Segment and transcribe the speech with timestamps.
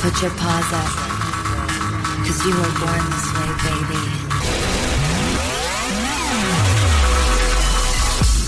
[0.00, 0.90] Put your paws up.
[2.24, 4.28] Cause you were born this way, baby.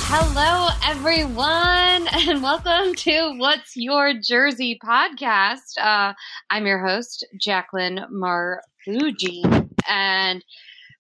[0.07, 5.77] Hello, everyone, and welcome to What's Your Jersey podcast.
[5.77, 6.15] Uh,
[6.51, 9.43] I'm your host, Jacqueline Marfuji,
[9.89, 10.45] and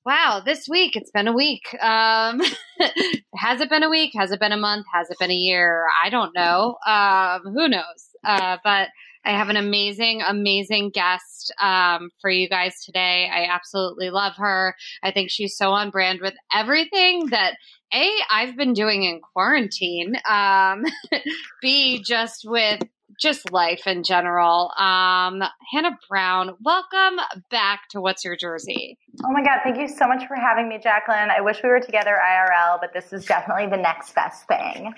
[0.04, 1.72] wow, this week it's been a week.
[1.80, 2.40] Um,
[3.36, 4.10] has it been a week?
[4.16, 4.86] Has it been a month?
[4.92, 5.86] Has it been a year?
[6.04, 6.76] I don't know.
[6.84, 8.08] Um, who knows?
[8.24, 8.88] Uh, but
[9.24, 13.28] I have an amazing, amazing guest um, for you guys today.
[13.32, 14.74] I absolutely love her.
[15.02, 17.54] I think she's so on brand with everything that
[17.92, 20.14] a I've been doing in quarantine.
[20.28, 20.84] Um,
[21.60, 22.80] B just with
[23.20, 24.72] just life in general.
[24.78, 28.98] Um, Hannah Brown, welcome back to What's Your Jersey.
[29.24, 31.28] Oh my God, thank you so much for having me, Jacqueline.
[31.30, 34.94] I wish we were together IRL, but this is definitely the next best thing.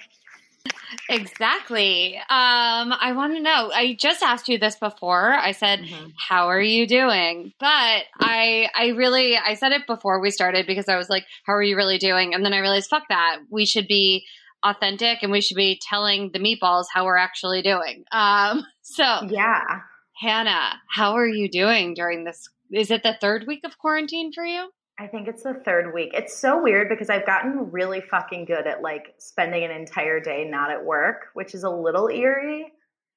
[1.09, 2.17] Exactly.
[2.17, 3.71] Um, I want to know.
[3.75, 5.33] I just asked you this before.
[5.33, 6.09] I said, mm-hmm.
[6.17, 10.89] "How are you doing?" But I, I really, I said it before we started because
[10.89, 13.39] I was like, "How are you really doing?" And then I realized, fuck that.
[13.51, 14.25] We should be
[14.63, 18.05] authentic and we should be telling the meatballs how we're actually doing.
[18.13, 19.81] Um, so yeah,
[20.21, 22.49] Hannah, how are you doing during this?
[22.71, 24.71] Is it the third week of quarantine for you?
[25.03, 26.13] I think it's the third week.
[26.15, 30.45] It's so weird because I've gotten really fucking good at like spending an entire day
[30.49, 32.73] not at work, which is a little eerie.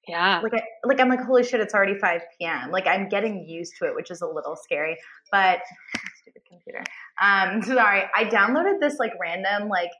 [0.08, 0.40] Yeah.
[0.42, 2.72] Like I, like I'm like holy shit, it's already 5 p.m.
[2.72, 4.98] Like I'm getting used to it, which is a little scary.
[5.32, 5.60] But
[6.22, 6.84] stupid computer.
[7.22, 9.92] Um sorry, I downloaded this like random like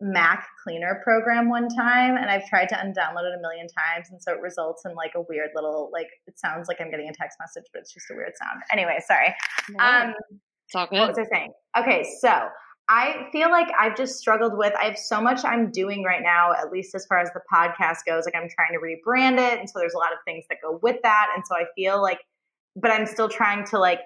[0.00, 4.22] Mac cleaner program one time and I've tried to undownload it a million times and
[4.22, 7.12] so it results in like a weird little like it sounds like I'm getting a
[7.12, 8.62] text message but it's just a weird sound.
[8.72, 9.34] Anyway, sorry.
[9.68, 9.84] No.
[9.84, 10.40] Um it's all good.
[11.00, 11.52] What was I saying?
[11.78, 12.48] Okay, so
[12.88, 14.72] I feel like I've just struggled with.
[14.80, 17.98] I have so much I'm doing right now, at least as far as the podcast
[18.06, 18.24] goes.
[18.24, 20.78] Like I'm trying to rebrand it, and so there's a lot of things that go
[20.82, 21.28] with that.
[21.34, 22.20] And so I feel like,
[22.76, 24.00] but I'm still trying to like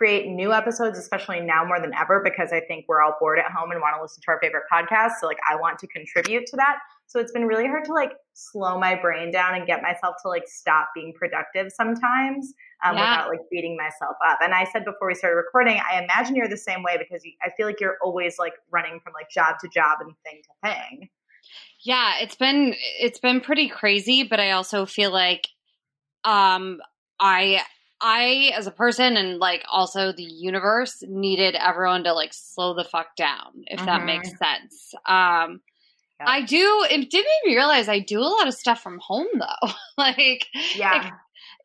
[0.00, 3.52] create new episodes, especially now more than ever, because I think we're all bored at
[3.52, 5.20] home and want to listen to our favorite podcasts.
[5.20, 6.78] So like I want to contribute to that.
[7.06, 10.28] So it's been really hard to like slow my brain down and get myself to
[10.30, 13.10] like stop being productive sometimes um, yeah.
[13.10, 14.38] without like beating myself up.
[14.40, 17.32] And I said before we started recording, I imagine you're the same way because you,
[17.44, 20.70] I feel like you're always like running from like job to job and thing to
[20.70, 21.10] thing.
[21.82, 25.48] Yeah, it's been it's been pretty crazy, but I also feel like
[26.24, 26.80] um
[27.20, 27.60] I
[28.00, 32.84] I as a person and like also the universe needed everyone to like slow the
[32.84, 33.86] fuck down if mm-hmm.
[33.86, 34.94] that makes sense.
[35.06, 35.60] Um
[36.20, 36.28] yeah.
[36.28, 36.86] I do.
[36.90, 39.70] It did make me realize I do a lot of stuff from home though.
[39.98, 40.46] like,
[40.76, 41.12] yeah, it,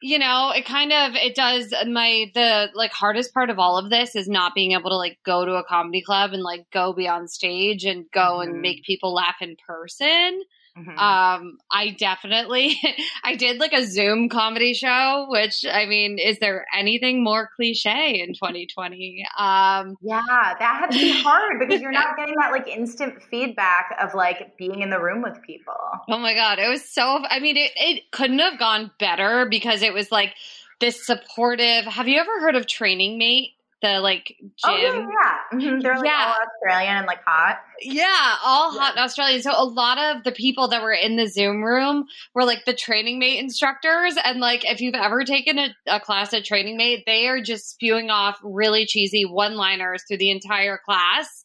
[0.02, 1.74] you know, it kind of it does.
[1.88, 5.20] My the like hardest part of all of this is not being able to like
[5.26, 8.52] go to a comedy club and like go be on stage and go mm-hmm.
[8.52, 10.42] and make people laugh in person.
[10.78, 10.90] Mm-hmm.
[10.90, 12.76] Um, I definitely,
[13.24, 18.20] I did like a Zoom comedy show, which I mean, is there anything more cliche
[18.20, 19.26] in 2020?
[19.38, 23.96] Um, yeah, that had to be hard because you're not getting that like instant feedback
[24.02, 25.74] of like being in the room with people.
[26.10, 26.60] Oh my God.
[26.60, 30.34] It was so, I mean, it, it couldn't have gone better because it was like,
[30.82, 31.86] this supportive.
[31.86, 33.55] Have you ever heard of Training Mate?
[33.82, 34.48] The like gym.
[34.66, 35.58] Oh, yeah, yeah.
[35.58, 35.80] Mm-hmm.
[35.80, 36.34] They're like yeah.
[36.34, 37.60] all Australian and like hot.
[37.82, 38.82] Yeah, all yeah.
[38.82, 39.42] hot Australian.
[39.42, 42.74] So a lot of the people that were in the Zoom room were like the
[42.74, 44.16] training mate instructors.
[44.24, 47.70] And like if you've ever taken a, a class at training mate, they are just
[47.70, 51.45] spewing off really cheesy one liners through the entire class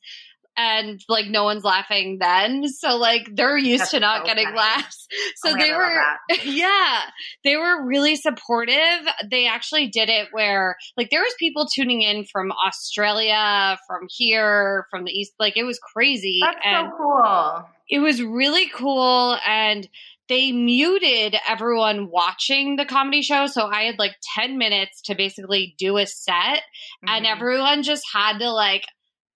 [0.56, 2.68] and like no one's laughing then.
[2.68, 4.56] So like they're used That's to not so getting funny.
[4.56, 5.06] laughs.
[5.36, 6.02] So oh they were
[6.44, 7.00] yeah,
[7.44, 9.06] they were really supportive.
[9.30, 14.86] They actually did it where like there was people tuning in from Australia, from here,
[14.90, 15.32] from the east.
[15.38, 16.40] Like it was crazy.
[16.42, 17.68] That's and so cool.
[17.88, 19.88] It was really cool and
[20.30, 23.48] they muted everyone watching the comedy show.
[23.48, 27.08] So I had like 10 minutes to basically do a set, mm-hmm.
[27.08, 28.84] and everyone just had to like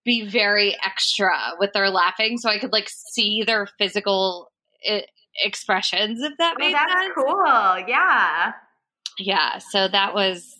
[0.04, 4.50] be very extra with their laughing so I could like see their physical
[4.88, 5.06] I-
[5.42, 7.12] expressions if that oh, made that's sense.
[7.14, 7.84] cool.
[7.88, 8.52] Yeah.
[9.18, 10.58] Yeah, so that was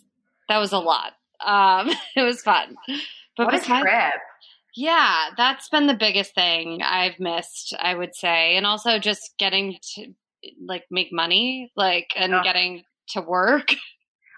[0.49, 1.13] that was a lot.
[1.45, 2.75] Um it was fun.
[3.37, 4.13] But what a trip.
[4.75, 8.57] Yeah, that's been the biggest thing I've missed, I would say.
[8.57, 10.07] And also just getting to
[10.65, 12.43] like make money, like and oh.
[12.43, 13.69] getting to work.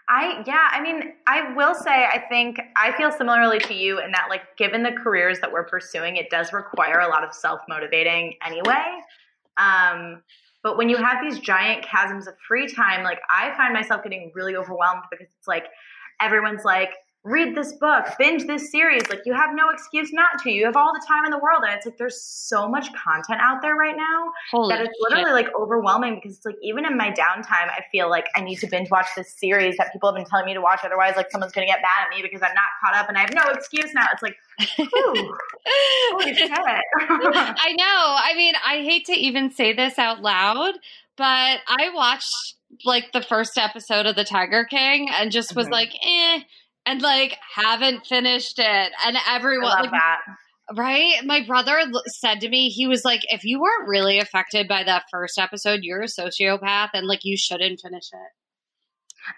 [0.09, 4.11] I yeah, I mean, I will say I think I feel similarly to you in
[4.11, 8.35] that like given the careers that we're pursuing, it does require a lot of self-motivating
[8.45, 8.85] anyway.
[9.57, 10.21] Um,
[10.63, 14.31] but when you have these giant chasms of free time, like I find myself getting
[14.33, 15.65] really overwhelmed because it's like
[16.21, 16.91] everyone's like
[17.29, 19.01] read this book, binge this series.
[19.09, 20.51] Like you have no excuse not to.
[20.51, 21.63] You have all the time in the world.
[21.65, 25.25] And it's like there's so much content out there right now Holy that it's literally
[25.25, 25.33] shit.
[25.33, 28.67] like overwhelming because it's like even in my downtime, I feel like I need to
[28.67, 30.79] binge watch this series that people have been telling me to watch.
[30.83, 33.21] Otherwise, like someone's gonna get mad at me because I'm not caught up and I
[33.21, 34.05] have no excuse now.
[34.13, 34.35] It's like,
[36.11, 36.51] holy shit.
[36.59, 37.83] I know.
[37.85, 40.73] I mean, I hate to even say this out loud,
[41.17, 45.71] but I watched like the first episode of The Tiger King and just was Mhm.
[45.71, 46.41] like, eh,
[46.87, 48.91] and like haven't finished it.
[49.05, 50.21] And everyone, like, that.
[50.75, 51.13] right?
[51.25, 55.03] My brother said to me, he was like, if you weren't really affected by that
[55.11, 58.31] first episode, you're a sociopath and like you shouldn't finish it.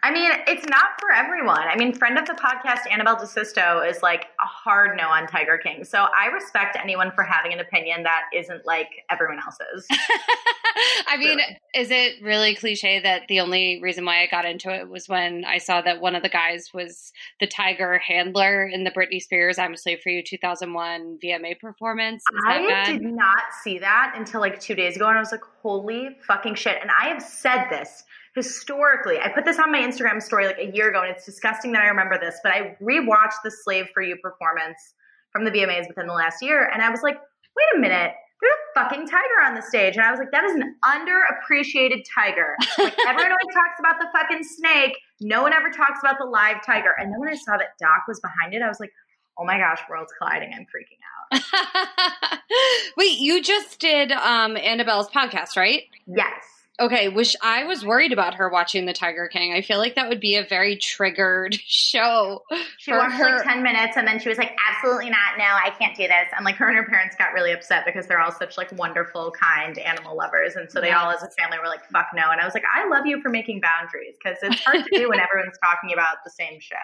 [0.03, 1.59] I mean, it's not for everyone.
[1.59, 5.57] I mean, friend of the podcast, Annabelle DeSisto, is like a hard no on Tiger
[5.57, 5.83] King.
[5.83, 9.87] So I respect anyone for having an opinion that isn't like everyone else's.
[11.07, 11.59] I mean, Really.
[11.75, 15.43] is it really cliche that the only reason why I got into it was when
[15.45, 19.57] I saw that one of the guys was the tiger handler in the Britney Spears
[19.57, 22.23] "I'm a Slave for You" 2001 VMA performance?
[22.47, 26.17] I did not see that until like two days ago, and I was like, holy
[26.25, 26.77] fucking shit.
[26.81, 28.03] And I have said this
[28.39, 29.19] historically.
[29.19, 31.83] I put this on my Instagram story like a year ago, and it's disgusting that
[31.83, 34.93] I remember this, but I rewatched the Slave for You performance
[35.31, 38.13] from the VMAs within the last year, and I was like, wait a minute.
[38.41, 39.97] There's a fucking tiger on the stage.
[39.97, 42.55] And I was like, that is an underappreciated tiger.
[42.77, 44.97] Like, everyone always talks about the fucking snake.
[45.19, 46.95] No one ever talks about the live tiger.
[46.97, 48.93] And then when I saw that Doc was behind it, I was like,
[49.37, 50.53] oh my gosh, worlds colliding.
[50.53, 51.01] I'm freaking
[51.33, 52.39] out.
[52.97, 55.83] Wait, you just did um, Annabelle's podcast, right?
[56.07, 56.58] Yes.
[56.79, 59.53] Okay, wish I was worried about her watching The Tiger King.
[59.53, 62.43] I feel like that would be a very triggered show.
[62.77, 63.37] She watched her.
[63.37, 65.37] like 10 minutes and then she was like, absolutely not.
[65.37, 66.27] No, I can't do this.
[66.35, 69.31] And like her and her parents got really upset because they're all such like wonderful,
[69.31, 70.55] kind animal lovers.
[70.55, 72.31] And so they all as a family were like, fuck no.
[72.31, 75.09] And I was like, I love you for making boundaries because it's hard to do
[75.09, 76.75] when everyone's talking about the same show.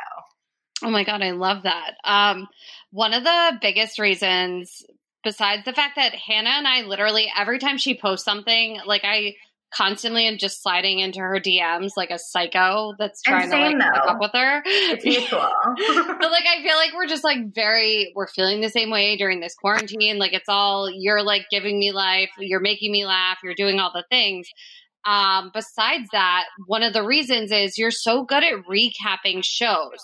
[0.83, 1.93] Oh my god, I love that.
[2.03, 2.47] Um,
[2.91, 4.83] one of the biggest reasons,
[5.23, 9.35] besides the fact that Hannah and I literally every time she posts something, like I
[9.75, 14.07] constantly am just sliding into her DMs like a psycho that's trying to like hook
[14.07, 14.61] up with her.
[14.65, 15.39] It's mutual.
[16.19, 19.39] but like I feel like we're just like very we're feeling the same way during
[19.39, 20.17] this quarantine.
[20.17, 23.91] Like it's all you're like giving me life, you're making me laugh, you're doing all
[23.93, 24.47] the things.
[25.05, 29.99] Um, besides that, one of the reasons is you're so good at recapping shows.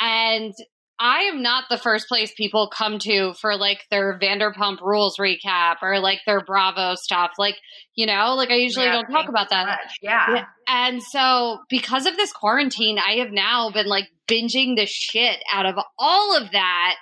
[0.00, 0.54] And
[1.02, 5.76] I am not the first place people come to for like their Vanderpump Rules recap
[5.80, 7.32] or like their Bravo stuff.
[7.38, 7.56] Like,
[7.94, 9.78] you know, like I usually Yeah, don't talk about that.
[10.02, 10.44] Yeah.
[10.68, 15.64] And so, because of this quarantine, I have now been like binging the shit out
[15.64, 16.96] of all of that.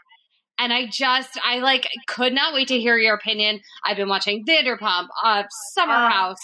[0.60, 3.60] And I just, I like could not wait to hear your opinion.
[3.84, 5.42] I've been watching Vanderpump, uh,
[5.74, 6.08] Summer Oh.
[6.08, 6.38] House,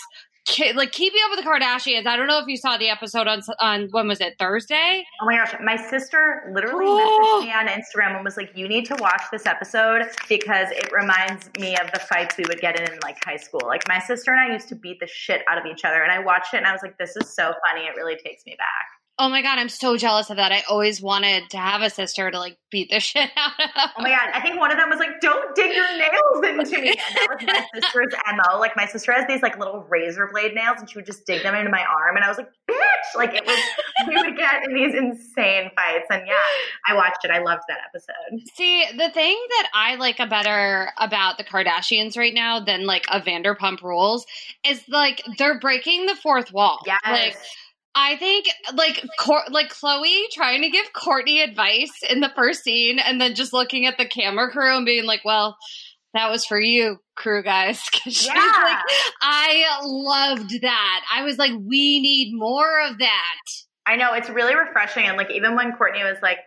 [0.74, 2.06] like Keeping Up with the Kardashians.
[2.06, 5.04] I don't know if you saw the episode on on when was it Thursday?
[5.22, 7.40] Oh my gosh, my sister literally Oh.
[7.42, 10.92] messaged me on Instagram and was like, "You need to watch this episode because it
[10.92, 13.62] reminds me of the fights we would get in in like high school.
[13.64, 16.12] Like my sister and I used to beat the shit out of each other, and
[16.12, 17.86] I watched it and I was like, this is so funny.
[17.86, 20.50] It really takes me back." Oh my god, I'm so jealous of that.
[20.50, 23.90] I always wanted to have a sister to like beat the shit out of.
[23.96, 26.82] Oh my god, I think one of them was like, "Don't dig your nails into
[26.82, 28.58] me," and that was my sister's mo.
[28.58, 31.44] Like my sister has these like little razor blade nails, and she would just dig
[31.44, 33.58] them into my arm, and I was like, "Bitch!" Like it was.
[34.08, 36.34] we would get in these insane fights, and yeah,
[36.88, 37.30] I watched it.
[37.30, 38.48] I loved that episode.
[38.56, 43.06] See, the thing that I like a better about the Kardashians right now than like
[43.08, 44.26] a Vanderpump Rules
[44.66, 46.80] is like they're breaking the fourth wall.
[46.84, 47.00] Yes.
[47.06, 47.36] Like
[47.94, 52.98] I think like Cor- like Khloé trying to give Kourtney advice in the first scene
[52.98, 55.56] and then just looking at the camera crew and being like, "Well,
[56.12, 58.34] that was for you, crew guys." she's Yeah.
[58.34, 58.78] like,
[59.22, 61.00] I loved that.
[61.12, 63.40] I was like, "We need more of that."
[63.86, 66.38] I know it's really refreshing, and like even when Kourtney was like,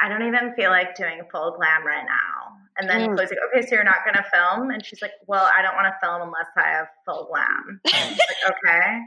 [0.00, 3.14] "I don't even feel like doing full glam right now," and then Mm.
[3.18, 5.74] Khloé's like, "Okay, so you're not going to film?" And she's like, "Well, I don't
[5.74, 7.94] want to film unless I have full glam." Like,
[8.64, 8.98] okay.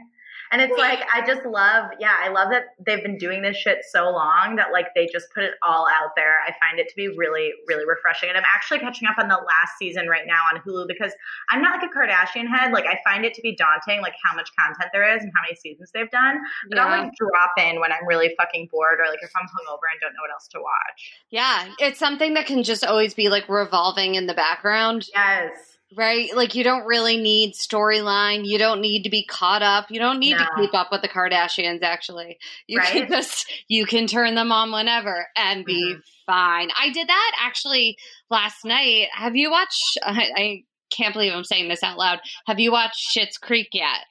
[0.52, 3.78] And it's like I just love, yeah, I love that they've been doing this shit
[3.88, 6.38] so long that like they just put it all out there.
[6.46, 8.28] I find it to be really, really refreshing.
[8.28, 11.12] And I'm actually catching up on the last season right now on Hulu because
[11.50, 12.72] I'm not like a Kardashian head.
[12.72, 15.42] Like I find it to be daunting, like how much content there is and how
[15.42, 16.40] many seasons they've done.
[16.68, 19.86] But I'll like drop in when I'm really fucking bored or like if I'm hungover
[19.90, 21.14] and don't know what else to watch.
[21.30, 25.69] Yeah, it's something that can just always be like revolving in the background, Yes.
[25.96, 26.34] Right?
[26.34, 28.44] Like you don't really need storyline.
[28.44, 29.90] You don't need to be caught up.
[29.90, 31.82] You don't need to keep up with the Kardashians.
[31.82, 36.02] Actually, you can just you can turn them on whenever and be Mhm.
[36.26, 36.70] fine.
[36.78, 37.96] I did that actually
[38.30, 39.08] last night.
[39.12, 39.80] Have you watched?
[40.02, 42.20] I, I can't believe I'm saying this out loud.
[42.46, 44.04] Have you watched Schitt's Creek yet?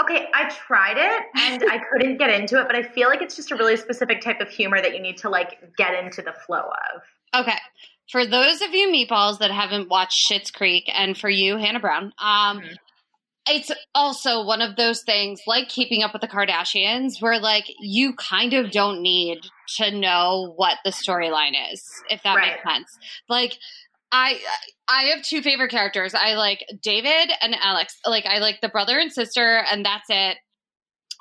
[0.00, 3.36] Okay, I tried it and I couldn't get into it, but I feel like it's
[3.36, 6.32] just a really specific type of humor that you need to like get into the
[6.46, 6.62] flow
[6.94, 7.42] of.
[7.42, 7.58] Okay.
[8.10, 12.12] For those of you meatballs that haven't watched Schitt's Creek, and for you, Hannah Brown,
[12.18, 12.76] um, Mhm.
[13.48, 18.14] it's also one of those things like keeping up with the Kardashians, where like you
[18.14, 19.38] kind of don't need
[19.78, 22.98] to know what the storyline is, if that makes sense.
[23.28, 23.58] Like,
[24.12, 24.40] I
[24.88, 26.14] I have two favorite characters.
[26.14, 27.96] I like David and Alex.
[28.04, 30.38] Like I like the brother and sister, and that's it.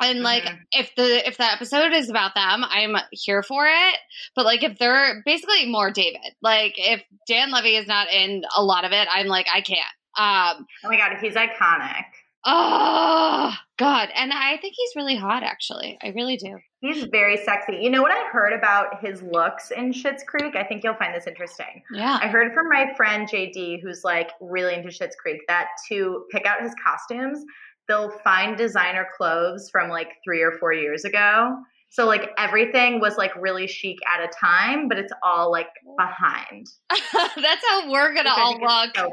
[0.01, 0.59] And like Mhm.
[0.71, 3.95] if the if the episode is about them, I'm here for it.
[4.35, 8.63] But like if they're basically more David, like if Dan Levy is not in a
[8.63, 9.79] lot of it, I'm like I can't.
[10.17, 12.05] Um, Oh my god, he's iconic.
[12.45, 15.43] oh God, and I think he's really hot.
[15.43, 16.57] Actually, I really do.
[16.81, 17.77] He's very sexy.
[17.81, 20.55] You know what I heard about his looks in Schitt's Creek?
[20.55, 21.83] I think you'll find this interesting.
[21.91, 22.19] Yeah.
[22.21, 26.45] I heard from my friend JD, who's like really into Schitt's Creek, that to pick
[26.45, 27.43] out his costumes,
[27.89, 31.57] they'll find designer clothes from like three or four years ago.
[31.91, 36.67] So like everything was like really chic at a time, but it's all like behind.
[37.13, 39.09] That's how we're gonna all look so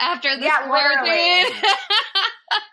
[0.00, 1.46] after this Yeah, quarantine.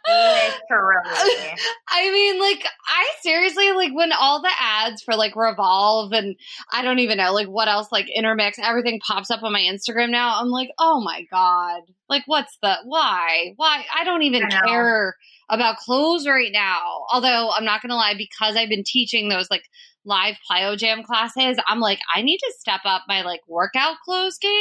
[0.07, 1.55] Literally.
[1.89, 6.35] I mean, like, I seriously, like, when all the ads for, like, Revolve and
[6.71, 10.09] I don't even know, like, what else, like, Intermix, everything pops up on my Instagram
[10.09, 11.81] now, I'm like, oh my God.
[12.09, 13.53] Like, what's the, why?
[13.57, 13.83] Why?
[13.95, 15.15] I don't even I care
[15.49, 17.05] about clothes right now.
[17.11, 19.63] Although, I'm not going to lie, because I've been teaching those, like,
[20.05, 24.37] live plyo jam classes, I'm like, I need to step up my, like, workout clothes
[24.37, 24.51] game.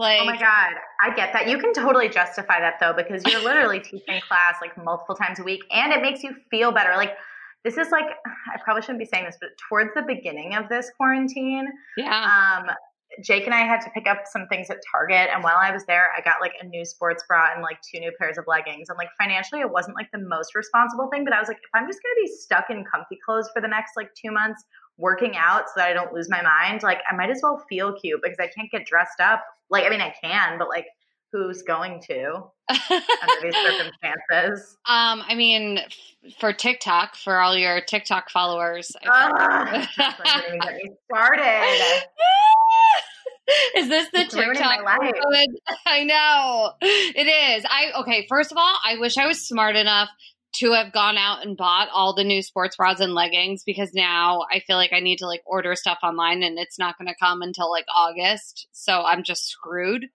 [0.00, 1.46] Like, Oh my god, I get that.
[1.46, 5.42] You can totally justify that though because you're literally teaching class like multiple times a
[5.42, 6.96] week and it makes you feel better.
[6.96, 7.12] Like
[7.64, 10.90] this is like I probably shouldn't be saying this, but towards the beginning of this
[10.96, 12.62] quarantine, yeah.
[12.62, 12.70] um
[13.22, 15.84] Jake and I had to pick up some things at Target and while I was
[15.84, 18.88] there, I got like a new sports bra and like two new pairs of leggings.
[18.88, 21.70] And like financially it wasn't like the most responsible thing, but I was like if
[21.74, 24.64] I'm just going to be stuck in comfy clothes for the next like 2 months
[25.00, 27.92] working out so that I don't lose my mind, like I might as well feel
[27.92, 29.42] cute because I can't get dressed up.
[29.70, 30.86] Like I mean I can, but like
[31.32, 34.76] who's going to under these circumstances?
[34.88, 40.74] Um, I mean, f- for TikTok, for all your TikTok followers, I Ugh, don't get
[40.74, 42.02] me started.
[43.76, 44.84] is this the It's TikTok?
[44.84, 45.14] my life.
[45.86, 47.26] I know it
[47.58, 47.64] is.
[47.68, 48.26] I okay.
[48.28, 50.08] First of all, I wish I was smart enough
[50.52, 54.44] to have gone out and bought all the new sports bras and leggings because now
[54.52, 57.14] I feel like I need to like order stuff online and it's not going to
[57.20, 58.66] come until like August.
[58.72, 60.06] So I'm just screwed.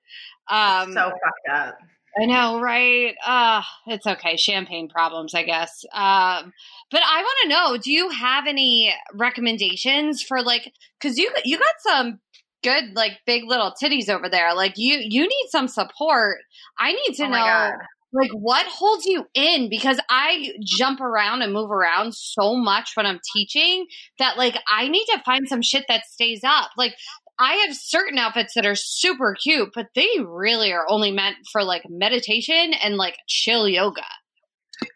[0.50, 1.78] Um, so fucked up.
[2.18, 3.14] I know, right?
[3.26, 4.38] Uh, it's okay.
[4.38, 5.84] Champagne problems, I guess.
[5.92, 6.54] Um,
[6.90, 11.58] but I want to know, do you have any recommendations for like, cause you, you
[11.58, 12.20] got some
[12.64, 14.56] good, like big little titties over there.
[14.56, 16.38] Like you, you need some support.
[16.80, 17.74] I need to Oh know, god.
[18.16, 23.06] Like what holds you in because I jump around and move around so much when
[23.06, 23.86] I'm teaching
[24.20, 26.72] that like I need to find some shit that stays up.
[26.78, 26.96] Like
[27.38, 31.64] I have certain outfits that are super cute, but they really are only meant for
[31.64, 34.02] like meditation and like chill yoga.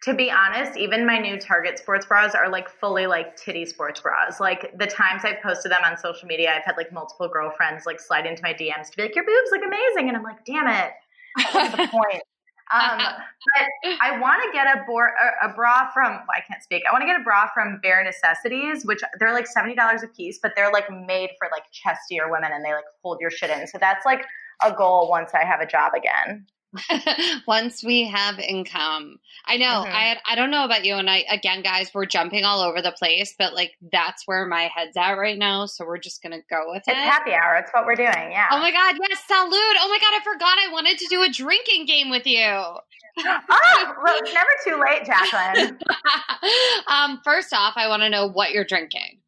[0.04, 4.00] To be honest, even my new Target sports bras are like fully like titty sports
[4.02, 4.40] bras.
[4.40, 8.00] Like the times I've posted them on social media, I've had like multiple girlfriends like
[8.00, 10.68] slide into my DMs to be like, "Your boobs look amazing," and I'm like, "Damn
[10.68, 10.92] it,
[11.38, 12.24] the point."
[12.72, 16.62] Um, but I want to get a, bor- a, a bra from, well, I can't
[16.62, 16.84] speak.
[16.88, 20.40] I want to get a bra from Bare Necessities, which they're like $70 a piece,
[20.42, 23.68] but they're like made for like chestier women and they like hold your shit in.
[23.68, 24.26] So that's like
[24.64, 26.46] a goal once I have a job again.
[27.48, 29.20] Once we have income.
[29.46, 29.84] I know.
[29.88, 32.92] I I don't know about you and I again guys, we're jumping all over the
[32.92, 36.42] place, but like that's where my head's at right now, so we're just going to
[36.50, 36.92] go with It's it.
[36.92, 37.56] It's happy hour.
[37.56, 38.32] It's what we're doing.
[38.32, 38.48] Yeah.
[38.52, 39.78] Oh my god, yes, salute.
[39.82, 42.44] Oh my god, I forgot I wanted to do a drinking game with you.
[42.46, 42.80] oh,
[44.04, 45.80] well, it's never too late, Jacqueline.
[46.88, 49.20] um, first off, I want to know what you're drinking.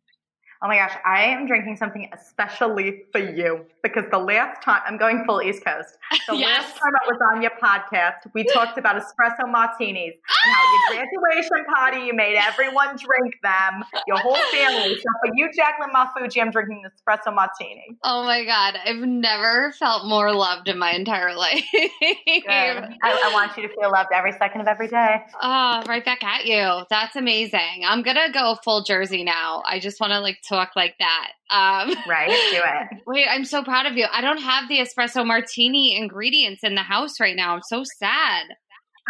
[0.63, 4.95] Oh my gosh, I am drinking something especially for you because the last time I'm
[4.95, 5.97] going full East Coast.
[6.27, 6.61] The Yes.
[6.61, 10.61] last time I was on your podcast, we talked about espresso martinis and how
[10.93, 11.09] your ah!
[11.09, 14.95] graduation party you made everyone drink them, your whole family.
[14.95, 17.97] So for you, Jacqueline Mafuji, I'm drinking an espresso martini.
[18.03, 21.63] Oh my god, I've never felt more loved in my entire life.
[21.73, 25.23] I, I want you to feel loved every second of every day.
[25.41, 26.83] Oh, right back at you.
[26.89, 27.83] That's amazing.
[27.85, 29.63] I'm gonna go full Jersey now.
[29.65, 31.31] I just want to like talk like that.
[31.49, 32.29] Um, Right?
[32.29, 32.61] Do
[32.97, 33.03] it.
[33.07, 34.05] wait, I'm so proud of you.
[34.11, 37.55] I don't have the espresso martini ingredients in the house right now.
[37.55, 38.45] I'm so sad.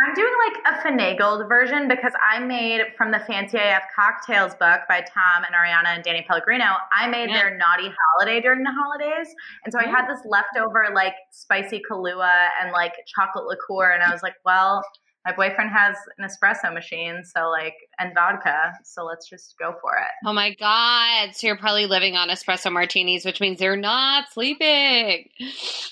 [0.08, 4.80] I'm doing like a finagled version because I made from the Fancy AF Cocktails book
[4.88, 6.64] by Tom and Ariana and Danny Pellegrino.
[6.94, 7.42] I made Yeah.
[7.42, 9.28] their naughty holiday during the holidays.
[9.66, 13.92] And so I had this leftover like spicy Kahlua and like chocolate liqueur.
[13.92, 14.82] And I was like, well,
[15.26, 18.74] my boyfriend has an espresso machine, so like, and vodka.
[18.84, 20.12] So let's just go for it.
[20.26, 21.36] Oh my God.
[21.36, 25.30] So you're probably living on espresso martinis, which means you're not sleeping.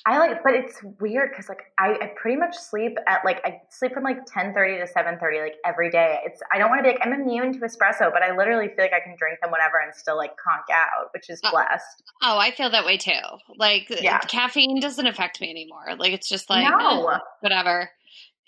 [0.06, 3.62] I like, but it's weird because like I, I pretty much sleep at like I
[3.70, 6.20] sleep from like ten thirty to seven thirty like every day.
[6.26, 8.86] It's I don't want to be like I'm immune to espresso, but I literally feel
[8.86, 11.52] like I can drink them whenever and still like conk out, which is Oh.
[11.52, 12.04] blessed.
[12.22, 13.12] Oh, I feel that way too.
[13.58, 14.20] Like Yeah.
[14.20, 15.96] caffeine doesn't affect me anymore.
[15.98, 17.90] Like it's just like, no, eh, whatever.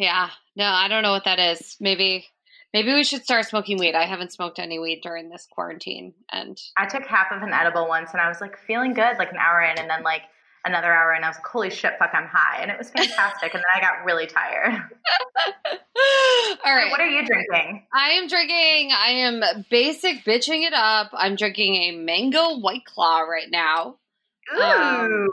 [0.02, 0.30] Yeah.
[0.56, 1.78] No, I don't know what that is.
[1.80, 2.26] Maybe
[2.74, 3.94] maybe we should start smoking weed.
[3.96, 7.88] I haven't smoked any weed during this quarantine and I took half of an edible
[7.88, 10.24] once and I was like feeling good like an hour in, and then like
[10.66, 13.54] another hour and I was like, holy shit, fuck, I'm high, and it was fantastic.
[13.54, 14.74] and then I got really tired.
[16.66, 16.90] All right.
[16.92, 17.86] What are you drinking?
[17.94, 21.10] I am drinking I am basic bitching it up.
[21.14, 23.98] I'm drinking a mango white claw right now.
[24.58, 25.28] Ooh, Um,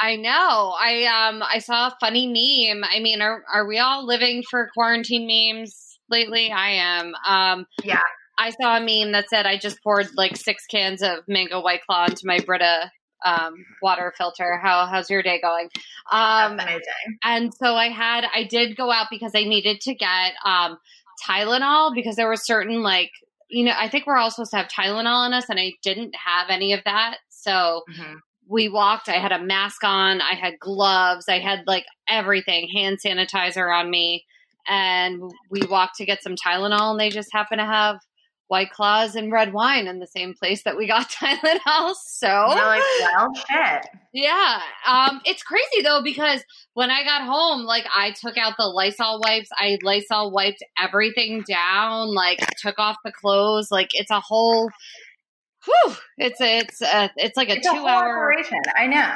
[0.00, 0.74] I know.
[0.78, 2.84] I um I saw a funny meme.
[2.84, 6.50] I mean, are are we all living for quarantine memes lately?
[6.52, 7.12] I am.
[7.26, 8.00] Um yeah.
[8.38, 11.80] I saw a meme that said I just poured like six cans of mango white
[11.84, 12.90] claw into my Brita
[13.24, 14.58] um water filter.
[14.62, 15.68] How how's your day going?
[16.12, 17.18] Um amazing.
[17.24, 20.78] and so I had I did go out because I needed to get um
[21.28, 23.10] Tylenol because there were certain like
[23.50, 26.14] you know, I think we're all supposed to have Tylenol in us and I didn't
[26.14, 27.16] have any of that.
[27.30, 28.16] So Mhm.
[28.48, 29.08] We walked.
[29.08, 30.20] I had a mask on.
[30.20, 31.26] I had gloves.
[31.28, 34.24] I had like everything, hand sanitizer on me.
[34.66, 37.98] And we walked to get some Tylenol, and they just happened to have
[38.48, 41.94] White Claws and red wine in the same place that we got Tylenol.
[41.94, 43.86] So like, well, shit.
[44.12, 46.42] yeah, um, it's crazy though because
[46.74, 49.48] when I got home, like I took out the Lysol wipes.
[49.52, 52.14] I Lysol wiped everything down.
[52.14, 53.68] Like took off the clothes.
[53.70, 54.70] Like it's a whole.
[55.68, 58.60] Whew, it's a, it's a, it's like a It's a two whole hour operation.
[58.76, 59.14] I know.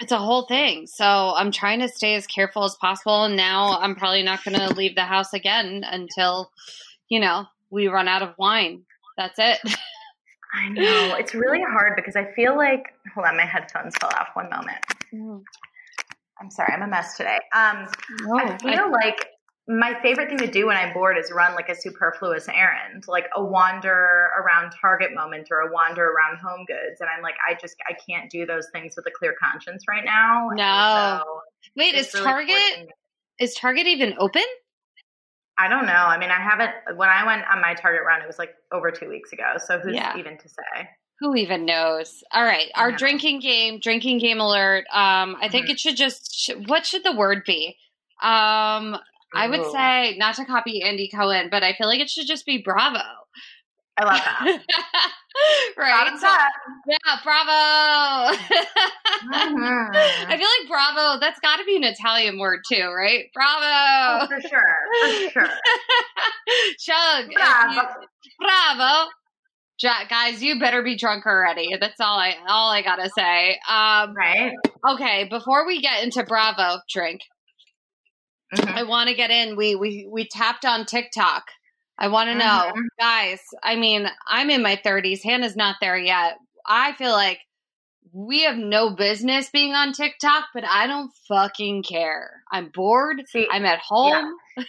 [0.00, 0.86] it's a whole thing.
[0.86, 3.24] So I'm trying to stay as careful as possible.
[3.24, 6.50] And now I'm probably not going to leave the house again until,
[7.08, 8.82] you know, we run out of wine.
[9.16, 9.58] That's it.
[10.54, 11.16] I know.
[11.18, 14.28] It's really hard because I feel like hold on, my headphones fell off.
[14.34, 15.42] One moment.
[16.40, 17.38] I'm sorry, I'm a mess today.
[17.54, 17.86] Um,
[18.34, 19.26] I feel like
[19.70, 23.26] my favorite thing to do when I'm bored is run like a superfluous errand, like
[23.36, 27.54] a wander around Target moment or a wander around Home Goods, and I'm like, I
[27.60, 30.48] just I can't do those things with a clear conscience right now.
[30.54, 31.20] No.
[31.22, 31.40] so
[31.76, 32.88] Wait, is really Target
[33.38, 34.42] is Target even open?
[35.58, 35.92] I don't know.
[35.92, 36.70] I mean, I haven't.
[36.96, 39.54] When I went on my Target run, it was like over two weeks ago.
[39.58, 40.16] So who's Yeah.
[40.16, 40.88] even to say?
[41.20, 42.22] Who even knows?
[42.32, 44.86] All right, our drinking game, drinking game alert.
[44.92, 45.70] Um, I think Mhm.
[45.70, 46.32] it should just.
[46.34, 47.76] sh- What should the word be?
[48.22, 48.98] Um,
[49.34, 52.46] I would say not to copy Andy Cohen, but I feel like it should just
[52.46, 53.00] be Bravo.
[54.00, 54.62] I love that.
[55.76, 56.18] right?
[56.18, 56.26] So-
[56.88, 58.36] yeah, Bravo.
[59.26, 59.90] Mhm.
[60.28, 61.18] I feel like Bravo.
[61.20, 63.24] That's got to be an Italian word too, right?
[63.26, 64.26] Oh, Bravo.
[64.26, 65.48] for sure, for sure.
[66.78, 67.30] Chug.
[67.34, 67.80] Bravo.
[67.80, 69.10] you- Bravo.
[70.08, 71.68] Guys, you better be drunk already.
[71.80, 73.58] That's all I all I gotta say.
[73.68, 74.52] Um, Right?
[74.90, 77.20] okay, before we get into Bravo drink,
[78.54, 78.68] Mhm.
[78.76, 79.56] I want to get in.
[79.56, 81.44] We we we tapped on TikTok.
[81.98, 82.86] I want to know, Mhm.
[82.98, 83.40] guys.
[83.62, 85.22] I mean, I'm in my 30s.
[85.22, 86.38] Hannah's not there yet.
[86.66, 87.40] I feel like
[88.12, 92.42] we have no business being on TikTok, but I don't fucking care.
[92.50, 93.22] I'm bored.
[93.28, 94.34] See, I'm at home.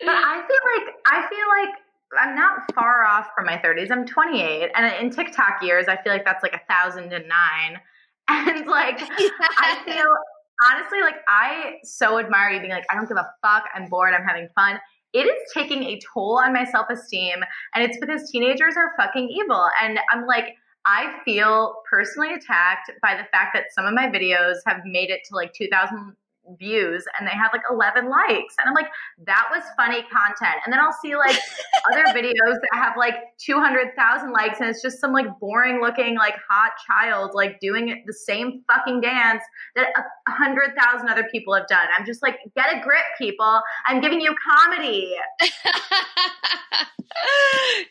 [0.00, 1.74] But I feel like I feel like
[2.18, 3.90] I'm not far off from my 30s.
[3.90, 7.80] I'm 28, and in TikTok years, I feel like that's like a thousand and nine.
[8.28, 10.16] And like, I feel
[10.62, 13.64] honestly like I so admire you being like, I don't give a fuck.
[13.74, 14.14] I'm bored.
[14.14, 14.78] I'm having fun.
[15.12, 17.38] It is taking a toll on my self esteem,
[17.74, 19.68] and it's because teenagers are fucking evil.
[19.82, 20.54] And I'm like.
[20.86, 25.20] I feel personally attacked by the fact that some of my videos have made it
[25.30, 26.14] to like 2,000
[26.58, 28.54] views and they have like 11 likes.
[28.58, 28.88] And I'm like,
[29.26, 30.60] that was funny content.
[30.64, 31.36] And then I'll see like
[31.92, 36.34] other videos that have like 200,000 likes and it's just some like boring looking like
[36.48, 39.42] hot child like doing the same fucking dance
[39.76, 41.86] that a 100,000 other people have done.
[41.96, 43.60] I'm just like, get a grip, people.
[43.86, 45.14] I'm giving you comedy.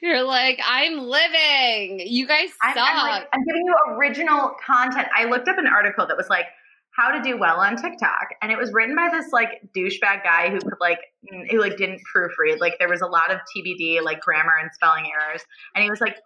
[0.02, 2.02] You're like, I'm living.
[2.06, 2.88] You guys I'm, suck.
[2.88, 5.08] I'm, like, I'm giving you original content.
[5.16, 6.46] I looked up an article that was like,
[6.96, 8.30] how to do well on TikTok.
[8.42, 11.00] And it was written by this like douchebag guy who could like
[11.32, 12.60] mm, who like didn't proofread.
[12.60, 15.42] Like there was a lot of TBD like grammar and spelling errors.
[15.76, 16.18] And he was like,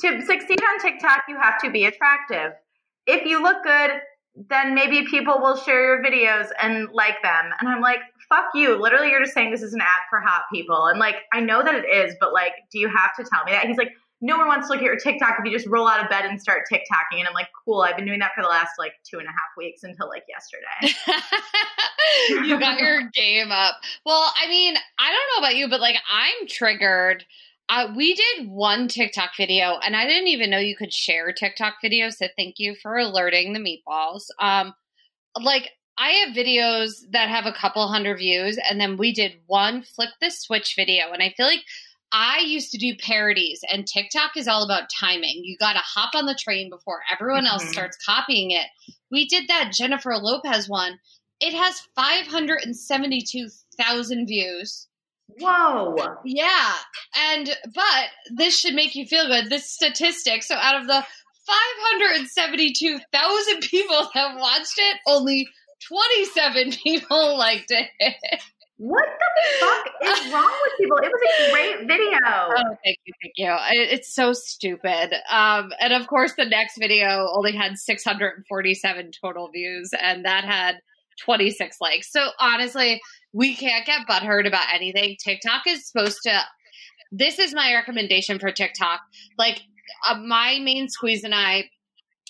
[0.00, 2.52] to succeed on TikTok, you have to be attractive.
[3.06, 3.90] If you look good,
[4.48, 7.50] then maybe people will share your videos and like them.
[7.58, 8.80] And I'm like, fuck you.
[8.80, 10.86] Literally, you're just saying this is an app for hot people.
[10.86, 13.52] And like, I know that it is, but like, do you have to tell me
[13.52, 13.66] that?
[13.66, 16.02] He's like, no one wants to look at your TikTok if you just roll out
[16.02, 17.18] of bed and start TikToking.
[17.18, 17.82] And I'm like, cool.
[17.82, 20.24] I've been doing that for the last like two and a half weeks until like
[20.28, 20.94] yesterday.
[22.48, 23.74] you got your game up.
[24.06, 27.24] Well, I mean, I don't know about you, but like I'm triggered.
[27.68, 31.74] Uh, we did one TikTok video, and I didn't even know you could share TikTok
[31.84, 32.14] videos.
[32.14, 34.22] So thank you for alerting the meatballs.
[34.38, 34.72] Um,
[35.42, 39.82] like I have videos that have a couple hundred views, and then we did one
[39.82, 41.64] flip the switch video, and I feel like
[42.12, 45.42] I used to do parodies, and TikTok is all about timing.
[45.44, 47.72] You got to hop on the train before everyone else Mhm.
[47.72, 48.66] starts copying it.
[49.10, 50.98] We did that Jennifer Lopez one.
[51.40, 54.86] It has 572,000 views.
[55.40, 55.96] Whoa.
[56.24, 56.74] Yeah.
[57.14, 59.50] And, but this should make you feel good.
[59.50, 60.42] This statistic.
[60.44, 61.04] So out of the
[61.46, 65.46] 572,000 people that watched it, only
[65.88, 67.88] 27 people liked it.
[68.78, 70.98] What the fuck is wrong with people?
[70.98, 72.18] It was a great video.
[72.24, 73.56] Oh, thank you, thank you.
[73.70, 75.14] It's so stupid.
[75.30, 80.76] Um, and of course, the next video only had 647 total views, and that had
[81.24, 82.12] 26 likes.
[82.12, 83.00] So honestly,
[83.32, 85.16] we can't get butthurt about anything.
[85.24, 86.38] TikTok is supposed to.
[87.10, 89.00] This is my recommendation for TikTok.
[89.38, 89.62] Like
[90.06, 91.70] uh, my main squeeze and I,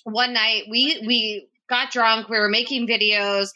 [0.04, 2.28] one night we we got drunk.
[2.28, 3.48] We were making videos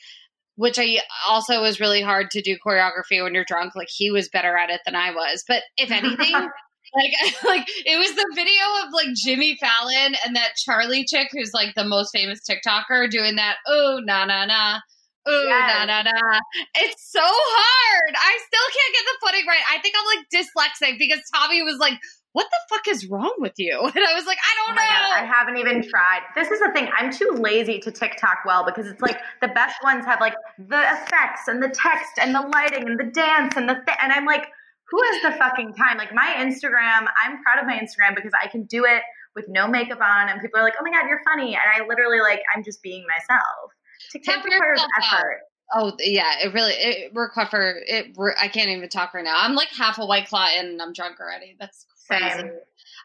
[0.60, 3.74] which I also was really hard to do choreography when you're drunk.
[3.74, 5.42] Like he was better at it than I was.
[5.48, 7.12] But if anything, like
[7.44, 11.74] like it was the video of like Jimmy Fallon and that Charli chick who's like
[11.74, 14.80] the most famous TikToker doing that oh na na na.
[15.26, 15.76] Oh Yes.
[15.78, 16.40] na na na!
[16.76, 18.14] It's so hard.
[18.16, 19.62] I still can't get the footing right.
[19.70, 21.94] I think I'm like dyslexic because Tommy was like,
[22.32, 24.82] "What the fuck is wrong with you?" And I was like, "I Oh don't my
[24.82, 26.20] know." God, I haven't even tried.
[26.34, 26.88] This is the thing.
[26.96, 30.80] I'm too lazy to TikTok well because it's like the best ones have like the
[30.80, 33.96] effects and the text and the lighting and the dance and the thing.
[34.02, 34.46] And I'm like,
[34.90, 35.96] who has the fucking time?
[35.98, 39.02] Like my Instagram, I'm proud of my Instagram because I can do it
[39.36, 41.54] with no makeup on and people are like, oh my God, you're funny.
[41.54, 43.70] And I literally like, I'm just being myself.
[44.12, 45.18] TikTok requires yourself out.
[45.20, 45.40] effort.
[45.72, 48.06] Oh yeah, it really it require it.
[48.40, 49.36] I can't even talk right now.
[49.36, 51.56] I'm like half a white claw in and I'm drunk already.
[51.60, 51.86] That's.
[52.10, 52.50] Same.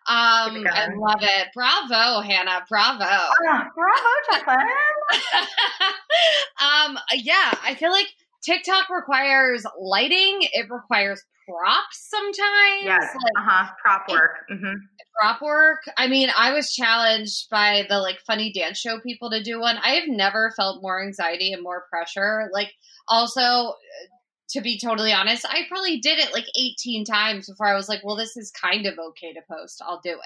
[0.08, 1.48] Um, I love it.
[1.54, 2.64] Bravo, Hannah.
[2.70, 3.04] Bravo.
[3.06, 4.68] Oh, bravo, Jacqueline.
[6.62, 8.08] um, yeah, I feel like
[8.44, 10.40] TikTok requires lighting.
[10.54, 12.84] It requires props sometimes.
[12.84, 13.02] Yes.
[13.16, 13.72] Like, Uh huh.
[13.82, 14.32] Prop work.
[14.50, 14.74] hmm
[15.20, 15.80] prop work.
[15.98, 19.78] I mean, I was challenged by the like funny dance show people to do one.
[19.78, 22.50] I have never felt more anxiety and more pressure.
[22.52, 22.74] Like,
[23.08, 23.74] also, uh,
[24.50, 28.02] to be totally honest, I probably did it like 18 times before I was like,
[28.04, 29.82] well, this is kind of okay to post.
[29.86, 30.20] I'll do it.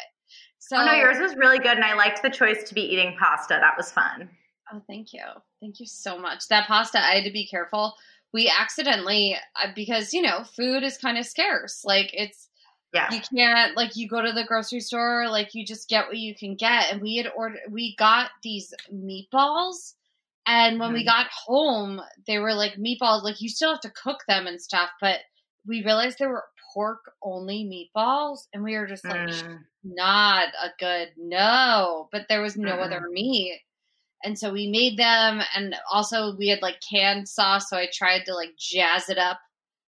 [0.59, 3.15] So, Oh no, yours was really good, and I liked the choice to be eating
[3.17, 3.57] pasta.
[3.61, 4.29] That was fun.
[4.73, 5.23] Oh, thank you.
[5.61, 6.47] Thank you so much.
[6.49, 7.95] That pasta, I had to be careful.
[8.33, 11.83] We accidentally, uh, because, you know, food is kind of scarce.
[11.85, 12.49] Like, it's,
[12.93, 13.11] Yeah.
[13.13, 16.33] you can't like you go to the grocery store like you just get what you
[16.33, 19.93] can get and we had ordered we got these meatballs
[20.45, 24.19] and when we got home they were like meatballs like you still have to cook
[24.27, 25.19] them and stuff but
[25.67, 29.59] we realized they were pork only meatballs and we were just like Mm.
[29.83, 33.61] not a good no but there was no other meat.
[34.23, 38.25] And so we made them and also we had like canned sauce so i tried
[38.25, 39.39] to like jazz it up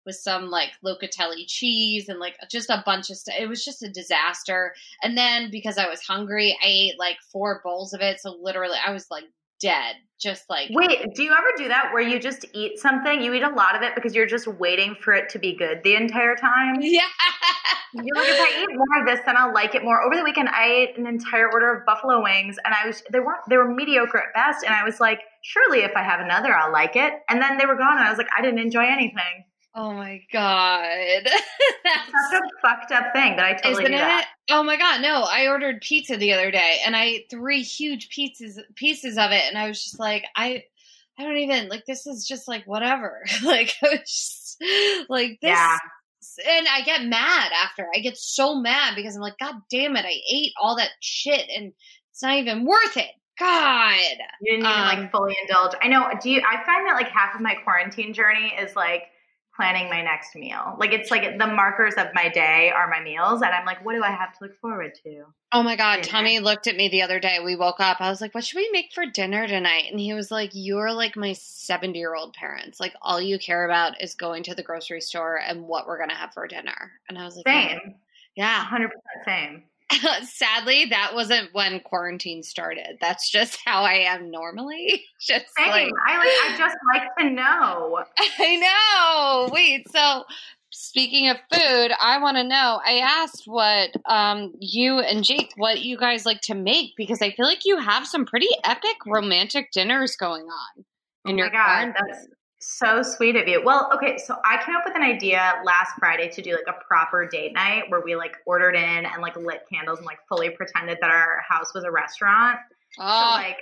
[0.07, 3.83] with some like locatelli cheese and like just a bunch of stuff it was just
[3.83, 4.75] a disaster.
[5.03, 8.79] And then because i was hungry i ate like four bowls of it so literally
[8.87, 9.25] i was like
[9.65, 13.21] dead just like Wait, do you ever do that where you just eat something?
[13.21, 15.81] You eat a lot of it because you're just waiting for it to be good
[15.83, 16.77] the entire time?
[16.81, 17.03] yeah
[17.95, 20.03] You're like, if I eat more of this, then I'll like it more.
[20.03, 23.21] Over the weekend, I ate an entire order of buffalo wings, and I was they
[23.21, 26.55] weren't they were mediocre at best, and I was like, surely if I have another,
[26.55, 27.13] I'll like it.
[27.29, 29.45] And then they were gone, and I was like, I didn't enjoy anything.
[29.75, 34.25] Oh my god That's Such a fucked up thing that I totally Isn't it?
[34.51, 35.23] Oh my god, no!
[35.23, 39.43] I ordered pizza the other day, and I ate three huge pizzas pieces of it,
[39.49, 40.65] and I was just like, I,
[41.19, 41.87] I don't even like.
[41.87, 43.25] This is just like whatever.
[43.45, 44.63] like I was just
[45.09, 45.79] like this, Yeah.
[46.47, 47.87] and I get mad after.
[47.95, 50.05] I get so mad because I'm like, God damn it!
[50.05, 51.73] I ate all that shit, and
[52.11, 53.11] it's not even worth it.
[53.39, 53.97] God.
[54.43, 55.73] You didn't even Um, like fully indulge.
[55.83, 56.07] I know.
[56.23, 56.41] Do you?
[56.43, 59.05] I find that like half of my quarantine journey is like
[59.57, 60.77] planning my next meal.
[60.79, 63.95] Like it's like the markers of my day are my meals, and I'm like, what
[63.95, 65.25] do I have to look forward to?
[65.53, 65.99] Oh my God.
[65.99, 66.03] Yeah.
[66.03, 67.39] Tommy looked at me the other day.
[67.45, 68.01] We woke up.
[68.01, 69.85] I was like, what should we make for dinner tonight?
[69.91, 72.81] And he was like, you're like my 70 year old parents.
[72.81, 76.11] Like, all you care about is going to the grocery store and what we're going
[76.11, 76.91] to have for dinner.
[77.09, 77.95] And I was like, Same,
[78.35, 78.65] yeah.
[78.65, 79.63] hundred percent same.
[80.23, 82.99] Sadly, that wasn't when quarantine started.
[83.01, 85.05] That's just how I am normally.
[85.21, 85.71] Just Same.
[85.71, 86.27] like, I like.
[86.27, 88.03] I just like to know.
[88.39, 89.49] I know.
[89.53, 90.25] Wait, so
[90.77, 92.81] Speaking of food, I want to know.
[92.85, 97.31] I asked what um, you and Jake, what you guys like to make, because I
[97.31, 100.85] feel like you have some pretty epic romantic dinners going on
[101.27, 102.27] in oh your God, that's
[102.67, 103.63] so sweet of you.
[103.65, 106.85] Well, okay, so I came up with an idea last Friday to do like a
[106.85, 110.51] proper date night where we like ordered in and like lit candles and like fully
[110.51, 112.59] pretended that our house was a restaurant.
[112.99, 113.41] Oh, So ah.
[113.43, 113.59] like,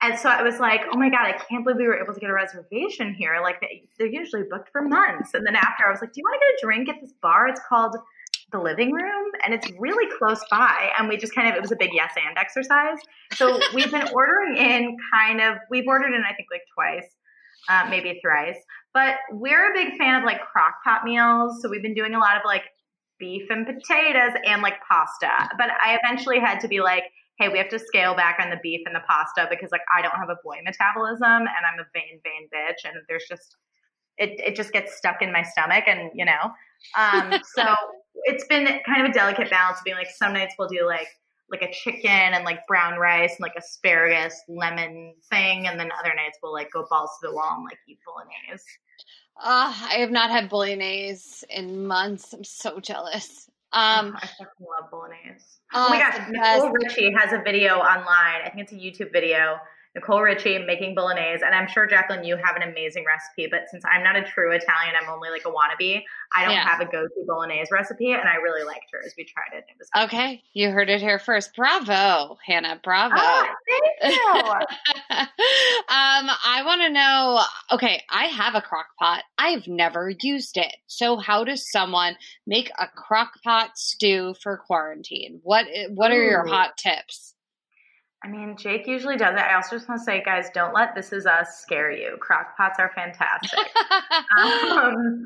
[0.00, 2.20] and so I was like, oh my god, I can't believe we were able to
[2.20, 3.40] get a reservation here.
[3.42, 5.34] Like they, they're usually booked for months.
[5.34, 7.12] And then after, I was like, do you want to get a drink at this
[7.20, 7.48] bar?
[7.48, 7.96] It's called
[8.52, 10.90] the Living Room, and it's really close by.
[10.98, 12.98] And we just kind of it was a big yes and exercise.
[13.34, 17.17] So we've been ordering in kind of we've ordered in I think like twice.
[17.68, 18.56] Uh, maybe thrice,
[18.94, 21.60] but we're a big fan of like crock pot meals.
[21.60, 22.62] So we've been doing a lot of like
[23.18, 25.50] beef and potatoes and like pasta.
[25.58, 27.04] But I eventually had to be like,
[27.38, 30.02] hey, we have to scale back on the beef and the pasta because like I
[30.02, 32.88] don't have a boy metabolism and I'm a vain, vain bitch.
[32.88, 33.56] And there's just,
[34.16, 36.50] it, it just gets stuck in my stomach and, you know,
[36.96, 37.74] um, so
[38.24, 41.08] it's been kind of a delicate balance being like some nights we'll do like,
[41.50, 45.66] like a chicken and like brown rice and like asparagus lemon thing.
[45.66, 48.64] And then other nights we'll like go balls to the wall and like eat bolognese.
[49.42, 52.32] uh, I have not had bolognese in months.
[52.32, 53.48] I'm so jealous.
[53.72, 55.44] Um, I fucking love bolognese.
[55.74, 56.70] oh, Oh my gosh, the Nicole.
[56.70, 58.40] Richie has a video online.
[58.44, 59.56] I think it's a YouTube video.
[59.98, 63.48] Nicole Richie making bolognese, and I'm sure Jacqueline, you have an amazing recipe.
[63.50, 66.02] But since I'm not a true Italian, I'm only like a wannabe.
[66.34, 66.68] I don't Yeah.
[66.68, 69.12] have a go-to bolognese recipe, and I really liked hers.
[69.18, 69.64] We tried it.
[69.68, 71.56] and It was Okay, you heard it here first.
[71.56, 72.80] Bravo, Hannah.
[72.84, 73.16] Bravo.
[73.18, 73.46] Oh,
[74.00, 74.42] thank you.
[75.10, 75.26] um,
[75.88, 77.42] I want to know.
[77.72, 79.24] Okay, I have a crock pot.
[79.36, 80.76] I've never used it.
[80.86, 85.40] So, how does someone make a crock pot stew for quarantine?
[85.42, 86.50] What What are your Ooh.
[86.50, 87.34] hot tips?
[88.24, 89.42] I mean, Jake usually does it.
[89.44, 92.16] I also just want to say, guys, don't let this is us scare you.
[92.20, 93.58] Crock pots are fantastic.
[94.36, 95.24] um,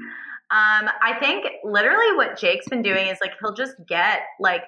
[0.51, 4.65] um, I think literally what Jake's been doing is like he'll just get like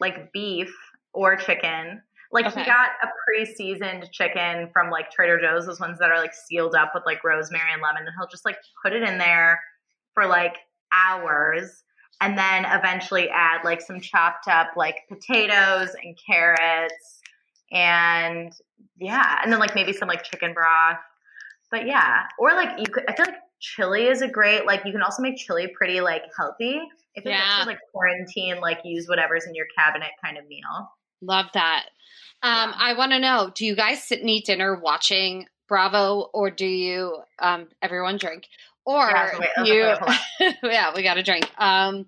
[0.00, 0.72] like beef
[1.12, 2.00] or chicken.
[2.30, 2.60] Like Okay.
[2.60, 6.74] he got a pre-seasoned chicken from like Trader Joe's, those ones that are like sealed
[6.76, 9.60] up with like rosemary and lemon, and he'll just like put it in there
[10.14, 10.56] for like
[10.92, 11.82] hours
[12.20, 17.20] and then eventually add like some chopped up like potatoes and carrots
[17.72, 18.52] and
[18.98, 20.98] yeah, and then like maybe some like chicken broth.
[21.70, 23.04] But yeah, or like you could.
[23.08, 26.22] I feel like chili is a great like you can also make chili pretty like
[26.36, 26.80] healthy.
[27.16, 27.54] I feel like Yeah.
[27.56, 30.90] that's like quarantine, like use whatever's in your cabinet kind of meal.
[31.22, 31.86] Love that.
[32.42, 36.50] Um, I want to know: Do you guys sit and eat dinner watching Bravo, or
[36.50, 38.46] do you um, everyone drink?
[38.84, 39.94] Or Yeah, wait, you?
[40.40, 41.50] wait, yeah, we got to drink.
[41.58, 42.06] Um,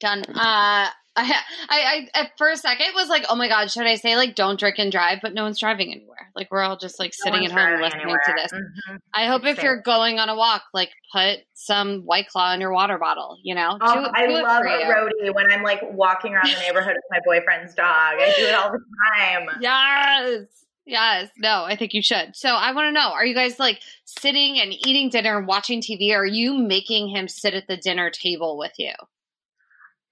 [0.00, 0.24] done.
[0.34, 1.30] Uh, I,
[1.68, 4.58] I, I, at first second was like, oh my god, should I say like don't
[4.58, 5.18] drink and drive?
[5.20, 6.30] But no one's driving anywhere.
[6.34, 8.22] Like we're all just like sitting at home listening anywhere.
[8.24, 8.50] to this.
[8.52, 8.96] Mhm.
[9.12, 9.64] I hope if Same.
[9.66, 13.36] you're going on a walk, like put some White Claw in your water bottle.
[13.42, 14.84] You know, Oh, do, I do it love a you.
[15.30, 17.86] roadie when I'm like walking around the neighborhood with my boyfriend's dog.
[18.18, 18.80] I do it all the
[19.18, 19.48] time.
[19.60, 20.46] Yes.
[20.86, 21.28] Yes.
[21.38, 22.34] No, I think you should.
[22.34, 25.80] So I want to know, are you guys like sitting and eating dinner and watching
[25.80, 26.10] TV?
[26.12, 28.92] Or are you making him sit at the dinner table with you?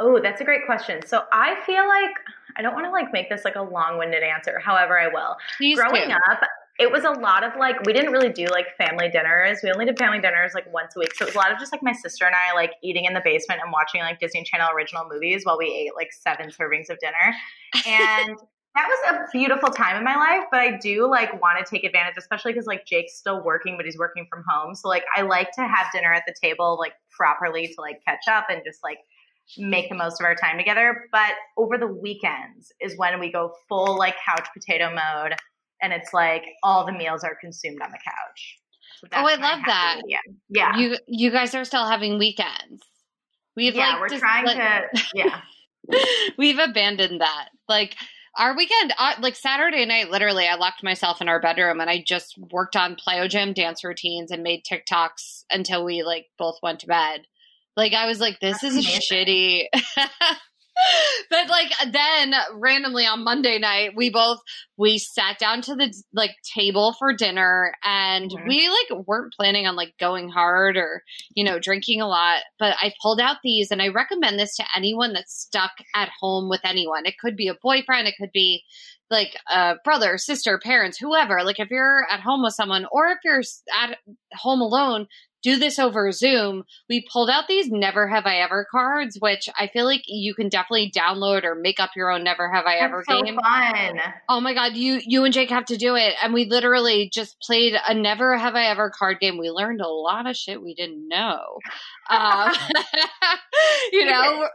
[0.00, 1.06] Oh, that's a great question.
[1.06, 2.16] So I feel like
[2.56, 4.58] I don't want to like make this like a long-winded answer.
[4.58, 5.36] However, I will.
[5.58, 6.14] Please Growing do.
[6.30, 6.40] up,
[6.78, 9.58] it was a lot of like we didn't really do like family dinners.
[9.62, 11.14] We only did family dinners like once a week.
[11.14, 13.12] So it was a lot of just like my sister and I like eating in
[13.12, 16.88] the basement and watching like Disney Channel original movies while we ate like seven servings
[16.88, 17.36] of dinner.
[17.86, 18.38] And
[18.74, 21.84] that was a beautiful time in my life, but I do like want to take
[21.84, 24.74] advantage, especially because like Jake's still working, but he's working from home.
[24.74, 28.28] So like I like to have dinner at the table like properly to like catch
[28.30, 28.98] up and just like
[29.58, 31.04] make the most of our time together.
[31.12, 35.34] But over the weekends is when we go full like couch potato mode
[35.82, 38.56] and it's like all the meals are consumed on the couch.
[39.00, 40.00] So Oh, I love that.
[40.04, 40.20] medium.
[40.50, 40.76] Yeah.
[40.76, 42.82] You you guys are still having weekends.
[43.56, 45.40] We've yeah, like we're just, trying like- to yeah.
[46.38, 47.48] we've abandoned that.
[47.68, 47.96] Like
[48.36, 52.02] our weekend, uh, like Saturday night, literally, I locked myself in our bedroom and I
[52.06, 56.80] just worked on plyo gym dance routines and made TikToks until we like both went
[56.80, 57.22] to bed.
[57.76, 59.00] Like I was like, this That's is amazing.
[59.10, 59.64] shitty.
[61.30, 64.38] but like then randomly on Monday night, we both
[64.78, 68.46] we sat down to the like table for dinner and Mhm.
[68.48, 71.02] we like weren't planning on like going hard or
[71.34, 74.64] you know drinking a lot but i pulled out these and i recommend this to
[74.74, 78.62] anyone that's stuck at home with anyone it could be a boyfriend it could be
[79.10, 83.18] like a brother sister parents whoever like if you're at home with someone or if
[83.22, 83.42] you're
[83.78, 83.98] at
[84.32, 85.06] home alone
[85.42, 89.68] do this over Zoom, we pulled out these never have I ever cards, which I
[89.68, 92.84] feel like you can definitely download or make up your own never have I That's
[92.84, 93.36] ever so game.
[93.36, 94.00] fun.
[94.28, 96.14] Oh my god, you you and Jake have to do it.
[96.22, 99.38] And we literally just played a never have I ever card game.
[99.38, 101.58] We learned a lot of shit we didn't know.
[102.10, 102.52] Um,
[103.92, 104.48] you know,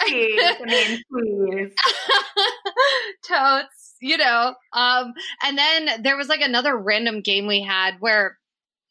[0.00, 0.36] Spicy.
[0.40, 1.74] I mean, please.
[3.28, 4.54] totes, you know.
[4.72, 5.12] Um,
[5.44, 8.38] and then there was like another random game we had where,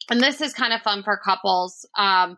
[0.10, 2.38] and this is kind of fun for couples, um,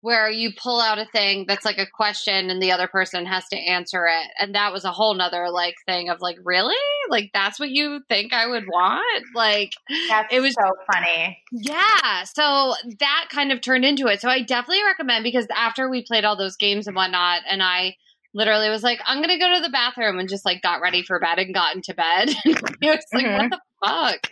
[0.00, 3.48] where you pull out a thing that's like a question and the other person has
[3.48, 4.26] to answer it.
[4.38, 6.74] And that was a whole nother like thing of like, really?
[7.08, 9.24] Like, that's what you think I would want?
[9.34, 9.70] Like,
[10.10, 11.38] That's It was- so funny.
[11.52, 12.24] yeah.
[12.24, 14.20] So that kind of turned into it.
[14.20, 17.96] So I definitely recommend because after we played all those games and whatnot, and I
[18.34, 21.18] literally was like, I'm gonna go to the bathroom and just like got ready for
[21.18, 22.28] bed and got into bed.
[22.44, 23.38] it was like, Mhm.
[23.38, 24.30] what the fuck?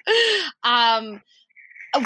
[0.64, 1.22] Um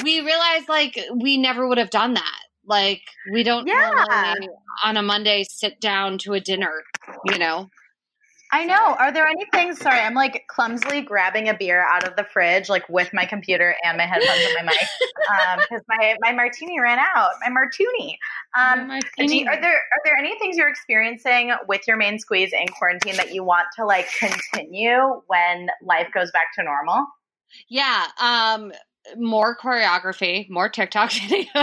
[0.02, 2.40] we realized like we never would have done that.
[2.64, 4.04] Like we don't Yeah.
[4.08, 4.48] normally
[4.84, 6.82] on a Monday sit down to a dinner,
[7.26, 7.68] you know.
[8.52, 8.94] I know.
[8.98, 9.80] Are there any things?
[9.80, 13.74] Sorry, I'm like clumsily grabbing a beer out of the fridge, like with my computer
[13.84, 17.30] and my headphones and my mic, because my my martini ran out.
[17.44, 18.18] My martini.
[18.56, 22.20] Um, My do you- are there are there any things you're experiencing with your main
[22.20, 27.04] squeeze in quarantine that you want to like continue when life goes back to normal?
[27.68, 28.72] Yeah, um
[29.16, 31.54] more choreography, more TikTok videos.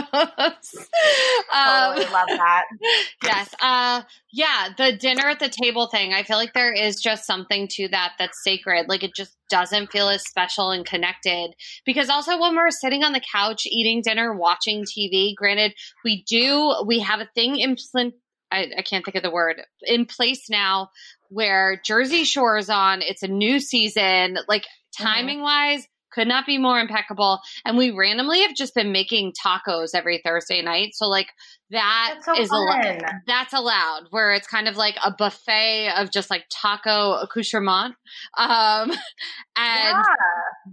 [1.54, 2.64] um, Totally love that.
[3.24, 3.54] yes.
[3.62, 4.02] Uh
[4.32, 6.14] yeah, the dinner at the table thing.
[6.14, 8.88] I feel like there is just something to that that's sacred.
[8.90, 11.54] Like it just doesn't feel as special and connected.
[11.86, 16.76] Because also when we're sitting on the couch eating dinner, watching TV, granted, we do
[16.86, 18.12] we have a thing in pl-
[18.52, 20.90] I, I can't think of the word in place now
[21.30, 23.02] where Jersey Shore is on.
[23.02, 24.38] It's a new season.
[24.48, 24.66] Like
[24.98, 27.40] timing wise, could not be more impeccable.
[27.66, 30.92] And we randomly have just been making tacos every Thursday night.
[30.94, 31.28] So like
[31.72, 33.00] that That's so is fun.
[33.26, 37.96] that's allowed where it's kind of like a buffet of just like taco accoutrement.
[38.38, 38.92] Um
[39.58, 40.04] and yeah.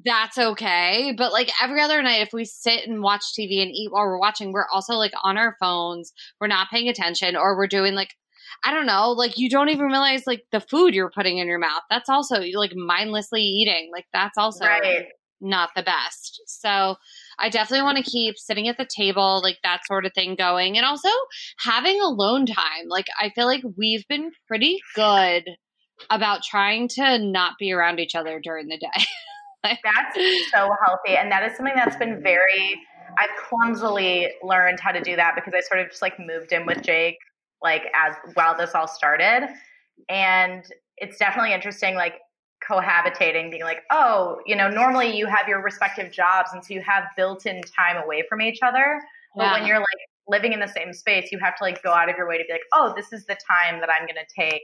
[0.05, 1.15] that's okay.
[1.17, 4.19] But like every other night, if we sit and watch TV and eat while we're
[4.19, 6.13] watching, we're also like on our phones.
[6.41, 8.11] We're not paying attention, or we're doing like,
[8.65, 11.59] I don't know, like you don't even realize like the food you're putting in your
[11.59, 11.83] mouth.
[11.89, 13.91] That's also like mindlessly eating.
[13.93, 15.07] Like that's also Right.
[15.41, 16.43] Not the best.
[16.47, 16.97] So
[17.39, 20.77] I definitely want to keep sitting at the table, like that sort of thing going.
[20.77, 21.09] And also
[21.59, 22.89] having alone time.
[22.89, 25.45] Like I feel like we've been pretty good
[26.11, 29.05] about trying to not be around each other during the day.
[29.65, 31.17] like, That's so healthy.
[31.17, 32.81] And that is something that's been very,
[33.19, 36.67] I've clumsily learned how to do that because I sort of just like moved in
[36.67, 37.19] with Jake,
[37.63, 39.49] like as while this all started.
[40.09, 40.65] And
[40.97, 42.15] it's definitely interesting, like
[42.69, 46.51] cohabitating, being like, oh, you know, normally you have your respective jobs.
[46.53, 49.01] And so you have built in time away from each other.
[49.37, 49.87] But when you're like
[50.29, 52.45] living in the same space, you have to like go out of your way to
[52.45, 54.63] be like, oh, this is the time that I'm going to take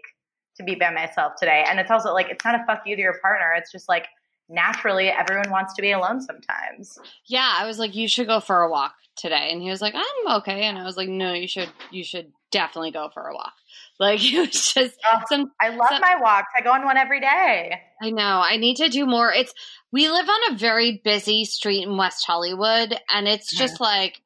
[0.56, 1.64] to be by myself today.
[1.68, 3.54] And it's also like, it's not a fuck you to your partner.
[3.56, 4.06] It's just like,
[4.48, 6.96] naturally everyone wants to be alone sometimes.
[7.26, 9.92] Yeah, I was like, you should go for a walk today, and he was like,
[9.96, 13.34] I'm okay, and I was like, no, you should, you should definitely go for a
[13.34, 13.54] walk.
[13.98, 15.22] Like it was just Ugh.
[15.28, 15.52] some.
[15.60, 16.52] I love So- my walks.
[16.56, 17.80] I go on one every day.
[18.02, 19.32] I know I need to do more.
[19.32, 19.52] It's
[19.92, 23.66] we live on a very busy street in West Hollywood, and it's uh-huh.
[23.66, 24.20] just like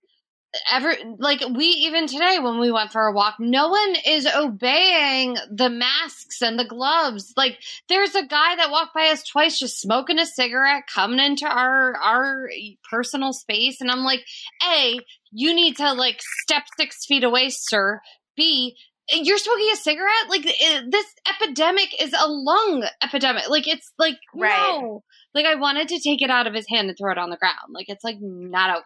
[0.70, 5.36] ever like we even today when we went for a walk no one is obeying
[5.48, 9.80] the masks and the gloves like there's a guy that walked by us twice just
[9.80, 12.50] smoking a cigarette coming into our our
[12.90, 14.24] personal space and i'm like
[14.68, 14.98] a
[15.30, 18.00] you need to like step six feet away sir
[18.36, 18.76] b
[19.12, 24.18] you're smoking a cigarette like i- this epidemic is a lung epidemic like it's like
[24.34, 24.80] Right.
[24.80, 25.02] no
[25.34, 27.36] like i wanted to take it out of his hand and throw it on the
[27.36, 28.84] ground like it's like not okay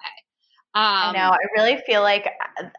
[0.77, 1.31] I um, know.
[1.31, 2.33] I really feel like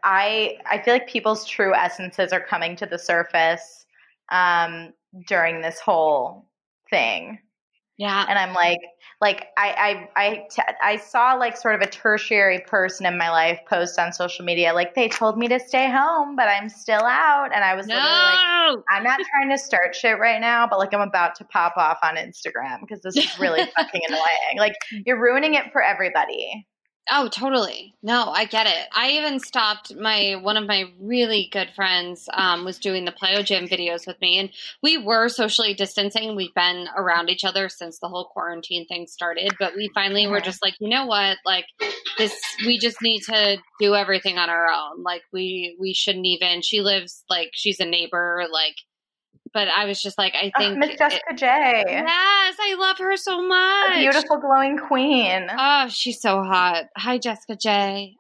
[0.04, 3.86] I I feel like people's true essences are coming to the surface
[4.34, 4.92] um,
[5.30, 6.46] during this whole
[6.90, 7.40] thing.
[7.98, 8.26] Yeah.
[8.28, 8.80] and I'm like,
[9.22, 13.30] like I I I t- I saw like sort of a tertiary person in my
[13.30, 17.04] life post on social media, like they told me to stay home, but I'm still
[17.04, 20.80] out, and I was literally like, I'm not trying to start shit right now, but
[20.80, 24.58] like I'm about to pop off on Instagram because this is really fucking annoying.
[24.58, 26.68] Like you're ruining it for everybody.
[27.12, 27.94] Oh, totally.
[28.02, 28.88] No, I get it.
[28.92, 33.46] I even stopped my one of my really good friends um, was doing the plyo
[33.46, 34.50] jam videos with me, and
[34.82, 36.36] we were socially distancing.
[36.36, 40.42] We've been around each other since the whole quarantine thing started, but we finally were
[40.42, 41.66] just like, you know what, like
[42.18, 42.34] this,
[42.66, 45.04] we just need to do everything on our own.
[45.04, 46.64] Like we we shouldn't even.
[46.64, 48.76] She lives like she's a neighbor, like.
[49.56, 50.78] But I was just like, I Oh, think.
[50.78, 51.46] Miss it- Jessica J,
[51.88, 53.96] yes, I love her so a much.
[54.00, 55.48] beautiful glowing queen.
[55.50, 56.84] Oh, she's so hot.
[56.98, 58.16] Hi, Jessica J.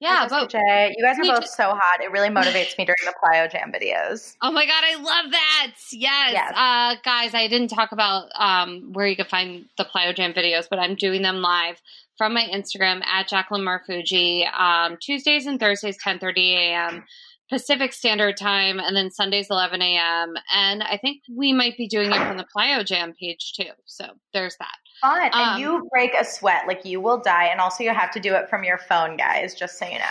[0.00, 0.94] Yeah, Jessica but J.
[0.96, 2.02] You guys are both just- so hot.
[2.02, 4.34] It really motivates me during the plyo jam videos.
[4.42, 5.72] Oh my god, I love that.
[5.92, 6.32] Yes.
[6.32, 6.52] Yes.
[6.56, 10.66] Uh guys, I didn't talk about um where you can find the Plyo Jam videos,
[10.68, 11.80] but I'm doing them live
[12.18, 17.04] from my Instagram at Jacqueline Marfuji, um, Tuesdays and Thursdays, 10:30 a.m.
[17.50, 20.34] Pacific Standard Time, and then Sundays 11 a.m.
[20.54, 23.70] And I think we might be doing it from the Plyo Jam page too.
[23.86, 24.76] So there's that.
[25.00, 25.22] Fun.
[25.22, 27.46] Um, and you break a sweat, like you will die.
[27.46, 30.04] And also, you have to do it from your phone, guys, just so you know.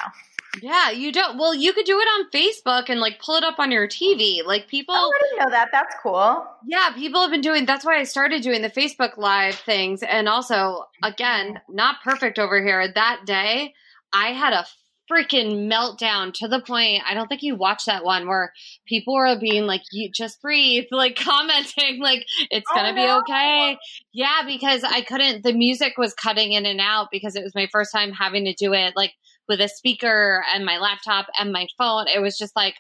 [0.62, 1.38] Yeah, you don't.
[1.38, 4.44] Well, you could do it on Facebook and like pull it up on your TV.
[4.46, 4.96] Like people.
[4.98, 5.70] Oh, I didn't know that.
[5.72, 6.46] That's cool.
[6.66, 10.28] Yeah, people have been doing that's why I started doing the Facebook live things and
[10.28, 12.92] also again, not perfect over here.
[12.92, 13.74] That day,
[14.12, 14.66] I had a
[15.12, 18.54] freaking meltdown to the point I don't think you watched that one where
[18.86, 23.06] people were being like you just breathe, like commenting like it's Oh, going to be
[23.06, 23.20] no.
[23.20, 23.78] okay.
[24.14, 27.68] Yeah, because I couldn't the music was cutting in and out because it was my
[27.72, 29.14] first time having to do it like
[29.48, 32.08] with a speaker and my laptop and my phone.
[32.08, 32.76] It was just like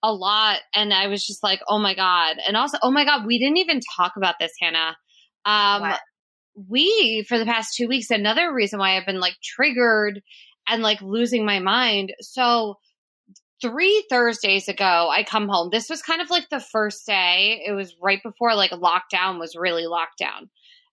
[0.00, 3.26] a lot and i was just like oh my god and also oh my god
[3.26, 4.96] we didn't even talk about this hannah
[5.44, 6.00] um What?
[6.68, 10.22] we for the past two weeks another reason why i've been like triggered
[10.68, 12.76] and like losing my mind so
[13.60, 17.72] three thursdays ago i come home this was kind of like the first day it
[17.72, 20.48] was right before like lockdown was really locked down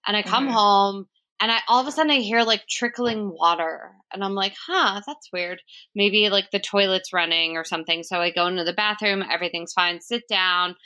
[0.07, 0.53] and i come Mhm.
[0.53, 1.05] home
[1.41, 5.01] and I all of a sudden I hear like trickling water, and I'm like, "Huh,
[5.05, 5.61] that's weird.
[5.93, 9.99] Maybe like the toilet's running or something." So I go into the bathroom, everything's fine.
[9.99, 10.77] Sit down,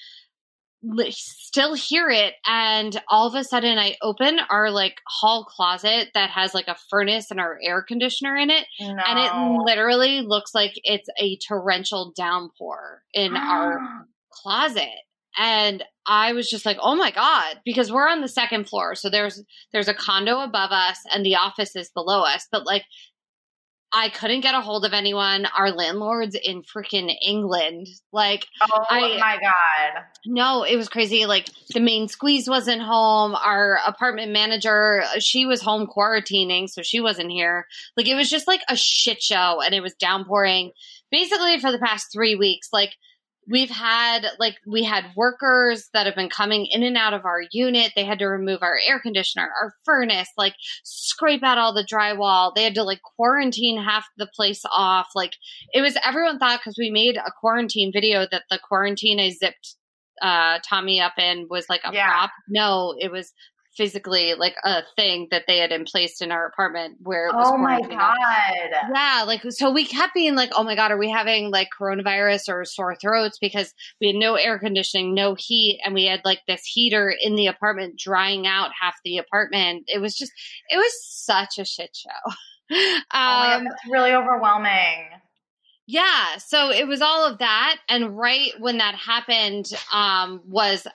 [1.11, 6.29] still hear it, and all of a sudden I open our like hall closet that
[6.29, 8.95] has like a furnace and our air conditioner in it, No.
[9.05, 13.79] and it literally looks like it's a torrential downpour in our
[14.31, 14.87] closet
[15.37, 19.09] and i was just like oh my god because we're on the second floor so
[19.09, 22.83] there's there's a condo above us and the office is below us but like
[23.93, 29.17] i couldn't get a hold of anyone our landlord's in freaking england like Oh I-
[29.19, 30.03] my god.
[30.25, 31.25] no, it was crazy.
[31.25, 33.35] Like the main squeeze wasn't home.
[33.35, 37.65] Our apartment manager, she was home quarantining, so she wasn't here.
[37.95, 40.71] Like it was just like a shit show and it was downpouring
[41.11, 42.69] basically for the past three weeks.
[42.73, 42.93] Like
[43.49, 47.41] we've had like we had workers that have been coming in and out of our
[47.51, 47.91] unit.
[47.95, 52.53] They had to remove our air conditioner, our furnace, like scrape out all the drywall.
[52.55, 55.07] They had to like quarantine half the place off.
[55.15, 55.35] Like
[55.73, 59.75] it was everyone thought because we made a quarantine video that the quarantine I zipped
[60.21, 62.07] uh Tommy up in was like a Yeah.
[62.11, 62.31] prop.
[62.49, 63.31] No, it was
[63.79, 67.47] physically like a thing that they had in place in our apartment where it was
[67.49, 67.89] Oh my out.
[67.89, 68.69] god.
[68.93, 72.49] Yeah, like so we kept being like, oh my god, are we having like coronavirus
[72.49, 76.41] or sore throats because we had no air conditioning, no heat, and we had like
[76.47, 79.85] this heater in the apartment drying out half the apartment.
[79.87, 80.33] It was just,
[80.69, 82.31] it was such a shit show.
[82.71, 82.75] Oh
[83.57, 85.07] Um, that's really overwhelming.
[85.87, 90.85] yeah, so it was all of that, and right when that happened, um, was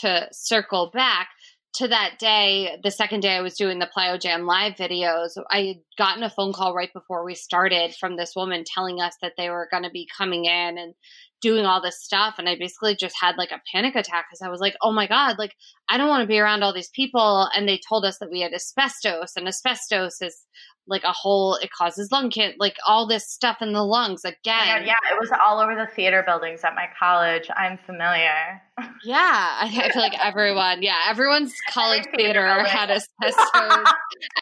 [0.00, 1.28] to circle back
[1.74, 5.30] to that day, the second day I was doing the Plyo Jam live videos.
[5.50, 9.14] I had gotten a phone call right before we started from this woman telling us
[9.22, 10.94] that they were going to be coming in and
[11.42, 14.48] doing all this stuff, and I basically just had like a panic attack because I
[14.48, 15.54] was like, "Oh my god!" Like
[15.88, 18.40] I don't want to be around all these people, and they told us that we
[18.40, 20.46] had asbestos, and asbestos is
[20.86, 24.28] like a whole it causes lung cancer like all this stuff in the lungs Oh
[24.28, 27.48] again God, yeah, it was all over the theater buildings at my college.
[27.56, 28.62] I'm familiar.
[29.04, 32.90] Yeah, I, I feel like everyone, yeah, everyone's college theater had
[33.22, 33.92] asbestos.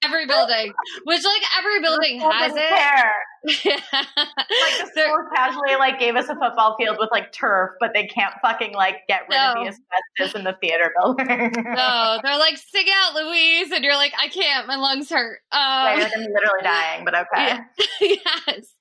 [0.04, 0.72] every building,
[1.04, 2.68] which like every building has it.
[2.68, 3.12] care.
[3.64, 3.76] Yeah.
[3.92, 8.06] Like the school casually like gave us a football field with like turf, but they
[8.06, 11.26] can't fucking like get rid of the asbestos in the theater building.
[11.56, 15.40] no, they're like, sing out, Louise, and you're like, I can't, my lungs hurt.
[15.50, 15.98] Um,
[16.32, 17.26] literally dying, but okay.
[17.46, 17.64] Yeah.
[18.46, 18.74] yes.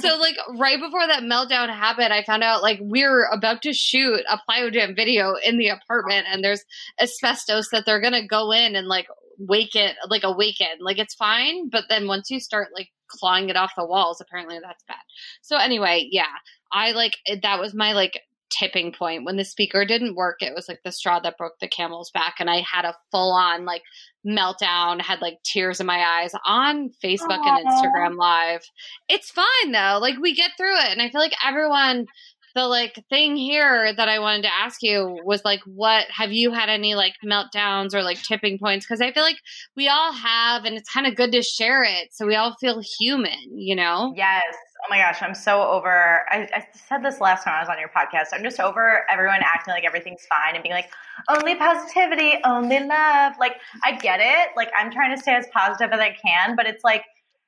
[0.00, 3.72] So like right before that meltdown happened, I found out like we are about to
[3.72, 6.64] shoot a plyo jam video in the apartment and there's
[7.00, 9.06] asbestos that they're gonna go in and like
[9.38, 10.68] wake it like awaken.
[10.80, 14.58] Like it's fine, but then once you start like clawing it off the walls, apparently
[14.60, 14.96] that's bad.
[15.42, 16.26] So anyway, yeah.
[16.70, 18.20] I like that was my like
[18.50, 19.24] tipping point.
[19.24, 22.36] When the speaker didn't work it was like the straw that broke the camel's back
[22.38, 23.82] and i had a full on like
[24.26, 28.62] meltdown had like tears in my eyes on facebook and instagram live.
[29.08, 29.98] It's fine though.
[30.00, 32.06] Like we get through it and i feel like everyone
[32.54, 36.50] the like thing here that i wanted to ask you was like what have you
[36.52, 38.86] had any like meltdowns or like tipping points?
[38.86, 39.38] Because i feel like
[39.76, 42.82] we all have and it's kind of good to share it so we all feel
[42.98, 44.12] human you know?
[44.16, 44.42] Yes.
[44.80, 46.24] Oh my gosh, I'm so over.
[46.30, 48.26] I, I said this last time I was on your podcast.
[48.32, 50.90] I'm just over everyone acting like everything's fine and being like,
[51.28, 53.34] only positivity, only love.
[53.40, 54.50] Like, I get it.
[54.56, 57.02] Like, I'm trying to stay as positive as I can, but it's like,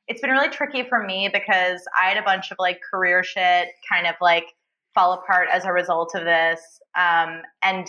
[0.09, 3.68] it's been really tricky for me because I had a bunch of like career shit
[3.91, 4.47] kind of like
[4.93, 6.61] fall apart as a result of this.
[6.99, 7.87] Um, and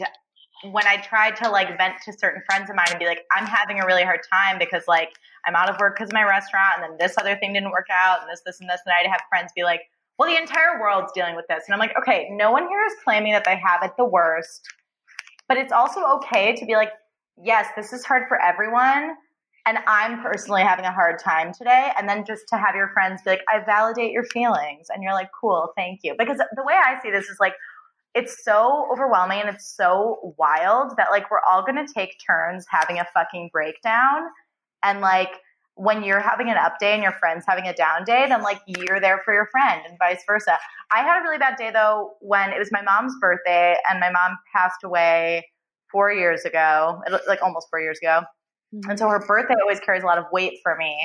[0.64, 3.46] when I tried to like vent to certain friends of mine and be like, I'm
[3.46, 5.10] having a really hard time because like
[5.46, 7.88] I'm out of work because of my restaurant and then this other thing didn't work
[7.92, 8.80] out and this, this, and this.
[8.86, 9.82] And I'd have friends be like,
[10.18, 11.64] well, the entire world's dealing with this.
[11.66, 14.68] And I'm like, okay, no one here is claiming that they have it the worst.
[15.48, 16.92] But it's also okay to be like,
[17.42, 19.16] yes, this is hard for everyone.
[19.66, 21.92] And I'm personally having a hard time today.
[21.98, 24.88] And then just to have your friends be like, I validate your feelings.
[24.90, 26.16] And you're like, cool, thank you.
[26.18, 27.54] Because the way I see this is like,
[28.14, 32.66] it's so overwhelming and it's so wild that like we're all going to take turns
[32.70, 34.24] having a fucking breakdown.
[34.84, 35.40] And like,
[35.76, 38.60] when you're having an up day and your friend's having a down day, then like
[38.68, 40.58] you're there for your friend and vice versa.
[40.92, 44.12] I had a really bad day though when it was my mom's birthday and my
[44.12, 45.48] mom passed away
[45.92, 48.22] four years ago, like almost four years ago.
[48.76, 48.92] Mm-hmm.
[48.92, 50.96] And so her birthday always carries a lot of weight for me.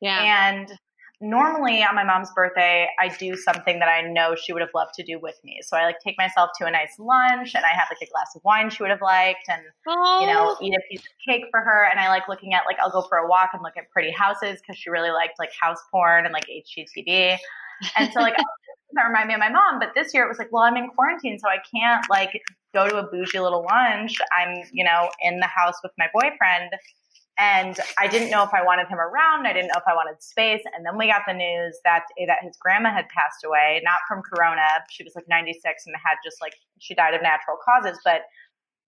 [0.00, 0.48] Yeah.
[0.48, 0.72] And
[1.20, 4.94] normally on my mom's birthday, I do something that I know she would have loved
[4.94, 5.60] to do with me.
[5.62, 8.34] So I like take myself to a nice lunch and I have like a glass
[8.36, 9.62] of wine she would have liked and,
[10.20, 11.88] you know, eat a piece of cake for her.
[11.90, 14.12] And I like looking at like, I'll go for a walk and look at pretty
[14.12, 17.38] houses because she really liked like house porn and like HGTV.
[17.96, 18.36] And so like,
[18.92, 19.78] that remind me of my mom.
[19.78, 22.40] But this year it was like, well, I'm in quarantine, so I can't like
[22.72, 24.16] go to a bougie little lunch.
[24.38, 26.72] I'm, you know, in the house with my boyfriend.
[27.38, 29.46] And I didn't know if I wanted him around.
[29.46, 30.62] I didn't know if I wanted space.
[30.74, 34.22] And then we got the news that that his grandma had passed away, not from
[34.22, 34.66] corona.
[34.90, 37.98] She was like 96 and had just like she died of natural causes.
[38.04, 38.22] But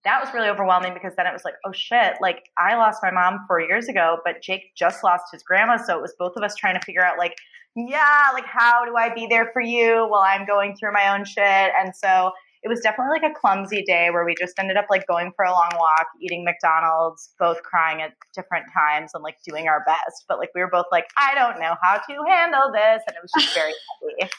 [0.03, 3.11] that was really overwhelming because then it was like, oh shit, like I lost my
[3.11, 5.77] mom four years ago, but Jake just lost his grandma.
[5.77, 7.35] So it was both of us trying to figure out like,
[7.75, 11.23] yeah, like how do I be there for you while I'm going through my own
[11.23, 11.71] shit?
[11.79, 12.31] And so
[12.63, 15.45] it was definitely like a clumsy day where we just ended up like going for
[15.45, 20.25] a long walk, eating McDonald's, both crying at different times and like doing our best.
[20.27, 23.01] But like we were both like, I don't know how to handle this.
[23.07, 23.73] And it was just very
[24.19, 24.31] heavy.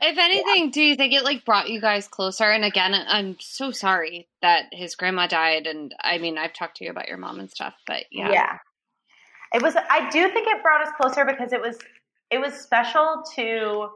[0.00, 0.70] If anything, yeah.
[0.70, 2.44] do you think it like brought you guys closer?
[2.44, 5.66] And again, I'm so sorry that his grandma died.
[5.66, 8.30] And I mean, I've talked to you about your mom and stuff, but yeah.
[8.30, 8.58] Yeah.
[9.52, 11.78] It was, I do think it brought us closer because it was,
[12.30, 13.88] it was special to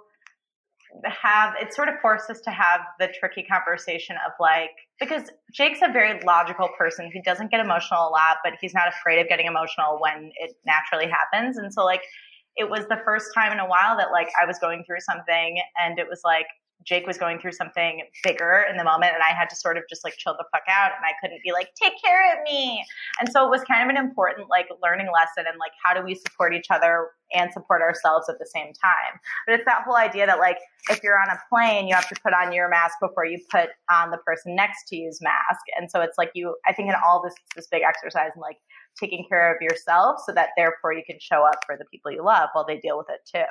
[1.05, 5.80] have it sort of forced us to have the tricky conversation of like because Jake's
[5.82, 7.11] a very logical person.
[7.12, 10.57] He doesn't get emotional a lot, but he's not afraid of getting emotional when it
[10.66, 11.59] naturally happens.
[11.59, 12.03] And so like
[12.57, 15.61] it was the first time in a while that like I was going through something
[15.80, 16.47] and it was like
[16.84, 19.84] Jake was going through something bigger in the moment and I had to sort of
[19.90, 22.84] just like chill the fuck out and I couldn't be like, take care of me.
[23.20, 26.04] And so it was kind of an important like learning lesson and like how do
[26.04, 29.20] we support each other and support ourselves at the same time.
[29.46, 30.58] But it's that whole idea that like
[30.88, 33.70] if you're on a plane, you have to put on your mask before you put
[33.90, 35.60] on the person next to you's mask.
[35.76, 38.58] And so it's like you I think in all this this big exercise and like
[38.98, 42.24] taking care of yourself so that therefore you can show up for the people you
[42.24, 43.44] love while they deal with it too.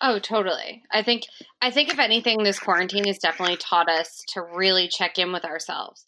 [0.00, 0.82] Oh, totally.
[0.92, 1.24] I think
[1.62, 5.44] I think if anything, this quarantine has definitely taught us to really check in with
[5.44, 6.06] ourselves.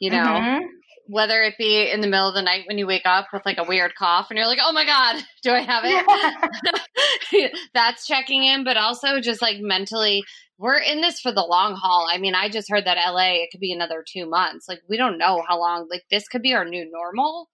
[0.00, 0.64] You know, mm-hmm.
[1.06, 3.58] whether it be in the middle of the night when you wake up with like
[3.58, 8.44] a weird cough and you're like, "Oh my god, do I have it?" That's checking
[8.44, 10.24] in, but also just like mentally,
[10.58, 12.08] we're in this for the long haul.
[12.12, 14.68] I mean, I just heard that LA it could be another two months.
[14.68, 15.86] Like we don't know how long.
[15.88, 17.48] Like this could be our new normal.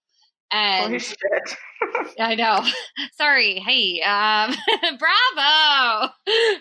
[0.51, 1.57] And Holy shit.
[2.19, 2.63] I know.
[3.17, 3.59] Sorry.
[3.59, 4.99] Hey, um, bravo.
[5.37, 6.09] Oh,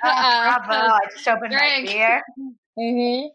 [0.02, 0.72] uh, bravo.
[0.72, 1.86] I just opened drink.
[1.86, 2.22] my beer.
[2.78, 3.28] Mm-hmm.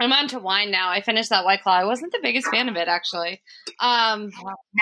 [0.00, 0.90] I'm on to wine now.
[0.90, 1.74] I finished that White Claw.
[1.74, 3.42] I wasn't the biggest fan of it, actually.
[3.80, 4.30] Um,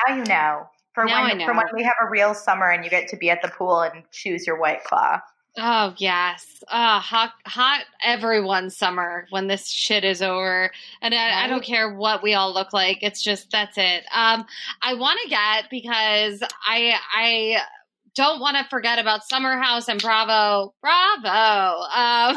[0.06, 0.64] now you know.
[0.94, 1.46] For now when, I know.
[1.46, 3.80] For when we have a real summer and you get to be at the pool
[3.80, 5.20] and choose your White Claw.
[5.61, 10.70] Oh yes, uh, hot, hot everyone's summer when this shit is over,
[11.02, 12.98] and I, I, don't care what we all look like.
[13.02, 14.04] It's just that's it.
[14.14, 14.44] Um,
[14.82, 17.59] I want to get because I I
[18.14, 21.28] don't want to forget about Summer House and Bravo, Bravo.
[21.28, 22.36] Um!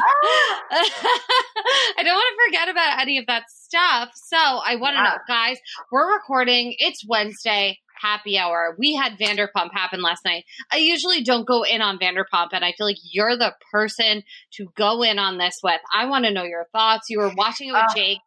[0.72, 4.10] I don't want to forget about any of that stuff.
[4.14, 5.10] So I want to yeah.
[5.10, 5.58] know, guys.
[5.92, 6.74] We're recording.
[6.78, 8.74] It's Wednesday happy hour.
[8.78, 10.44] We had Vanderpump happen last night.
[10.72, 14.22] I usually don't go in on Vanderpump, and I feel like you're the person
[14.54, 15.80] to go in on this with.
[15.94, 17.10] I want to know your thoughts.
[17.10, 18.18] You were watching it with uh, Jake,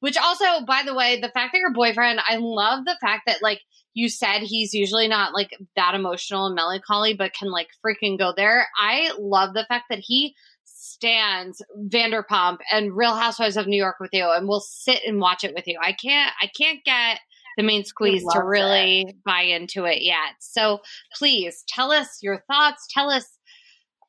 [0.00, 3.42] which also, by the way, the fact that your boyfriend, I love the fact that
[3.42, 3.60] like
[3.94, 8.32] you said he's usually not like that emotional and melancholy, but can like freaking go
[8.36, 8.68] there.
[8.78, 14.10] I love the fact that he stands Vanderpump and Real Housewives of New York with
[14.12, 15.78] you and will sit and watch it with you.
[15.82, 17.18] I can't I can't get
[17.60, 19.16] the main squeeze to really it.
[19.24, 20.34] buy into it yet.
[20.40, 20.80] So
[21.16, 22.86] please tell us your thoughts.
[22.92, 23.26] Tell us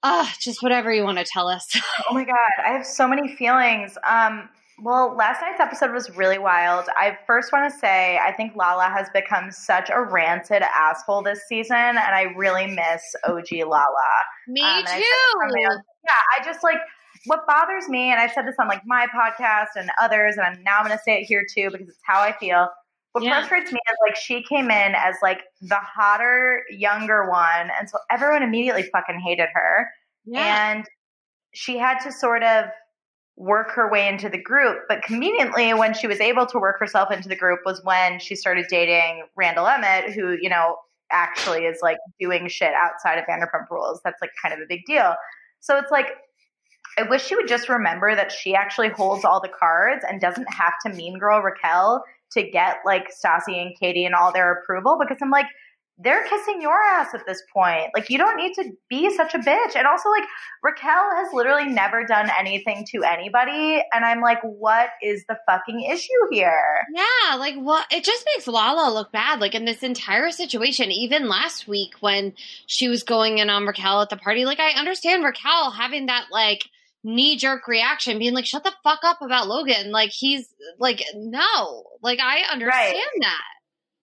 [0.04, 1.68] uh, just whatever you want to tell us.
[2.10, 2.36] oh my God.
[2.66, 3.97] I have so many feelings.
[4.10, 4.49] Um,
[4.84, 6.86] Well, last night's episode was really wild.
[6.97, 11.41] I first want to say I think Lala has become such a rancid asshole this
[11.47, 14.12] season, and I really miss OG Lala.
[14.47, 15.60] Me Um, and I too.
[16.04, 16.80] yeah, I just like
[17.28, 20.64] what bothers me, and I've said this on like my podcast and others, and I'm
[20.64, 22.68] now going to say it here too because it's how I feel.
[23.14, 23.39] What Yeah.
[23.39, 27.97] frustrates me is like she came in as like the hotter, younger one, and so
[28.09, 29.89] everyone immediately fucking hated her
[30.26, 30.72] Yeah.
[30.74, 30.89] and
[31.53, 32.66] she had to sort of
[33.36, 34.84] work her way into the group.
[34.88, 38.36] But conveniently, when she was able to work herself into the group was when she
[38.36, 40.78] started dating Randall Emmett, who, you know,
[41.12, 43.99] actually is like doing shit outside of Vanderpump Rules.
[44.03, 45.16] That's like kind of a big deal.
[45.59, 46.07] So it's like,
[46.97, 50.51] I wish she would just remember that she actually holds all the cards and doesn't
[50.53, 52.03] have to mean girl Raquel
[52.34, 55.48] to get like Stassi and Katie and all their approval because I'm like,
[56.04, 57.92] they're kissing your ass at this point.
[57.96, 59.76] Like, you don't need to be such a bitch.
[59.76, 60.24] And also, like,
[60.64, 63.84] Raquel has literally never done anything to anybody.
[63.94, 66.86] And I'm like, what is the fucking issue here?
[66.94, 69.40] Yeah, like what it just makes Lala look bad.
[69.40, 72.34] Like in this entire situation, even last week when
[72.66, 76.28] she was going in on Raquel at the party, like I understand Raquel having that
[76.32, 76.70] like
[77.04, 79.91] knee jerk reaction, being like, shut the fuck up about Logan.
[79.91, 80.47] Like he's
[80.80, 81.84] like, no.
[82.02, 83.41] Like I understand that.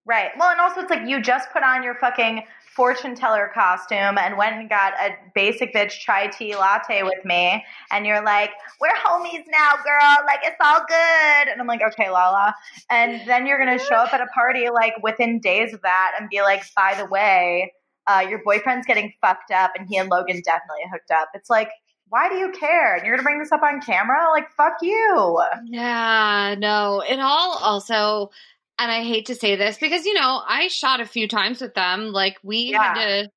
[0.06, 0.30] Right.
[0.38, 2.44] Well, and also, it's like you just put on your fucking
[2.74, 7.62] fortune teller costume and went and got a basic bitch chai tea latte with me.
[7.90, 10.24] And you're like, we're homies now, girl.
[10.24, 11.52] Like, it's all good.
[11.52, 12.54] And I'm like, okay, Lala.
[12.88, 16.12] And then you're going to show up at a party like within days of that
[16.18, 17.72] and be like, by the way,
[18.06, 21.28] uh, your boyfriend's getting fucked up and he and Logan definitely hooked up.
[21.34, 21.68] It's like,
[22.08, 22.94] why do you care?
[22.94, 24.28] And you're going to bring this up on camera?
[24.30, 25.42] Like, fuck you.
[25.64, 27.02] Yeah, no.
[27.06, 28.30] It all also
[28.78, 31.74] and I hate to say this because you know, I shot a few times with
[31.74, 32.12] them.
[32.12, 33.30] Like we had to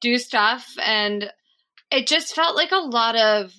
[0.00, 1.30] do stuff and
[1.90, 3.52] it just felt like a lot of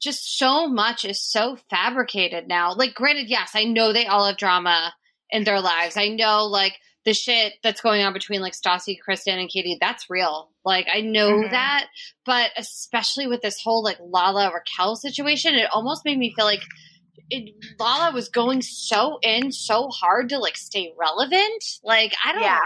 [0.00, 2.74] just so much is so fabricated now.
[2.74, 4.92] Like granted, yes, I know they all have drama
[5.30, 5.96] in their lives.
[5.96, 6.78] I know like
[7.08, 10.50] the shit that's going on between like Stassi, Kristen, and Katie, that's real.
[10.64, 11.50] Like I know Mhm.
[11.52, 11.86] that,
[12.26, 16.62] but especially with this whole like Lala Raquel situation, it almost made me feel like
[17.30, 21.64] it, Lala was going so in so hard to like stay relevant.
[21.82, 22.60] Like I don't Yeah.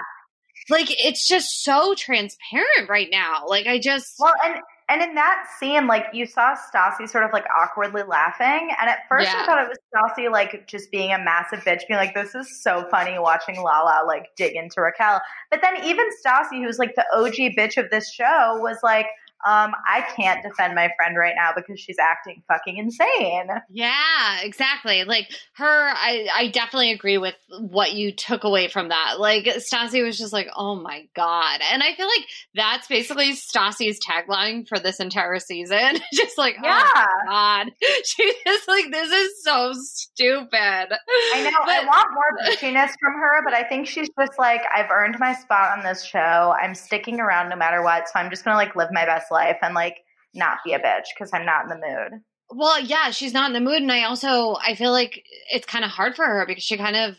[0.68, 3.44] like it's just so transparent right now.
[3.46, 4.56] Like I just Well, and
[4.88, 9.00] and in that scene, like you saw Stassi sort of like awkwardly laughing, and at
[9.08, 9.42] first Yeah.
[9.42, 12.62] I thought it was Stassi like just being a massive bitch, being like, "This is
[12.62, 15.20] so funny watching Lala like dig into Raquel."
[15.50, 19.06] But then even Stassi, who's like the OG bitch of this show, was like,
[19.46, 25.04] um, "I can't defend my friend right now because she's acting fucking insane." Yeah, exactly.
[25.04, 29.18] Like her, I, I definitely agree with what you took away from that.
[29.18, 33.98] Like Stassi was just like, oh my god, and I feel like that's basically Stassi's
[34.00, 35.98] tagline for this entire season.
[36.14, 37.72] just like, oh my god,
[38.04, 40.52] she's just like, this is so stupid.
[40.54, 41.58] I know.
[41.64, 45.34] I want more bitchiness from her, but I think she's just like, I've earned my
[45.34, 46.54] spot on this show.
[46.60, 49.56] I'm sticking around no matter what, so I'm just gonna like live my best life
[49.62, 49.96] and like
[50.34, 52.20] not be a bitch because I'm not in the mood.
[52.54, 55.84] Well, yeah, she's not in the mood, and I also I feel like it's kind
[55.84, 57.16] of hard for her because she kind of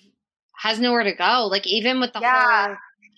[0.55, 1.47] has nowhere to go.
[1.49, 2.67] Like even with the Yeah.
[2.67, 2.75] whole,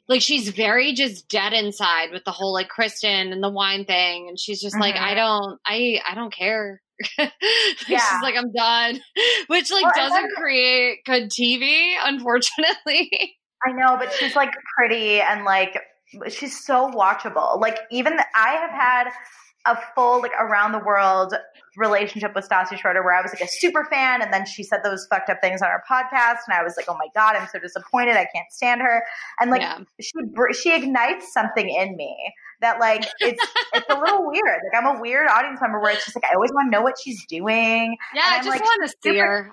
[0.08, 4.28] like she's very just dead inside with the whole like Kristen and the wine thing,
[4.30, 5.02] and she's just like Mhm.
[5.02, 6.82] I don't, I I don't care.
[7.20, 7.30] Yeah.
[8.00, 9.00] she's like I'm done,
[9.48, 13.36] which like Well, doesn't then- create good TV, unfortunately.
[13.66, 15.78] I know, but she's like pretty and like
[16.30, 17.60] she's so watchable.
[17.60, 19.10] Like even the, I have had
[19.66, 21.34] a full like around the world
[21.76, 24.82] relationship with Stassi Schroeder where I was like a super fan and then she said
[24.84, 27.48] those fucked up things on our podcast and I was like, "Oh my god, I'm
[27.48, 28.16] so disappointed.
[28.16, 29.04] I can't stand her."
[29.40, 29.80] And like yeah.
[30.00, 32.16] she br- she ignites something in me
[32.62, 33.44] that like it's
[33.74, 34.62] it's a little weird.
[34.72, 36.84] Like I'm a weird audience member where it's just like I always want to know
[36.84, 37.98] what she's doing.
[38.14, 39.52] Yeah, And I just like, want to see her.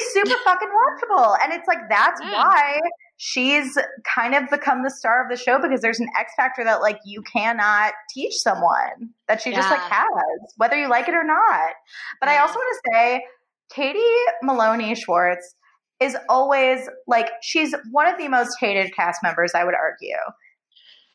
[0.00, 1.36] She's super fucking watchable.
[1.44, 2.32] And it's like that's Yeah.
[2.32, 2.80] why
[3.24, 6.80] she's kind of become the star of the show because there's an X factor that
[6.80, 11.22] like you cannot teach someone that she just like has, whether you like it or
[11.22, 11.70] not.
[12.18, 13.24] But I also want to say
[13.72, 14.00] Katie
[14.42, 15.54] Maloney Schwartz
[16.00, 20.16] is always like she's one of the most hated cast members, I would argue.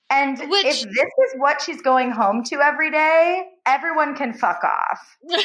[0.09, 4.63] And Which- if this is what she's going home to every day, everyone can fuck
[4.63, 5.17] off.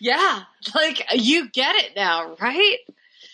[0.00, 0.44] yeah,
[0.74, 2.78] like you get it now, right?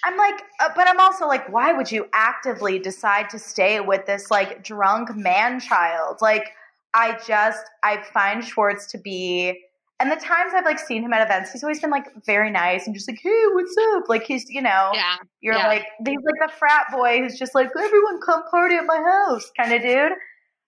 [0.04, 4.06] I'm like, uh, but I'm also like, why would you actively decide to stay with
[4.06, 6.18] this like drunk man child?
[6.20, 6.52] Like,
[6.94, 9.62] I just, I find Schwartz to be,
[10.00, 12.86] and the times I've like seen him at events, he's always been like very nice
[12.86, 14.08] and just like, hey, what's up?
[14.08, 15.68] Like, he's, you know, Yeah, you're yeah.
[15.68, 19.50] like, he's like the frat boy who's just like, everyone come party at my house
[19.56, 20.12] kind of dude.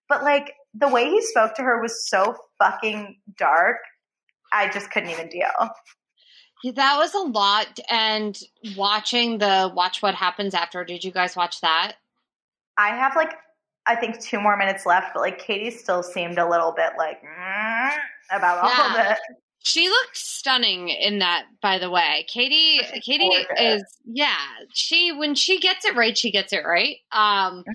[0.09, 3.79] But like, the way he spoke to her was so fucking dark.
[4.53, 5.49] I just couldn't even deal.
[6.63, 7.79] Yeah, that was a lot.
[7.91, 8.39] And
[8.77, 11.95] watching the Watch What Happens After, did you guys watch that?
[12.79, 13.35] I have like
[13.87, 17.21] I think two more minutes left, but like Katie still seemed a little bit like
[17.23, 17.91] mm,
[18.31, 19.19] about all of it.
[19.65, 22.25] She looked stunning in that, by the way.
[22.29, 23.83] Katie, She's Katie gorgeous.
[23.83, 24.35] is, yeah.
[24.73, 26.97] She when she gets it right, she gets it right.
[27.13, 27.73] Um, Mm-hmm.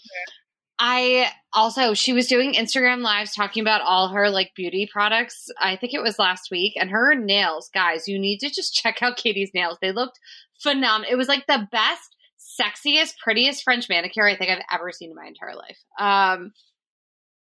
[0.79, 5.47] I also she was doing Instagram lives talking about all her like beauty products.
[5.59, 8.07] I think it was last week, and her nails, guys.
[8.07, 9.77] You need to just check out Katie's nails.
[9.81, 10.19] They looked
[10.61, 11.11] phenomenal.
[11.11, 12.15] It was like the best,
[12.61, 15.77] sexiest, prettiest French manicure I think I've ever seen in my entire life.
[15.99, 16.51] Um,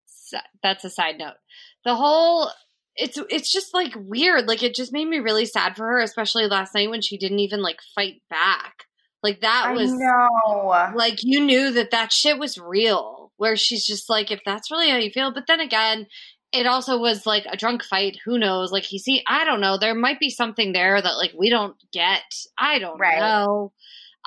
[0.05, 1.35] so that's a side note.
[1.83, 2.49] The whole
[2.95, 4.47] it's it's just like weird.
[4.47, 7.39] Like it just made me really sad for her, especially last night when she didn't
[7.39, 8.85] even like fight back.
[9.21, 10.91] Like that I was know.
[10.95, 13.14] like you knew that that shit was real.
[13.37, 15.33] Where she's just like, if that's really how you feel.
[15.33, 16.07] But then again,
[16.53, 18.17] it also was like a drunk fight.
[18.25, 18.71] Who knows?
[18.71, 19.77] Like he see, I don't know.
[19.77, 22.21] There might be something there that like we don't get.
[22.57, 23.19] I don't Right.
[23.19, 23.73] know.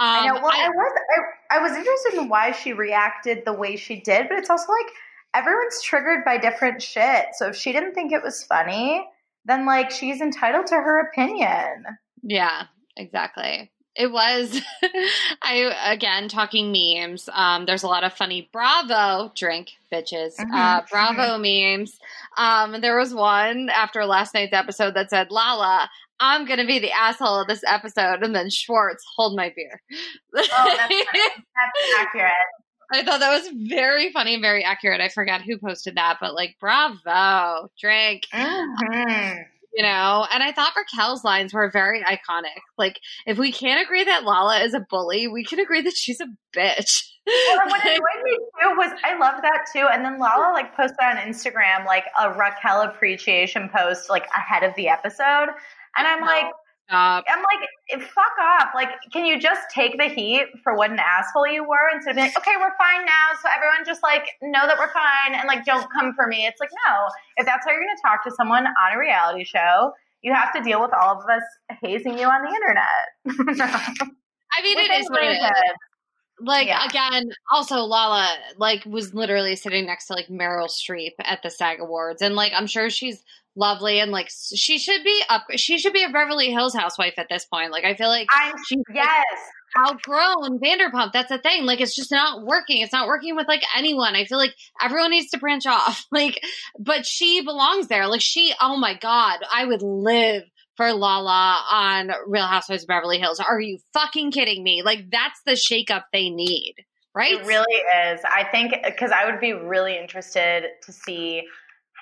[0.01, 0.35] Um, I know.
[0.35, 0.93] Well, I- I, was
[1.51, 4.71] I, I was interested in why she reacted the way she did, but it's also
[4.71, 4.93] like
[5.35, 7.27] everyone's triggered by different shit.
[7.33, 9.05] So if she didn't think it was funny,
[9.47, 11.85] then like she's entitled to her opinion.
[12.23, 12.65] Yeah,
[12.97, 13.71] exactly.
[13.99, 14.61] It was
[15.43, 17.29] I again talking memes.
[17.33, 20.37] Um there's a lot of funny Bravo drink bitches.
[20.39, 20.55] Mhm.
[20.55, 21.99] Uh Bravo memes.
[22.37, 25.91] Um there was one after last night's episode that said, "Lala,
[26.21, 29.83] I'm going to be the asshole of this episode." And then Schwartz, "Hold my beer."
[30.37, 30.95] Oh, that's.
[31.59, 32.33] That's accurate.
[32.93, 35.01] I thought that was very funny and very accurate.
[35.01, 38.23] I forgot who posted that, but like Bravo, drink.
[38.33, 39.45] Mhm.
[39.79, 44.05] You know and i thought raquel's lines were very iconic like if we can't agree
[44.05, 48.25] that lala is a bully we can agree that she's a bitch Well, what annoyed
[48.25, 49.87] me too was I loved that too.
[49.93, 54.75] And then Lala like posted on Instagram like a Raquel appreciation post like ahead of
[54.77, 55.49] the episode.
[55.99, 56.47] And I'm like,
[56.89, 57.25] Stop.
[57.29, 58.69] I'm like, eh, fuck off.
[58.75, 62.17] Like, can you just take the heat for what an asshole you were instead of
[62.17, 63.37] being like, okay, we're fine now.
[63.43, 66.47] So everyone just like know that we're fine and like don't come for me.
[66.47, 69.45] It's like, no, if that's how you're going to talk to someone on a reality
[69.45, 71.43] show, you have to deal with all of us
[71.83, 73.59] hazing you on the internet.
[74.59, 75.51] i mean it is what it is
[76.41, 76.87] like Yeah.
[76.87, 81.81] again also lala like was literally sitting next to like meryl streep at the sag
[81.81, 83.23] awards and like i'm sure she's
[83.59, 87.27] lovely and like she should be up she should be a beverly hills housewife at
[87.29, 89.25] this point like i feel like I'm she's like, yes.
[89.77, 91.13] outgrown Vanderpump.
[91.13, 91.65] That's the thing.
[91.67, 92.81] Like it's just not working.
[92.81, 94.15] It's not working with like anyone.
[94.15, 96.07] I feel like everyone needs to branch off.
[96.13, 96.41] Like,
[96.79, 98.07] but she belongs there.
[98.09, 100.43] Like she, oh my God, I would live
[100.77, 103.41] for Lala on Real Housewives of Beverly Hills.
[103.41, 104.83] Are you fucking kidding me?
[104.83, 106.75] Like that's the shakeup they need.
[107.15, 107.33] Right?
[107.33, 108.21] It really is.
[108.25, 111.43] I think because I would be really interested to see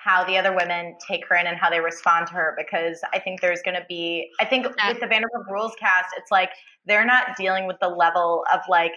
[0.06, 3.18] how the other women take her in and how they respond to her because I
[3.18, 4.88] think there's going to be, I think Yeah.
[4.92, 6.50] with the Vanderpump Rules cast, it's like
[6.86, 8.92] they're not dealing with the level of like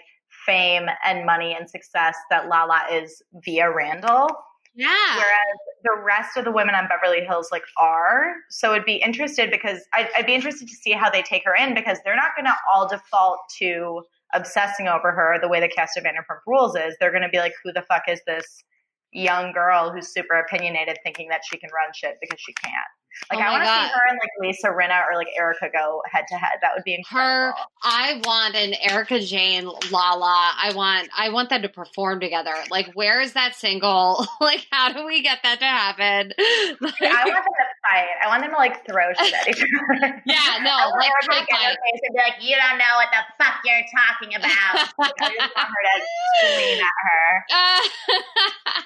[0.46, 4.28] fame and money and success that Lala is via Randall.
[4.74, 5.16] yeah.
[5.16, 8.34] Whereas the rest of the women on Beverly Hills like are.
[8.50, 11.54] So it'd be interested because I'd, I'd be interested to see how they take her
[11.56, 14.02] in because they're not going to all default to
[14.32, 16.94] obsessing over her the way the cast of Vanderpump Rules is.
[17.00, 18.46] They're going to be like, who the fuck is this
[19.12, 22.74] young girl who's super opinionated thinking that she can run shit because she can't?
[23.30, 26.02] Like Oh I want to see her and like Lisa Rinna or like Erika go
[26.10, 26.58] head to head.
[26.62, 27.20] That would be incredible.
[27.20, 27.54] Her.
[27.82, 30.52] I want an Erika Jayne, Lala.
[30.56, 32.54] I want, I want them to perform together.
[32.70, 34.26] Like, where is that single?
[34.40, 36.32] like, how do we get that to happen?
[36.80, 38.06] Like- I want them to fight.
[38.24, 40.22] I want them to like throw shit at each other.
[40.26, 42.78] Yeah, no, I want like Erika to get her face and be like, "You don't
[42.78, 45.96] know what the fuck you're talking about." Like, I just want her to
[46.54, 47.44] scream at her.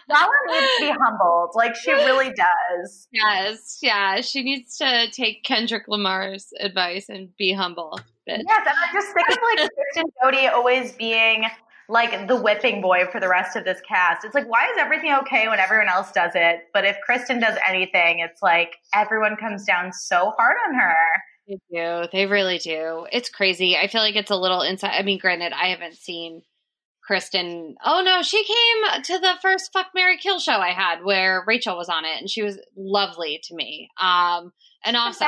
[0.09, 3.09] Lala needs to be humbled, like she really does.
[3.13, 4.14] yes, yeah.
[4.23, 7.99] She needs to take Kendrick Lamar's advice and be humble.
[8.29, 8.43] Bitch.
[8.47, 11.45] Yes, and I just think of like Kristen Doute always being
[11.89, 14.25] like the whipping boy for the rest of this cast.
[14.25, 16.61] It's like, why is everything okay when everyone else does it?
[16.73, 20.97] But if Kristen does anything, it's like everyone comes down so hard on her.
[21.47, 22.09] They do.
[22.11, 23.07] They really do.
[23.13, 23.77] It's crazy.
[23.77, 24.93] I feel like it's a little inside.
[24.99, 26.43] I mean, granted, I haven't seen
[27.07, 27.75] Kristen.
[27.85, 31.77] Oh no, she came to the first Fuck Mary Kill show I had where Rachel
[31.77, 33.91] was on it, and she was lovely to me.
[34.01, 34.53] Um,
[34.85, 35.27] and awesome.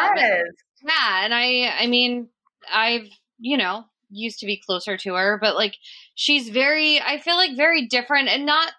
[0.83, 2.29] Yeah, and I I mean,
[2.73, 3.09] I've,
[3.39, 5.77] you know, used to be closer to her, but like
[6.15, 8.73] she's very I feel like very different and not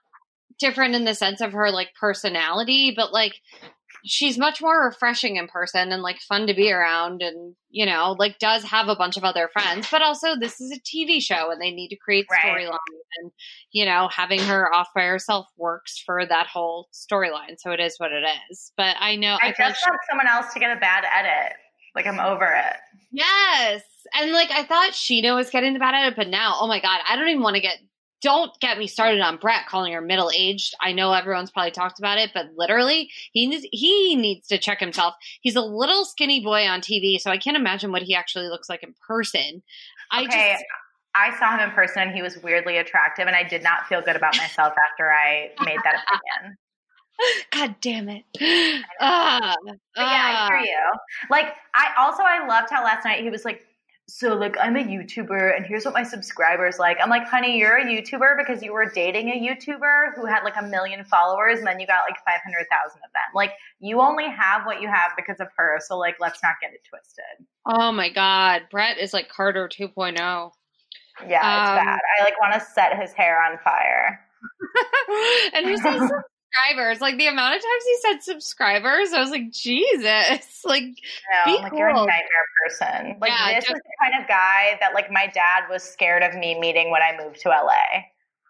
[0.59, 3.33] different in the sense of her like personality, but like
[4.07, 8.15] she's much more refreshing in person and like fun to be around and you know,
[8.17, 11.51] like does have a bunch of other friends, but also this is a TV show
[11.51, 12.41] and they need to create Right.
[12.43, 12.77] storylines
[13.21, 13.31] and
[13.71, 17.55] you know, having her off by herself works for that whole storyline.
[17.57, 18.71] So it is what it is.
[18.77, 21.03] But I know I I feel like just want someone else to get a bad
[21.13, 21.53] edit.
[21.95, 22.75] Like I'm over it.
[23.11, 23.81] Yes.
[24.13, 26.99] And like I thought Scheana was getting the bad edit, but now, oh my God,
[27.07, 27.77] I don't even want to get
[28.21, 30.73] don't get me started on Brett calling her middle aged.
[30.81, 34.79] I know everyone's probably talked about it, but literally he needs he needs to check
[34.79, 35.15] himself.
[35.41, 38.69] He's a little skinny boy on TV, so I can't imagine what he actually looks
[38.69, 39.61] like in person.
[40.11, 40.51] I Okay.
[40.53, 40.63] just
[41.15, 44.01] I saw him in person and he was weirdly attractive and I did not feel
[44.01, 46.57] good about myself after I made that opinion.
[47.51, 48.23] God damn it.
[48.99, 50.77] Ah, But yeah, I hear you.
[51.31, 53.61] Like I also I loved how last night he was like,
[54.09, 56.97] so like I'm a YouTuber and here's what my subscribers like.
[57.01, 60.55] I'm like, honey, you're a YouTuber because you were dating a YouTuber who had like
[60.57, 63.23] a million followers and then you got like five hundred thousand of them.
[63.35, 65.79] Like you only have what you have because of her.
[65.85, 67.45] So like let's not get it twisted.
[67.65, 68.63] Oh my God.
[68.71, 69.83] Brett is like Carter oh.
[69.83, 70.51] 2.0.
[71.27, 71.99] Yeah, it's Um, bad.
[72.19, 74.21] I like want to set his hair on fire.
[75.53, 75.99] and he said
[76.65, 77.01] subscribers.
[77.01, 80.53] Like the amount of times he said subscribers, I was like, Jesus.
[80.65, 82.05] Like, No, Be like you're a cool.
[82.05, 82.27] nightmare
[82.65, 83.17] person.
[83.21, 86.23] Like Yeah, this just- is the kind of guy that like my dad was scared
[86.23, 88.03] of me meeting when I moved to LA.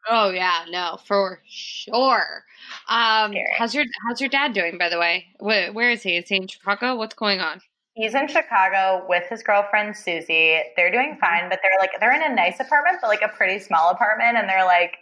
[0.09, 2.43] oh yeah, no, for sure.
[2.89, 3.45] Um, Scary.
[3.57, 4.77] how's your how's your dad doing?
[4.79, 6.17] By the way, where, where is he?
[6.17, 6.95] Is he in Chicago?
[6.95, 7.61] What's going on?
[7.93, 10.59] He's in Chicago with his girlfriend Susie.
[10.75, 13.59] They're doing fine, but they're like they're in a nice apartment, but like a pretty
[13.59, 14.97] small apartment, and they're like,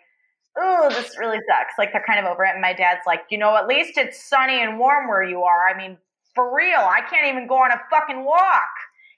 [0.57, 2.51] "Oh, this really sucks." Like they're kind of over it.
[2.51, 5.67] And my dad's like, "You know, at least it's sunny and warm where you are.
[5.67, 5.97] I mean,
[6.33, 8.71] for real, I can't even go on a fucking walk.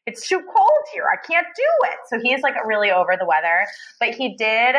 [0.06, 1.06] It's too cold here.
[1.12, 3.68] I can't do it." So he's like really over the weather.
[4.00, 4.76] But he did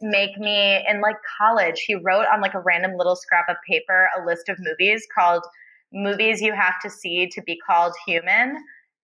[0.00, 1.80] make me in like college.
[1.86, 5.44] He wrote on like a random little scrap of paper a list of movies called
[5.92, 8.58] movies you have to see to be called human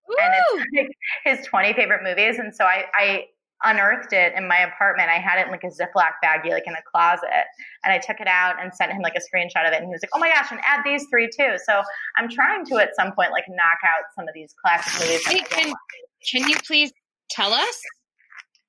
[0.08, 0.88] and it's like
[1.24, 2.38] his 20 favorite movies.
[2.38, 3.24] And so I, I
[3.64, 5.08] unearthed it in my apartment.
[5.08, 7.46] I had it in like a Ziploc baggie, like in a closet.
[7.84, 9.76] And I took it out and sent him like a screenshot of it.
[9.76, 11.56] And he was like, oh my gosh, and add these three too.
[11.66, 11.82] So
[12.16, 15.46] I'm trying to at some point like knock out some of these classic movies.
[15.48, 15.72] can,
[16.30, 16.92] can you please
[17.30, 17.80] tell us?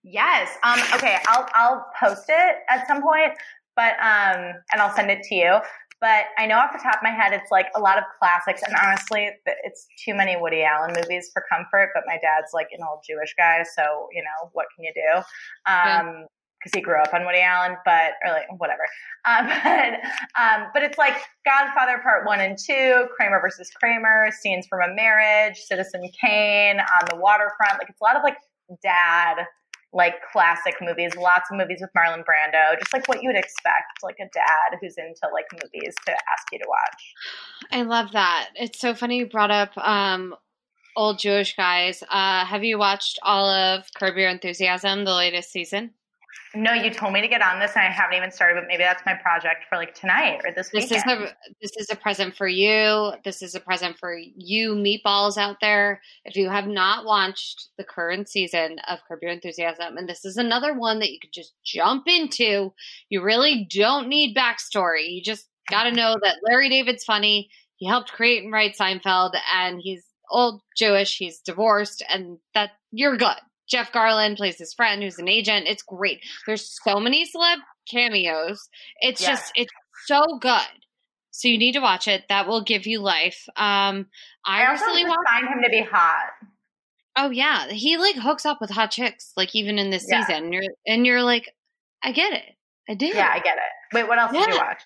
[0.03, 0.49] Yes.
[0.63, 1.17] Um, okay.
[1.27, 3.33] I'll, I'll post it at some point,
[3.75, 5.57] but, um, and I'll send it to you.
[6.01, 8.61] But I know off the top of my head, it's like a lot of classics.
[8.65, 9.29] And honestly,
[9.63, 11.91] it's too many Woody Allen movies for comfort.
[11.93, 13.63] But my dad's like an old Jewish guy.
[13.75, 15.21] So, you know, what can you do?
[15.67, 16.01] Yeah.
[16.01, 16.25] Um,
[16.65, 18.81] because he grew up on Woody Allen, but or like whatever.
[19.25, 19.93] Um, but
[20.41, 21.15] um, but it's like
[21.45, 27.07] Godfather Part One and Two, Kramer versus Kramer, Scenes from a Marriage, Citizen Kane, On
[27.09, 27.79] the Waterfront.
[27.79, 28.37] Like it's a lot of like
[28.81, 29.45] dad
[29.95, 34.03] like classic movies, lots of movies with Marlon Brando, just like what you would expect,
[34.03, 37.13] like a dad who's into like movies to ask you to watch.
[37.71, 38.49] I love that.
[38.55, 40.35] It's so funny you brought up um,
[40.97, 42.03] old Jewish guys.
[42.11, 45.91] Uh, have you watched all of Curb Your Enthusiasm, the latest season?
[46.53, 48.83] No, you told me to get on this and I haven't even started, but maybe
[48.83, 51.23] that's my project for like tonight or this This weekend.
[51.23, 53.11] is a this is a present for you.
[53.25, 56.01] This is a present for you meatballs out there.
[56.23, 60.37] If you have not watched the current season of Curb Your Enthusiasm, and this is
[60.37, 62.73] another one that you could just jump into.
[63.09, 65.13] You really don't need backstory.
[65.13, 67.49] You just got to know that Larry David's funny.
[67.75, 71.17] He helped create and write Seinfeld, and he's old Jewish.
[71.17, 73.35] He's divorced, and that you're good.
[73.67, 75.67] Jeff Garlin plays his friend who's an agent.
[75.67, 76.19] It's great.
[76.45, 77.57] There's so many celeb
[77.89, 78.69] cameos.
[78.99, 79.29] It's Yeah.
[79.31, 79.73] just it's
[80.05, 80.61] so good.
[81.31, 82.23] So you need to watch it.
[82.29, 83.45] That will give you life.
[83.57, 84.07] Um,
[84.45, 85.19] I, I also watched.
[85.27, 86.29] find him to be hot.
[87.17, 90.25] Oh yeah, he like hooks up with hot chicks, like even in this Yeah.
[90.25, 90.45] season.
[90.45, 91.53] And you're and you're like,
[92.03, 92.55] I get it.
[92.89, 93.07] I do.
[93.07, 93.95] Yeah, I get it.
[93.95, 94.81] Wait, what else did you watch?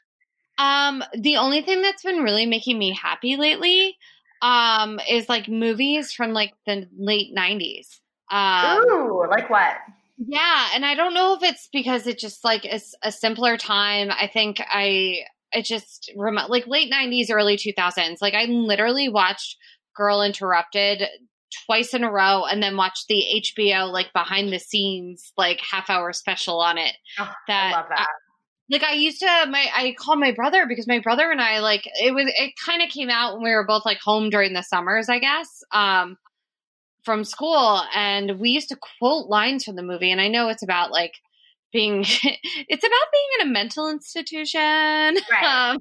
[0.57, 3.97] Um, the only thing that's been really making me happy lately,
[4.41, 7.99] um, is like movies from like the late '90s.
[8.31, 9.75] Um, Ooh, like what?
[10.17, 14.09] Yeah, and I don't know if it's because it just like is a simpler time.
[14.11, 15.19] I think I
[15.51, 18.17] it just rem- like late '90s, early 2000s.
[18.21, 19.57] Like I literally watched
[19.95, 21.03] Girl Interrupted
[21.65, 23.23] twice in a row, and then watched the
[23.57, 26.95] HBO like behind the scenes like half hour special on it.
[27.17, 28.07] Oh, That I love that.
[28.69, 31.83] like I used to my I called my brother because my brother and I like
[31.85, 34.63] it was it kind of came out when we were both like home during the
[34.63, 35.47] summers, I guess.
[35.71, 36.17] Um
[37.03, 40.63] from school and we used to quote lines from the movie and I know it's
[40.63, 41.13] about like
[41.71, 45.17] being it's about being in a mental institution.
[45.31, 45.43] Right.
[45.43, 45.79] Um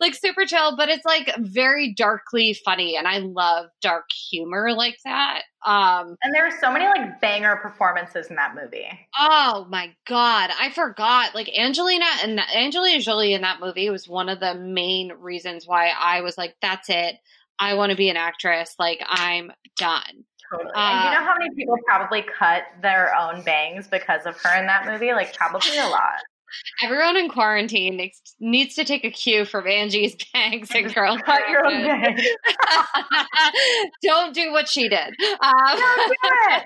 [0.00, 4.96] like super chill, but it's like very darkly funny and I love dark humor like
[5.04, 5.42] that.
[5.64, 8.88] Um and there are so many like banger performances in that movie.
[9.18, 11.34] Oh my god, I forgot.
[11.34, 15.88] Like Angelina and Angelina Jolie in that movie was one of the main reasons why
[15.98, 17.16] I was like, "That's it.
[17.58, 18.74] I want to be an actress.
[18.78, 20.24] Like I'm done."
[20.56, 20.72] Totally.
[20.74, 24.58] Uh, and you know how many people probably cut their own bangs because of her
[24.58, 25.12] in that movie?
[25.12, 26.20] Like probably a lot.
[26.82, 31.20] everyone in quarantine needs, needs to take a cue from Angie's bangs and curls.
[31.24, 32.22] Cut your own bangs.
[34.02, 35.14] Don't do what she did.
[35.40, 36.14] Um, Don't do
[36.50, 36.62] it.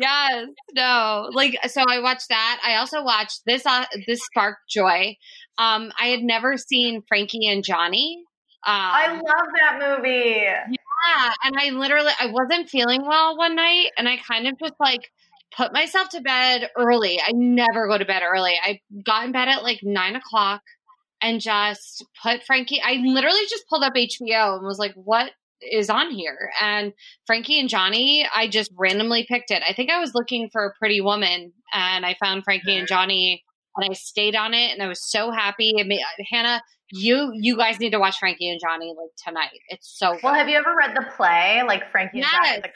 [0.00, 1.30] yes, no.
[1.32, 2.60] Like so, I watched that.
[2.64, 3.64] I also watched this.
[3.66, 5.16] Uh, this sparked joy.
[5.58, 8.22] Um, I had never seen Frankie and Johnny.
[8.66, 10.76] Um, I love that movie.
[11.06, 14.74] Yeah, and I literally I wasn't feeling well one night, and I kind of just
[14.80, 15.10] like
[15.56, 17.20] put myself to bed early.
[17.20, 18.54] I never go to bed early.
[18.62, 20.62] I got in bed at like nine o'clock
[21.22, 22.80] and just put Frankie.
[22.84, 26.92] I literally just pulled up HBO and was like, "What is on here?" And
[27.26, 28.26] Frankie and Johnny.
[28.34, 29.62] I just randomly picked it.
[29.68, 33.42] I think I was looking for a Pretty Woman, and I found Frankie and Johnny,
[33.76, 35.72] and I stayed on it, and I was so happy.
[35.76, 39.58] It made, uh, Hannah, you you guys need to watch Frankie and Johnny like tonight.
[39.68, 40.22] It's so good.
[40.22, 42.68] Well, have you ever read the play, like Frankie and Johnny the?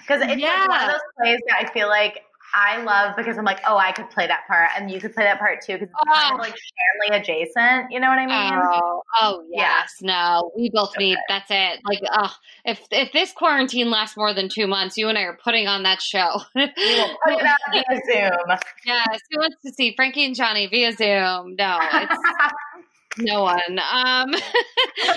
[0.00, 2.22] Because it's like one of those plays that I feel like
[2.54, 5.24] I love because I'm like, oh, I could play that part, and you could play
[5.24, 6.34] that part too, because it's kind Oh.
[6.34, 7.90] of like Shanley adjacent.
[7.90, 8.52] You know what I mean?
[8.54, 9.60] Oh, oh Yeah.
[9.80, 10.52] yes, no.
[10.56, 11.22] We both So need good.
[11.28, 11.80] that's it.
[11.84, 12.28] Like, uh,
[12.64, 15.82] if if this quarantine lasts more than two months, you and I are putting on
[15.82, 16.40] that show.
[16.54, 18.58] We will put it out via Zoom.
[18.86, 21.56] yes, who wants to see Frankie and Johnny via Zoom?
[21.56, 22.16] No, it's
[23.18, 23.78] no one.
[23.78, 24.34] Um,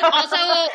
[0.03, 0.35] also,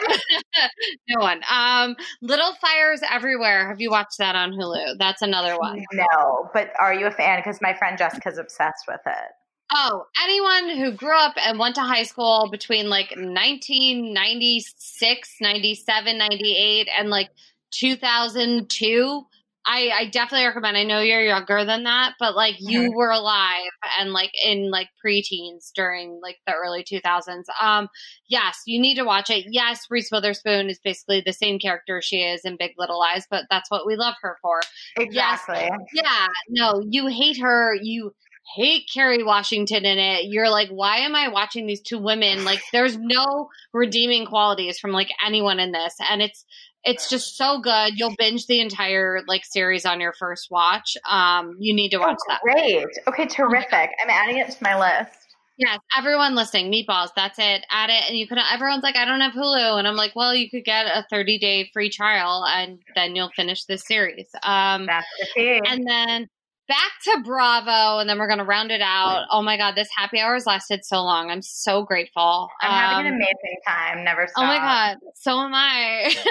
[1.08, 1.42] no one.
[1.50, 3.68] Um, Little Fires Everywhere.
[3.68, 4.98] Have you watched that on Hulu?
[4.98, 5.84] That's another one.
[5.92, 7.38] no, but are you a fan?
[7.38, 9.30] Because my friend Jessica's obsessed with it.
[9.72, 16.88] Oh, anyone who grew up and went to high school between like 1996, 97, 98,
[16.98, 17.30] and like
[17.72, 19.22] 2002,
[19.66, 20.76] I, I definitely recommend.
[20.76, 24.88] I know you're younger than that, but like you were alive and like in like
[25.04, 27.44] preteens during like the early 2000s.
[27.60, 27.88] Um,
[28.28, 29.46] yes, you need to watch it.
[29.48, 33.44] Yes, Reese Witherspoon is basically the same character she is in Big Little Lies, but
[33.50, 34.60] that's what we love her for.
[34.98, 35.68] Exactly.
[35.94, 37.74] Yeah, no, you hate her.
[37.80, 38.14] You
[38.54, 40.26] hate Kerry Washington in it.
[40.26, 42.44] You're like, why am I watching these two women?
[42.44, 46.44] Like, there's no redeeming qualities from like anyone in this, and it's
[46.84, 47.94] it's just so good.
[47.98, 50.96] You'll binge the entire like series on your first watch.
[51.10, 52.40] Um, you need to watch Oh, that.
[52.42, 52.86] great.
[53.08, 53.90] Okay, terrific.
[54.02, 55.18] I'm adding it to my list.
[55.56, 57.10] Yes, everyone listening, meatballs.
[57.14, 57.64] That's it.
[57.70, 58.38] Add it, and you can.
[58.38, 61.38] Everyone's like, I don't have Hulu, and I'm like, well, you could get a 30
[61.38, 64.26] day free trial, and then you'll finish this series.
[64.42, 65.60] Um, That's the key.
[65.64, 66.28] and then
[66.68, 69.26] back to Bravo, and then we're gonna round it out.
[69.30, 71.30] Oh my god, this happy hour has lasted so long.
[71.30, 72.48] I'm so grateful.
[72.60, 74.04] I'm having an Um, amazing time.
[74.04, 74.44] Never stop.
[74.44, 76.14] Oh my god, so am I.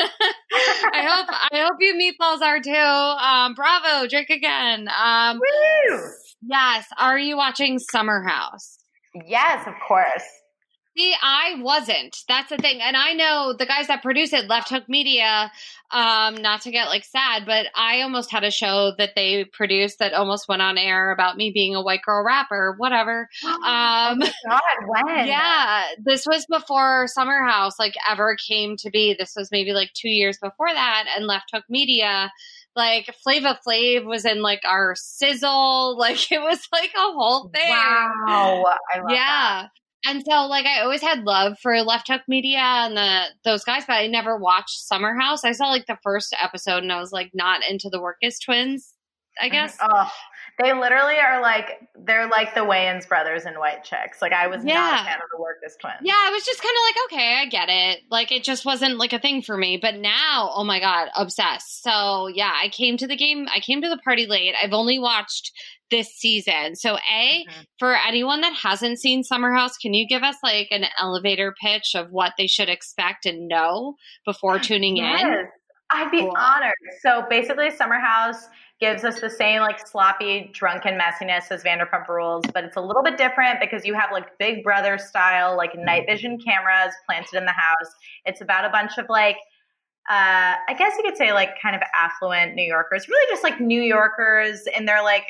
[0.94, 2.72] I hope I hope you meatballs are too.
[2.72, 4.88] Um, Bravo, drink again.
[4.90, 6.00] Um, Woo!
[6.42, 8.78] yes, are you watching Summer House?
[9.28, 10.24] Yes, of course.
[10.96, 12.16] See, I wasn't.
[12.28, 12.80] That's the thing.
[12.80, 15.52] And I know the guys that produce it, Left Hook Media,
[15.90, 19.98] um, not to get like sad, but I almost had a show that they produced
[20.00, 23.30] that almost went on air about me being a white girl rapper, whatever.
[23.64, 25.28] Um, God, when?
[25.28, 29.16] yeah, this was before Summer House like ever came to be.
[29.18, 32.32] This was maybe like two years before that, and Left Hook Media.
[32.76, 37.70] Like Flava Flav was in like our sizzle, like it was like a whole thing.
[37.70, 38.66] Wow.
[38.94, 39.68] I love that.
[40.06, 43.84] And so like I always had love for Left Hook Media and the those guys,
[43.88, 45.44] but I never watched Summer House.
[45.44, 48.94] I saw like the first episode and I was like not into the Wirkus twins,
[49.42, 49.52] I uh-huh.
[49.52, 49.78] guess.
[49.82, 50.10] Oh,
[50.60, 54.22] they literally are like they're like the Wayans brothers in White Chicks.
[54.22, 55.02] Like I was not Yeah.
[55.02, 55.98] a fan of the Wirkus twins.
[56.04, 58.02] Yeah, I was just kind of like, okay, I get it.
[58.12, 59.78] Like it just wasn't like a thing for me.
[59.82, 61.82] But now, oh my god, obsessed.
[61.84, 63.48] So yeah, I came to the game.
[63.54, 64.54] I came to the party late.
[64.62, 65.52] I've only watched
[65.92, 66.76] this season.
[66.76, 67.66] So a Mhm.
[67.80, 71.96] for anyone that hasn't seen Summer House, can you give us like an elevator pitch
[71.96, 73.96] of what they should expect and know
[74.26, 75.48] before tuning in?
[75.92, 76.34] I'd be Cool.
[76.36, 76.74] honored.
[77.02, 78.48] So basically, Summer House
[78.84, 83.02] gives us the same like sloppy, drunken messiness as Vanderpump Rules, but it's a little
[83.02, 87.46] bit different because you have like Big Brother style, like night vision cameras planted in
[87.46, 87.92] the house.
[88.26, 89.38] It's about a bunch of like.
[90.10, 93.62] Uh, I guess you could say like kind of affluent New Yorkers, really just like
[93.62, 95.24] New Yorkers in their like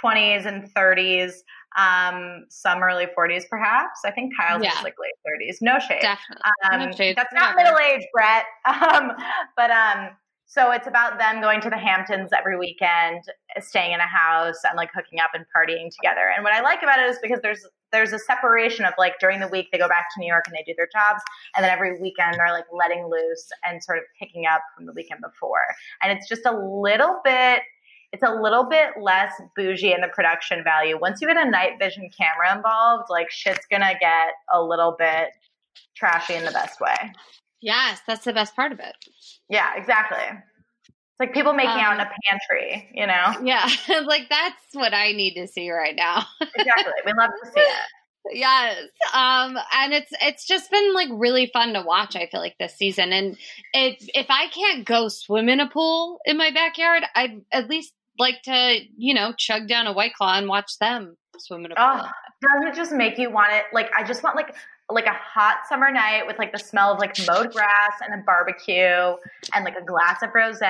[0.00, 1.32] 20s and 30s,
[1.76, 4.02] um, some early 40s perhaps.
[4.04, 4.74] I think Kyle's Yeah.
[4.84, 5.56] like late 30s.
[5.60, 6.02] No shade.
[6.02, 6.44] Definitely.
[6.70, 8.44] Um, No shade, that's not middle age, Brett.
[8.64, 9.10] Um,
[9.56, 10.10] but um,
[10.50, 13.22] so it's about them going to the Hamptons every weekend,
[13.60, 16.32] staying in a house and like hooking up and partying together.
[16.34, 19.38] And what I like about it is because there's there's a separation of like during
[19.38, 21.22] the week they go back to New York and they do their jobs,
[21.54, 24.92] and then every weekend they're like letting loose and sort of picking up from the
[24.92, 25.62] weekend before.
[26.02, 27.60] And it's just a little bit.
[28.12, 30.98] It's a little bit less bougie in the production value.
[31.00, 35.28] Once you get a night vision camera involved, like shit's gonna get a little bit
[35.94, 37.12] trashy in the best way.
[37.62, 38.94] Yes, that's the best part of it.
[39.48, 40.18] Yeah, exactly.
[40.28, 43.34] It's like people making out in Um, a pantry, you know?
[43.44, 43.68] Yeah,
[44.06, 46.24] like that's what I need to see right now.
[46.40, 46.92] Exactly.
[47.04, 47.72] we love to see it.
[48.32, 48.84] yes.
[49.14, 52.76] Um and it's it's just been like really fun to watch, I feel like this
[52.76, 53.12] season.
[53.12, 53.36] And
[53.72, 57.92] it if I can't go swim in a pool in my backyard, I'd at least
[58.18, 61.74] like to, you know, chug down a white claw and watch them swim in a
[61.74, 61.84] pool.
[61.86, 62.08] Oh,
[62.42, 63.64] doesn't it just make you want it?
[63.72, 64.54] Like, I just want like
[64.92, 68.24] like a hot summer night with like the smell of like mowed grass and a
[68.24, 69.14] barbecue
[69.54, 70.62] and like a glass of rosé,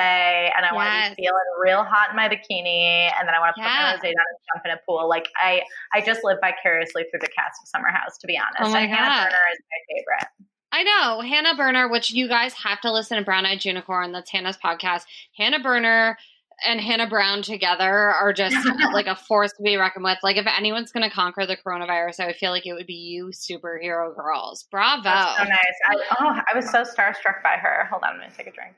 [0.56, 3.54] and I want to be feeling real hot in my bikini, and then I want
[3.56, 3.92] to put Yeah.
[3.92, 5.08] my rosé down and jump in a pool.
[5.08, 5.62] Like, I
[5.94, 8.56] I just live vicariously through the cast of Summer House, to be honest.
[8.60, 9.24] Oh my and Hannah God.
[9.30, 10.28] Berner is my favorite.
[10.72, 14.12] I know Hannah Berner, which you guys have to listen to Brown Eyed Unicorn.
[14.12, 15.02] That's Hannah's podcast.
[15.36, 16.16] Hannah Berner
[16.66, 18.56] and Hannah Brown together are just
[18.92, 20.18] like a force to be reckoned with.
[20.22, 22.94] Like if anyone's going to conquer the coronavirus, I would feel like it would be
[22.94, 24.64] you, superhero girls.
[24.70, 25.02] Bravo!
[25.04, 25.58] That's so nice.
[25.84, 27.86] I, oh, I was so starstruck by her.
[27.90, 28.74] Hold on, I'm gonna take a drink.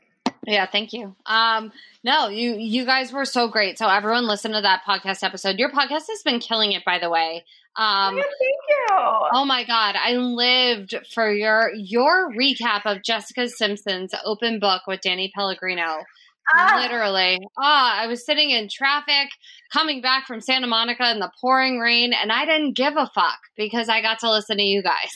[0.47, 1.15] Yeah, thank you.
[1.25, 1.71] Um,
[2.03, 3.79] no, you you guys were so great.
[3.79, 5.59] So everyone, listen to that podcast episode.
[5.59, 7.45] Your podcast has been killing it, by the way.
[7.77, 8.87] Um, oh, thank you.
[9.33, 15.01] Oh my god, I lived for your your recap of Jessica Simpson's open book with
[15.01, 16.03] Danny Pellegrino.
[16.55, 16.79] Ah.
[16.83, 17.39] Literally.
[17.59, 19.29] Ah, I was sitting in traffic
[19.73, 23.39] coming back from Santa Monica in the pouring rain and I didn't give a fuck
[23.57, 25.11] because I got to listen to you guys.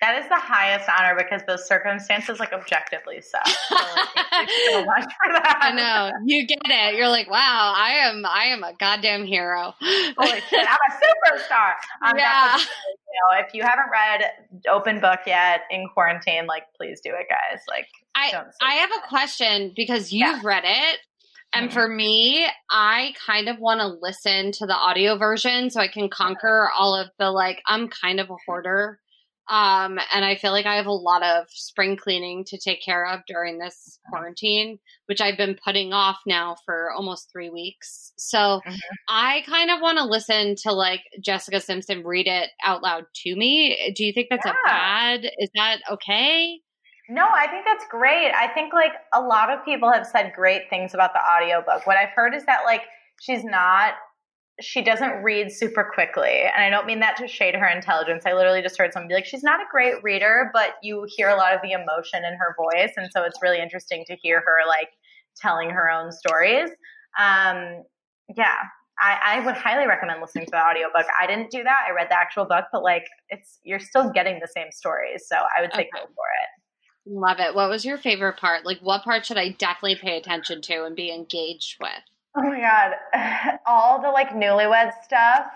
[0.00, 3.46] That is the highest honor because those circumstances, like, objectively suck.
[3.68, 5.58] So, like, thank you so much for that.
[5.62, 6.10] I know.
[6.26, 6.96] You get it.
[6.96, 11.74] You're like, "Wow, I am I am a goddamn hero." Holy shit, I'm a superstar.
[12.04, 12.56] Um, Yeah.
[12.56, 14.24] you know, if you haven't read
[14.68, 17.60] Open Book yet in quarantine, like, please do it, guys.
[17.68, 21.00] Like, I I have a question because you've read it.
[21.54, 21.72] And Mhm.
[21.72, 26.08] for me, I kind of want to listen to the audio version so I can
[26.08, 28.98] conquer all of the like I'm kind of a hoarder.
[29.50, 33.04] Um and I feel like I have a lot of spring cleaning to take care
[33.06, 38.12] of during this quarantine, which I've been putting off now for almost 3 weeks.
[38.16, 38.78] So Mhm.
[39.08, 43.34] I kind of want to listen to like Jessica Simpson read it out loud to
[43.36, 43.92] me.
[43.96, 45.24] Do you think that's a bad?
[45.38, 46.60] Is that okay?
[47.12, 48.32] No, I think that's great.
[48.32, 51.86] I think like a lot of people have said great things about the audiobook.
[51.86, 52.82] What I've heard is that like
[53.20, 53.94] she's not
[54.60, 56.42] she doesn't read super quickly.
[56.54, 58.24] And I don't mean that to shade her intelligence.
[58.26, 61.28] I literally just heard someone be like, she's not a great reader, but you hear
[61.28, 62.92] a lot of the emotion in her voice.
[62.96, 64.88] And so it's really interesting to hear her like
[65.36, 66.70] telling her own stories.
[67.18, 67.82] Um,
[68.36, 68.56] yeah.
[69.00, 71.06] I, I would highly recommend listening to the audiobook.
[71.20, 71.86] I didn't do that.
[71.88, 75.24] I read the actual book, but like it's you're still getting the same stories.
[75.26, 75.90] So I would say Okay.
[75.92, 76.61] go for it.
[77.06, 77.54] Love it.
[77.54, 78.64] What was your favorite part?
[78.64, 81.90] Like, what part should I definitely pay attention to and be engaged with?
[82.36, 85.46] Oh my god, all the like newlywed stuff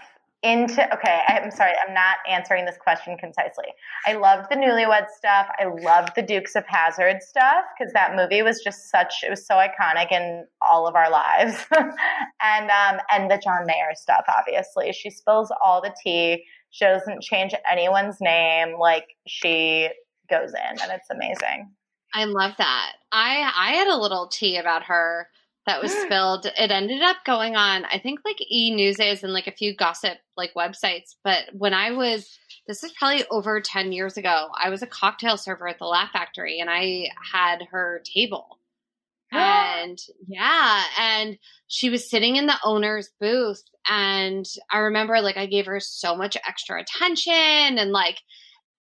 [0.42, 1.22] into okay.
[1.28, 3.66] I'm sorry, I'm not answering this question concisely.
[4.06, 5.46] I loved the newlywed stuff.
[5.58, 9.14] I loved the Dukes of Hazzard stuff because that movie was just such.
[9.24, 13.94] It was so iconic in all of our lives, and um and the John Mayer
[13.94, 14.24] stuff.
[14.28, 16.44] Obviously, she spills all the tea.
[16.70, 18.78] She doesn't change anyone's name.
[18.78, 19.88] Like she
[20.28, 21.70] goes in, and it's amazing.
[22.14, 22.92] I love that.
[23.12, 25.28] I I had a little tea about her
[25.66, 26.46] that was spilled.
[26.46, 30.18] It ended up going on, I think, like E Newsies and like a few gossip
[30.36, 31.14] like websites.
[31.22, 34.48] But when I was, this is probably over ten years ago.
[34.58, 38.58] I was a cocktail server at the Laugh Factory, and I had her table.
[39.32, 39.98] and
[40.28, 45.66] yeah, and she was sitting in the owner's booth, and I remember like I gave
[45.66, 48.18] her so much extra attention and like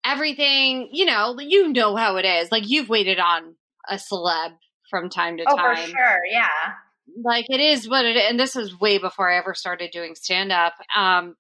[0.05, 0.89] everything.
[0.91, 2.51] You know, you know how it is.
[2.51, 3.55] Like you've waited on
[3.89, 4.53] a celeb
[4.89, 5.55] from time to time.
[5.57, 6.47] Oh, for sure, yeah.
[7.23, 10.51] like it is what it and this was way before I ever started doing stand
[10.51, 10.73] up.
[10.95, 11.35] Um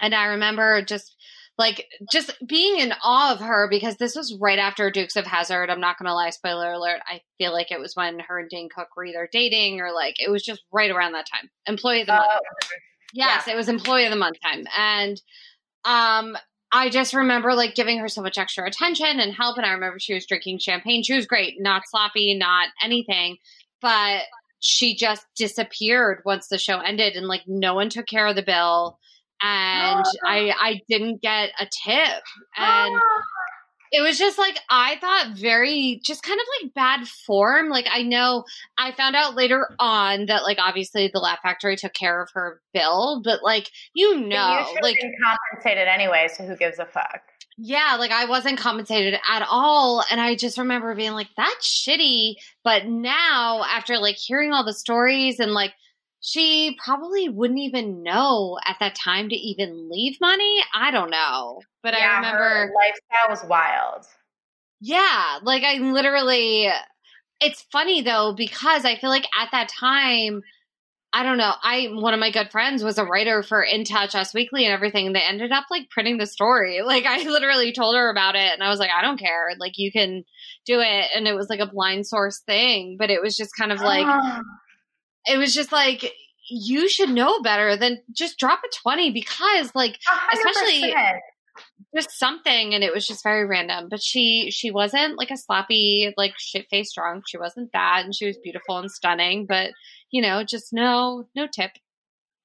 [0.00, 1.14] and I remember just
[1.56, 5.70] like just being in awe of her because this was right after Dukes of Hazzard.
[5.70, 7.00] I'm not gonna lie, spoiler alert.
[7.06, 10.16] I feel like it was when her and Dane Cook were either dating or like
[10.18, 11.50] it was just right around that time.
[11.66, 12.26] Employee of the month.
[12.32, 12.76] Oh,
[13.12, 14.64] Yes, it was employee of the month time.
[14.76, 15.20] And
[15.84, 16.36] um
[16.74, 19.56] I just remember like giving her so much extra attention and help.
[19.56, 21.04] And I remember she was drinking champagne.
[21.04, 23.36] She was great, not sloppy, not anything.
[23.80, 24.22] But
[24.58, 28.42] she just disappeared once the show ended and like no one took care of the
[28.42, 28.98] bill.
[29.40, 32.22] And I I didn't get a tip.
[32.56, 33.00] And
[33.94, 37.68] it was just like I thought very just kind of like bad form.
[37.68, 38.44] Like I know
[38.76, 42.60] I found out later on that like obviously the Laugh Factory took care of her
[42.72, 47.20] bill, but like you know, you like compensated anyway, so who gives a fuck?
[47.56, 50.02] yeah, like I wasn't compensated at all.
[50.10, 52.34] And I just remember being like, that's shitty.
[52.64, 55.72] But now, after like hearing all the stories and like,
[56.26, 60.56] she probably wouldn't even know at that time to even leave money.
[60.74, 61.60] I don't know.
[61.82, 64.06] But I remember, her lifestyle was wild.
[64.80, 66.68] yeah, like I literally,
[67.40, 70.40] it's funny though because I feel like at that time,
[71.12, 71.52] I don't know.
[71.62, 74.72] I one of my good friends was a writer for In Touch Us Weekly and
[74.72, 75.06] everything.
[75.06, 76.80] And they ended up like printing the story.
[76.86, 79.50] Like I literally told her about it, and I was like, I don't care.
[79.60, 80.24] Like you can
[80.64, 83.72] do it, and it was like a blind source thing, but it was just kind
[83.72, 84.40] of like Oh,
[85.26, 86.12] it was just like
[86.50, 91.16] you should know better than just drop a twenty because like a hundred especially- percent.
[91.96, 96.12] just something and it was just very random but she she wasn't like a sloppy
[96.16, 99.70] like shit faced drunk she wasn't that and she was beautiful and stunning but
[100.10, 101.70] you know just no no tip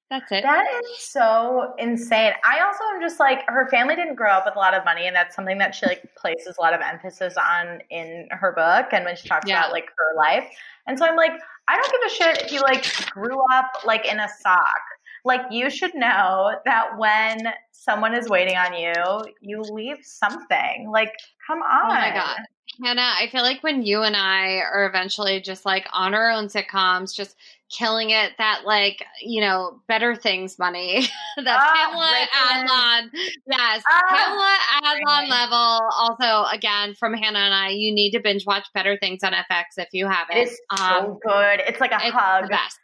[0.10, 2.34] that's it That is so insane.
[2.44, 5.06] I also am just like her family didn't grow up with a lot of money,
[5.07, 8.91] and that's something that she like places a lot of emphasis on in her book
[8.91, 9.60] and when she talks Yeah.
[9.60, 10.45] about like her life.
[10.88, 11.34] And so I'm like,
[11.68, 14.81] I don't give a shit if you like grew up like in a sock.
[15.26, 19.03] Like you should know that when someone is waiting on you,
[19.41, 20.90] you leave something.
[20.91, 21.14] Like,
[21.45, 21.86] come on.
[21.86, 22.40] oh my god
[22.84, 26.45] hannah i feel like when you and i are eventually just like on our own
[26.47, 27.35] sitcoms just
[27.69, 31.01] killing it that like you know better things money
[31.38, 33.10] that Ah, pamela adlon
[33.47, 35.30] yes Ah, pamela adlon breaking.
[35.31, 39.34] level also again from hannah and i you need to binge watch better things on
[39.34, 41.61] fx if you haven't It is so Um, good.
[41.68, 42.43] It's like a it's hug.
[42.43, 42.80] the best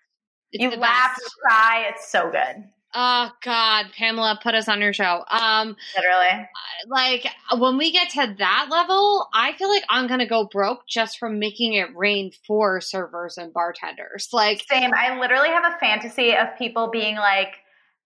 [0.51, 1.22] it's you the laugh, best.
[1.22, 1.85] you cry.
[1.89, 2.63] It's so good.
[2.95, 6.47] Oh god pamela put us on your show um Literally.
[6.88, 7.27] like
[7.57, 11.39] when we get to that level, I feel like I'm gonna go broke just from
[11.39, 14.30] making it rain for servers and bartenders.
[14.34, 14.91] Like, Same.
[14.93, 17.55] I literally have a fantasy of people being like,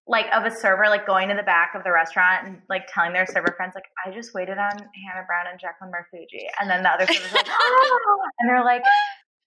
[0.08, 3.14] like of a server, like going to the back of the restaurant and like telling
[3.14, 6.46] their server friends, like, I just waited on Hannah Brown and Jacqueline Marfuji.
[6.60, 8.84] And then the other servers like, oh, and they're like,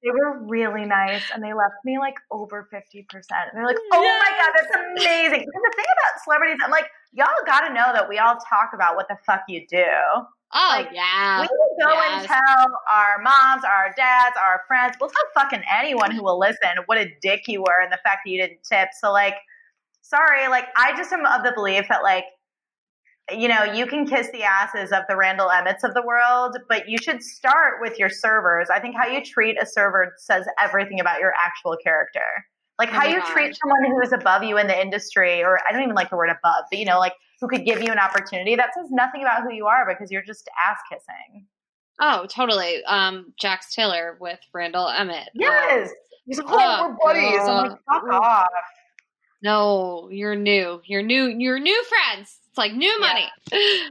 [0.03, 3.05] they were really nice and they left me like over 50%.
[3.13, 3.23] And
[3.55, 5.41] they're like, oh my God, that's amazing.
[5.41, 8.71] Because the thing about celebrities, I'm like, y'all got to know that we all talk
[8.75, 9.85] about what the fuck you do.
[9.85, 12.21] oh Like, yeah, we will go yes.
[12.21, 14.97] and tell our moms, our dads, our friends.
[15.01, 18.21] We'll tell fucking anyone who will listen what a dick you were and the fact
[18.25, 18.89] that you didn't tip.
[18.99, 19.37] So like,
[20.03, 22.25] sorry, like I just am of the belief that like,
[23.31, 26.89] you know, you can kiss the asses of the Randall Emmetts of the world, but
[26.89, 28.69] you should start with your servers.
[28.69, 32.21] I think how you treat a server says everything about your actual character.
[32.79, 33.33] Like Oh how you God.
[33.33, 36.17] treat someone who is above you in the industry, or I don't even like the
[36.17, 38.57] word above, but you know, like who could give you an opportunity.
[38.57, 41.47] That says nothing about who you are because you're just ass kissing.
[42.01, 42.83] oh totally.
[42.85, 45.29] Um, Jax Taylor with Randall Emmett.
[45.29, 45.91] Uh, Yes.
[46.25, 47.41] He's like, oh, we're buddies.
[47.49, 48.47] I'm like, fuck off.
[49.43, 50.81] no, you're new.
[50.85, 51.27] You're new.
[51.27, 52.39] You're new friends.
[52.53, 53.25] It's like new money.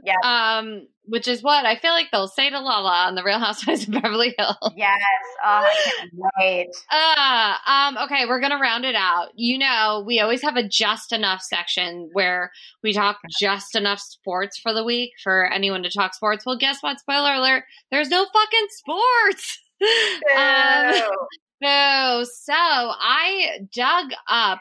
[0.04, 0.14] Yeah.
[0.22, 3.88] Um, which is what I feel like they'll say to Lala on the Real Housewives
[3.88, 4.56] of Beverly Hills.
[4.76, 5.00] Yes.
[5.44, 6.68] Oh, I can't wait.
[6.92, 9.30] Uh, um, okay, we're gonna round it out.
[9.34, 12.52] You know, we always have a just enough section where
[12.84, 16.46] we talk just enough sports for the week for anyone to talk sports.
[16.46, 17.00] Well, guess what?
[17.00, 19.60] Spoiler alert: there's no fucking sports.
[20.36, 21.16] um, Boo.
[21.64, 24.60] so, so I dug up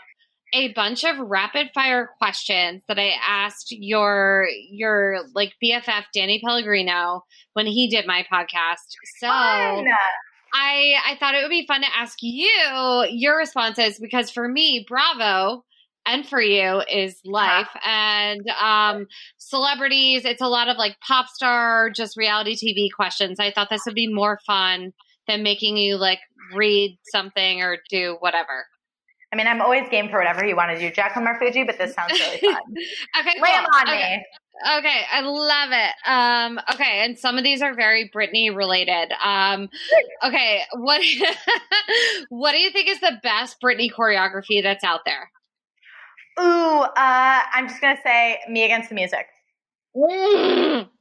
[0.53, 7.23] a bunch of rapid fire questions that I asked your your like BFF Danny Pellegrino
[7.53, 8.95] when he did my podcast.
[9.19, 9.28] So.
[9.28, 9.86] Fun.
[10.53, 14.86] I I thought it would be fun to ask you your responses because for me,
[14.88, 15.64] Bravo
[16.06, 19.06] and for you is life and um
[19.38, 23.84] celebrities it's a lot of like pop star just reality tv questions i thought this
[23.86, 24.94] would be more fun
[25.28, 26.19] than making you like
[26.56, 28.65] read something or do whatever
[29.34, 31.94] I mean, I'm always game for whatever you want to do, Jacqueline Marfuji, but this
[31.94, 32.62] sounds really fun.
[33.20, 33.68] okay Lay cool.
[33.80, 34.18] on okay.
[34.18, 34.26] me.
[34.78, 35.94] Okay, I love it.
[36.06, 39.12] Um, okay, and some of these are very Britney related.
[39.24, 39.70] Um,
[40.24, 41.02] okay, what
[42.30, 45.32] what do you think is the best Britney choreography that's out there?
[46.40, 46.44] Ooh,
[46.82, 49.26] uh, I'm just going to say me against the music.
[49.95, 50.88] Mm.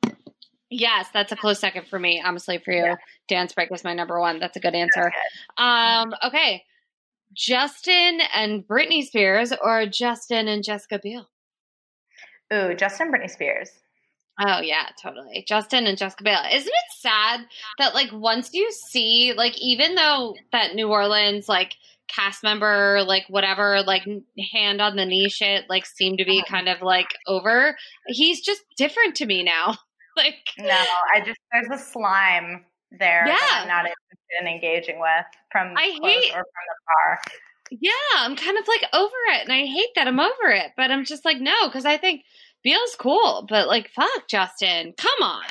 [0.73, 2.23] Yes, that's a close second for me.
[2.25, 2.95] Honestly, for you, Yeah.
[3.27, 4.39] dance break is my number one.
[4.39, 5.13] That's a good answer.
[5.59, 5.65] good.
[5.65, 6.63] Um, okay,
[7.35, 11.29] Justin and Britney Spears, or Justin and Jessica Biel.
[12.53, 13.71] Ooh, Justin Britney Spears.
[14.41, 15.45] Oh yeah, totally.
[15.47, 16.43] Justin and Jessica Biel.
[16.53, 17.41] Isn't it sad
[17.79, 21.75] that like once you see like even though that New Orleans like
[22.09, 24.03] cast member like whatever like
[24.53, 26.57] hand on the knee shit like seemed to be uh-huh.
[26.57, 27.77] kind of like over,
[28.07, 29.77] he's just different to me now.
[30.17, 30.85] like No,
[31.15, 32.65] I just, there's a slime
[32.99, 33.37] there Yeah.
[33.63, 37.23] I'm not interested in engaging with from I hate- or from afar.
[37.71, 40.91] yeah, I'm kind of like over it and I hate that I'm over it, but
[40.91, 42.25] I'm just like no cuz I think
[42.63, 44.93] Biel's cool, but like fuck Justin.
[44.97, 45.45] Come on.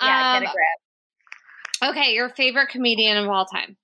[0.00, 1.90] Yeah, Um, get a grip.
[1.90, 3.76] okay, your favorite comedian of all time.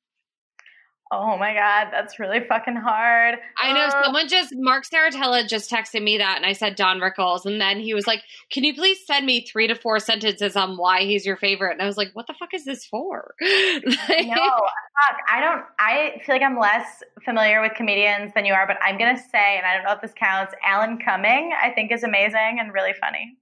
[1.12, 3.36] Oh my god, that's really fucking hard.
[3.58, 7.00] I know Uh, someone just Mark Saratella just texted me that, and I said Don
[7.00, 8.22] Rickles, and then he was like,
[8.52, 11.82] "Can you please send me three to four sentences on why he's your favorite?" And
[11.82, 15.16] I was like, "What the fuck is this for?" Like- no, fuck.
[15.28, 15.64] I don't.
[15.80, 19.56] I feel like I'm less familiar with comedians than you are, but I'm gonna say,
[19.56, 20.54] and I don't know if this counts.
[20.64, 23.36] Alan Cumming, I think, is amazing and really funny.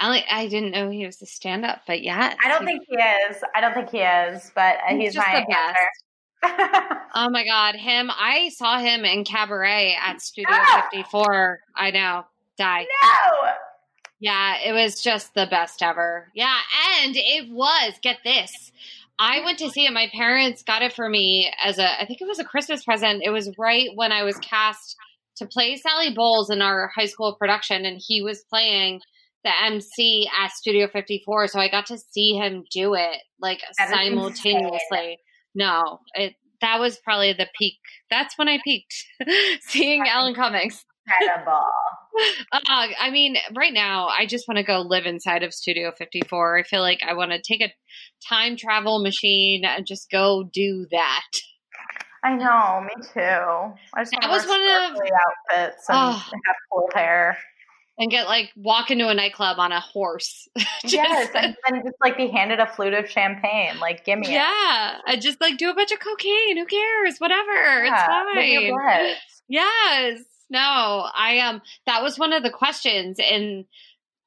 [0.00, 3.36] I, I didn't know he was a stand-up, but yeah, I don't think he is.
[3.54, 5.78] I don't think he is, but uh, he's, just my the best.
[7.12, 8.08] Oh my god, him!
[8.08, 10.86] I saw him in Cabaret at Studio Ah!
[10.92, 11.58] 54.
[11.76, 12.24] I know,
[12.56, 12.86] die.
[13.02, 13.48] no.
[14.20, 16.28] Yeah, it was just the best ever.
[16.34, 16.56] Yeah,
[17.02, 18.70] and it was, get this.
[19.18, 19.92] I went to see it.
[19.92, 23.22] My parents got it for me as a, I think it was a Christmas present.
[23.24, 24.96] It was right when I was cast
[25.36, 29.00] to play Sally Bowles in our high school production, and he was playing
[29.42, 31.48] the MC at Studio 54.
[31.48, 35.18] So I got to see him do it like That simultaneously.
[35.54, 37.78] No, it, that was probably the peak.
[38.10, 38.94] That's when I peaked
[39.62, 40.84] seeing Alan Cummings.
[41.20, 41.62] Incredible.
[42.52, 42.58] Uh,
[43.00, 46.58] I mean, right now, I just want to go live inside of Studio 54.
[46.58, 47.72] I feel like I want to take a
[48.28, 51.22] time travel machine and just go do that.
[52.24, 53.20] I know, me too.
[53.94, 55.18] I just That to was one of- the
[55.56, 56.12] outfits and Oh.
[56.12, 57.38] have cool hair.
[58.00, 60.48] And get like walk into a nightclub on a horse.
[60.82, 63.78] Just- yes, and then just like be handed a flute of champagne.
[63.78, 64.32] Like, give me it.
[64.32, 64.96] yeah.
[65.06, 66.56] I just like do a bunch of cocaine.
[66.56, 67.18] Who cares?
[67.18, 67.84] Whatever.
[67.84, 68.34] Yeah, it's fine.
[69.48, 70.20] Yes.
[70.48, 70.58] No,
[71.14, 73.66] I um that was one of the questions and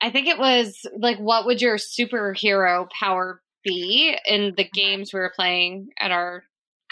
[0.01, 5.19] I think it was like what would your superhero power be in the games we
[5.19, 6.43] were playing at our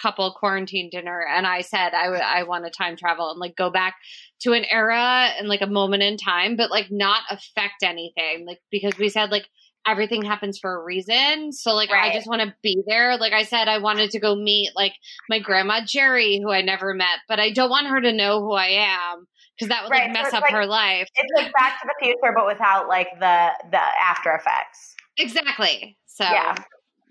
[0.02, 3.56] couple quarantine dinner and I said I would I want to time travel and like
[3.56, 3.95] go back
[4.41, 8.60] to an era and like a moment in time but like not affect anything like
[8.72, 9.45] because we said like
[9.88, 13.44] everything happens for a reason so like I just want to be there like I
[13.44, 14.94] said I wanted to go meet like
[15.30, 18.53] my grandma Jerry, who I never met, but I don't want her to know who
[18.53, 19.26] I am
[19.57, 21.07] because that would Right, like mess it's up like- her life.
[21.15, 24.95] It's like Back to the Future, but without like the the after effects.
[25.18, 25.98] Exactly.
[26.06, 26.56] So, Yeah.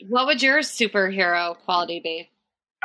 [0.08, 2.30] what would your superhero quality be?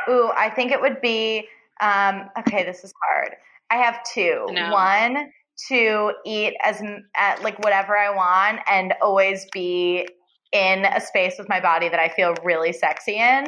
[0.08, 1.48] Ooh, I think it would be.
[1.80, 3.34] Um, okay, this is hard.
[3.70, 4.46] I have two.
[4.50, 4.72] Know.
[4.72, 5.30] One
[5.68, 6.82] to eat as
[7.16, 10.06] at like whatever I want and always be
[10.52, 13.46] in a space with my body that I feel really sexy in.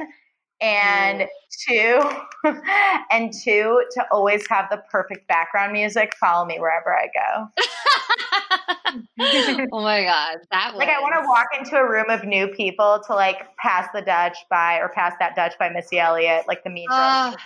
[0.60, 1.28] And
[1.68, 2.00] two,
[3.12, 7.64] and two, to always have the perfect background music follow me wherever I go.
[9.72, 12.48] oh my god, that was Like I want to walk into a room of new
[12.48, 16.64] people to like pass the Dutch by or pass that Dutch by Missy Elliott, like
[16.64, 16.98] the Mean Girls.
[17.00, 17.36] Ah.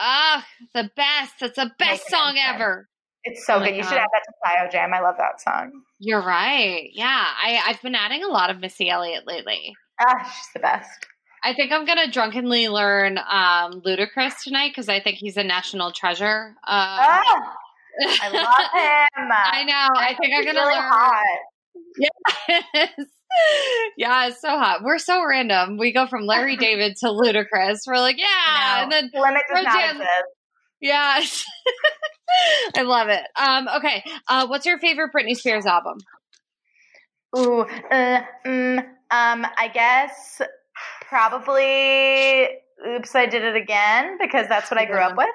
[0.00, 1.34] Ah, the best.
[1.40, 2.88] That's the best song ever.
[3.24, 3.74] It's so Oh good.
[3.74, 4.94] You should add that to Plyo Jam.
[4.94, 5.72] I love that song.
[5.98, 6.88] You're right.
[6.92, 9.74] Yeah, I, I've been adding a lot of Missy Elliott lately.
[10.00, 11.06] Ah, she's the best.
[11.42, 15.92] I think I'm gonna drunkenly learn um, Ludacris tonight because I think he's a national
[15.92, 16.54] treasure.
[16.64, 17.54] Uh, Ah,
[18.00, 18.44] I love
[19.24, 19.28] him.
[19.32, 19.88] I know.
[20.00, 20.82] I think I'm gonna really learn.
[20.82, 21.38] hot.
[21.98, 23.06] Yes.
[23.96, 24.82] yeah, it's so hot.
[24.82, 25.78] We're so random.
[25.78, 27.80] We go from Larry David to Ludacris.
[27.86, 30.10] We're like, yeah, and then The limit does not exist.
[30.80, 31.20] yeah.
[32.76, 33.22] I love it.
[33.36, 35.98] Um, okay, uh, what's your favorite Britney Spears album?
[37.36, 37.60] Ooh,
[37.90, 38.78] uh, mm,
[39.10, 40.40] um, I guess
[41.02, 42.48] probably
[42.86, 45.28] "Oops, I Did It Again" because that's what I grew up with.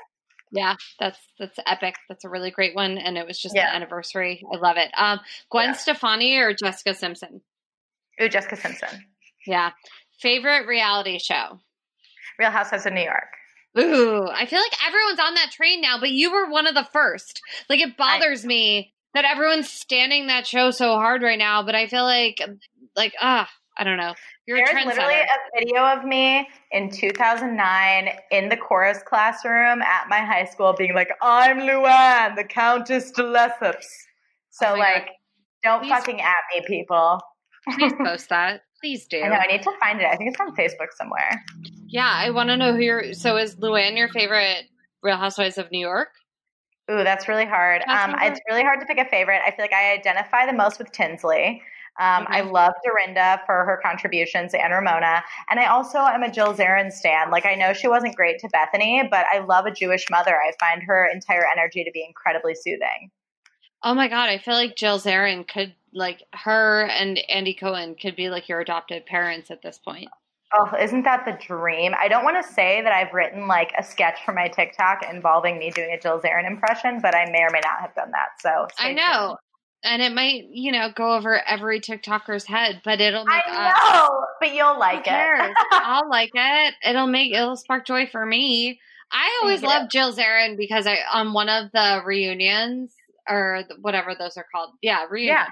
[0.56, 1.96] Yeah, that's that's epic.
[2.08, 3.70] That's a really great one, and it was just Yeah.
[3.72, 4.44] the anniversary.
[4.54, 4.92] I love it.
[4.96, 5.20] Um,
[5.50, 5.74] Gwen Yeah.
[5.74, 7.42] Stefani or Jessica Simpson?
[8.22, 9.06] Ooh, Jessica Simpson,
[9.48, 9.72] Yeah.
[10.22, 11.60] Favorite reality show?
[12.40, 13.34] Real Housewives of New York.
[13.80, 16.88] Ooh, I feel like everyone's on that train now, but you were one of the
[16.94, 17.42] first.
[17.70, 21.88] Like it bothers me that everyone's standing that show so hard right now, but I
[21.88, 22.38] feel like
[22.96, 24.14] like ah, I don't know.
[24.46, 30.08] You're There's a literally a video of me in 2009 in the chorus classroom at
[30.10, 33.86] my high school being like, I'm Luann, the Countess de Lesseps.
[34.52, 35.10] So, Oh like,
[35.64, 37.20] don't Please- fucking at me, people.
[37.72, 38.62] Please post that.
[38.82, 39.22] Please do.
[39.22, 40.06] I know, I need to find it.
[40.06, 41.42] I think it's on Facebook somewhere.
[41.88, 44.66] Yeah, I want to know who your so is Luann your favorite
[45.02, 46.10] Real Housewives of New York?
[46.92, 47.82] Ooh, that's really hard.
[47.88, 49.42] Um, It's really hard to pick a favorite.
[49.46, 51.62] I feel like I identify the most with Tinsley.
[52.00, 55.24] Um, I love Dorinda for her contributions and Ramona.
[55.50, 57.30] And I also am a Jill Zarin stan.
[57.30, 60.36] Like, I know she wasn't great to Bethany, but I love a Jewish mother.
[60.36, 63.12] I find her entire energy to be incredibly soothing.
[63.84, 68.16] Oh my god, I feel like Jill Zarin could like her and Andy Cohen could
[68.16, 70.08] be like your adopted parents at this point.
[70.56, 71.94] Oh, isn't that the dream?
[72.00, 75.58] I don't want to say that I've written like a sketch for my TikTok involving
[75.58, 78.40] me doing a Jill Zarin impression, but I may or may not have done that.
[78.40, 79.38] So I know.
[79.84, 83.94] And it might, you know, go over every TikToker's head, but it'll make I us.
[83.94, 85.54] know, but you'll like it.
[85.72, 86.74] I'll like it.
[86.88, 88.80] It'll make it'll spark joy for me.
[89.12, 92.94] I always Thank loved Jill Zarin because I on one of the reunions
[93.30, 94.72] or whatever those are called.
[94.82, 95.36] Yeah, reunion.
[95.36, 95.48] Yeah.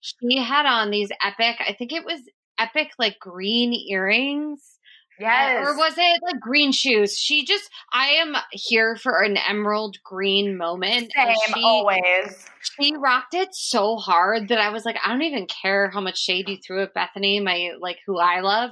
[0.00, 1.56] She had on these epic.
[1.66, 2.20] I think it was
[2.58, 4.75] epic like green earrings.
[5.18, 5.66] Yes.
[5.66, 7.18] Or was it like green shoes?
[7.18, 11.12] She just, I am here for an emerald green moment.
[11.14, 12.46] Same, she, always.
[12.80, 16.18] she rocked it so hard that I was like, I don't even care how much
[16.18, 18.70] shade you threw at Bethany, my like who I love.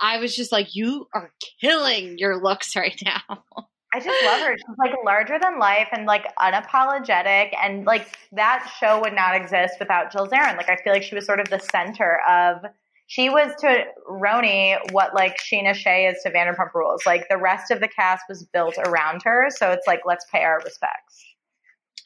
[0.00, 3.44] I was just like, you are killing your looks right now.
[3.94, 4.56] I just love her.
[4.56, 7.52] She's like larger than life and like unapologetic.
[7.62, 10.56] And like that show would not exist without Jill Zarin.
[10.56, 12.64] Like I feel like she was sort of the center of.
[13.12, 17.02] She was to RHONY what like Scheana Shay is to Vanderpump Rules.
[17.04, 19.48] Like the rest of the cast was built around her.
[19.50, 21.22] So it's like let's pay our respects.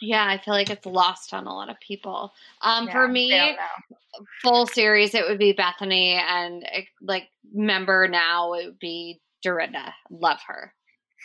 [0.01, 2.33] yeah, I feel like it's lost on a lot of people.
[2.61, 4.27] Um, for me, they don't know.
[4.43, 9.95] full series, it would be Bethany, and eh, like member now, it would be Dorinda.
[10.11, 10.75] Love her.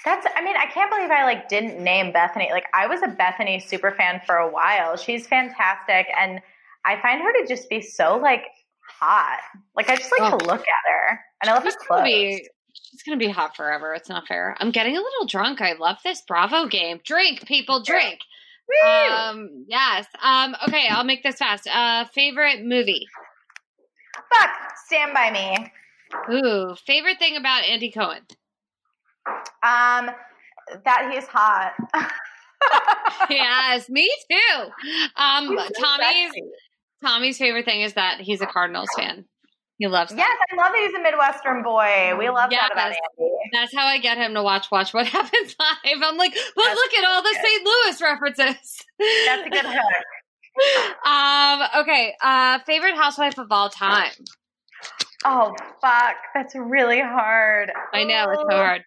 [0.05, 2.49] That's I mean, I can't believe I like didn't name Bethany.
[2.51, 4.95] Like I was a Bethany super fan for a while.
[4.95, 6.39] She's fantastic and
[6.85, 8.43] I find her to just be so like
[9.01, 9.39] hot.
[9.75, 10.37] Like I just like Oh.
[10.37, 11.19] to look at her.
[11.41, 12.05] And I love her She's gonna clothes.
[12.05, 13.93] be she's gonna be hot forever.
[13.93, 14.55] It's not fair.
[14.59, 15.61] I'm getting a little drunk.
[15.61, 16.99] I love this Bravo game.
[17.03, 18.19] Drink, people, drink.
[18.69, 18.89] Woo!
[19.13, 20.05] Um, yes.
[20.21, 21.67] Um, okay, I'll make this fast.
[21.67, 23.05] Uh, favorite movie.
[24.33, 24.49] Fuck,
[24.85, 25.71] stand by me.
[26.35, 28.21] Ooh, favorite thing about Andy Cohen.
[29.63, 30.11] Um
[30.85, 31.73] that he's hot.
[33.29, 34.61] yes, me too.
[35.15, 35.47] Um,
[35.79, 36.43] Tommy's sexy.
[37.03, 39.25] Tommy's favorite thing is that he's a Cardinals fan.
[39.77, 40.17] He loves that.
[40.17, 42.13] Yes, I love that he's a Midwestern boy.
[42.19, 42.99] We love that about Yes.
[43.19, 43.31] Andy.
[43.51, 45.97] That's how I get him to watch Watch What Happens Live.
[46.03, 47.39] I'm like, but That's look at all the.
[47.41, 47.65] St.
[47.65, 48.77] Louis references.
[49.25, 51.05] That's a good hook.
[51.05, 52.13] um, okay.
[52.21, 54.11] Uh, favorite housewife of all time.
[55.25, 57.71] Oh fuck, that's really hard.
[57.93, 58.81] I know it's so hard.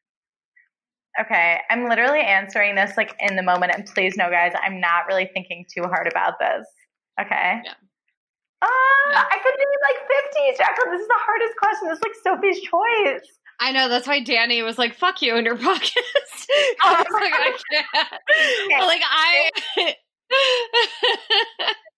[1.21, 5.07] Okay, I'm literally answering this like in the moment, and please know, guys, I'm not
[5.09, 6.67] really thinking too hard about this.
[7.21, 7.61] Okay.
[7.65, 7.73] Yeah.
[8.65, 9.25] Uh, Yeah.
[9.31, 10.01] I could name like
[10.33, 10.57] 50.
[10.59, 11.89] Jacqueline, this is the hardest question.
[11.89, 13.29] This is like Sophie's choice.
[13.61, 16.47] I know that's why Danny was like, "Fuck you" in your podcast.
[16.83, 17.87] I was like, I can't.
[18.79, 19.51] But, like I.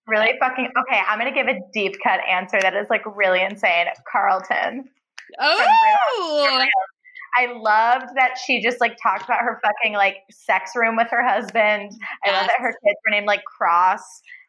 [0.09, 1.01] Really fucking okay.
[1.09, 3.87] I'm gonna give a deep cut answer that is like really insane.
[4.11, 4.85] Carlton.
[5.41, 6.67] oh,
[7.39, 11.27] I loved that she just like talked about her fucking like sex room with her
[11.27, 11.91] husband.
[12.25, 14.03] I love that her kids were named like Cross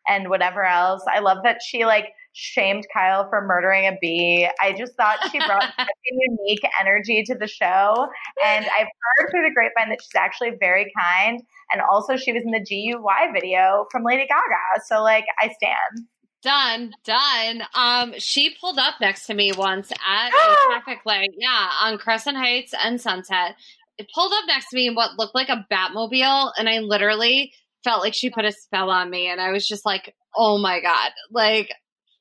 [0.08, 1.04] and whatever else.
[1.12, 4.48] I love that she like shamed Kyle for murdering a bee.
[4.62, 8.08] I just thought she brought such a unique energy to the show.
[8.46, 11.42] And I've heard through the grapevine that she's actually very kind.
[11.72, 14.84] And also she was in the GUY video from Lady Gaga.
[14.86, 16.08] So like I stand.
[16.44, 17.68] done, done.
[17.74, 21.32] Um, she pulled up next to me once at a traffic light.
[21.38, 23.56] Yeah, on Crescent Heights and Sunset.
[23.98, 27.52] It pulled up next to me in what looked like a Batmobile, and I literally
[27.88, 30.82] felt like she put a spell on me, and I was just like, "Oh my
[30.82, 31.72] god!" Like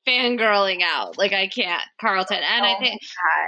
[0.07, 1.17] fangirling out.
[1.17, 2.37] Like I can't, Carlton.
[2.37, 3.01] And I Oh think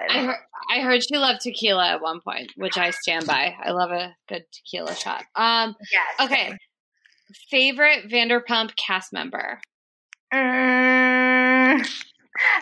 [0.09, 0.35] I heard,
[0.69, 3.55] I heard she loved tequila at one point, which I stand by.
[3.63, 5.23] I love a good tequila shot.
[5.35, 6.27] Um, yes.
[6.27, 6.57] okay.
[7.49, 9.59] Favorite Vanderpump cast member.
[10.33, 11.87] Mm,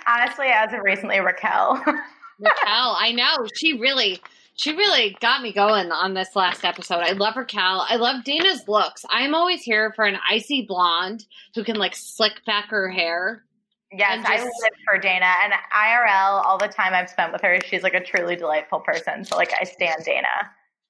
[0.08, 1.84] honestly, as of recently, Raquel.
[2.40, 4.22] Raquel, I know she really,
[4.58, 7.00] she really got me going on this last episode.
[7.00, 7.86] I love Raquel.
[7.88, 9.06] I love Dana's looks.
[9.10, 11.26] I'm always here for an icy blonde
[11.56, 13.44] who can like slick back her hair.
[13.92, 16.44] Yes, And I just- live for Dana and IRL.
[16.46, 19.24] All the time I've spent with her, she's like a truly delightful person.
[19.24, 20.28] So like, I stand Dana.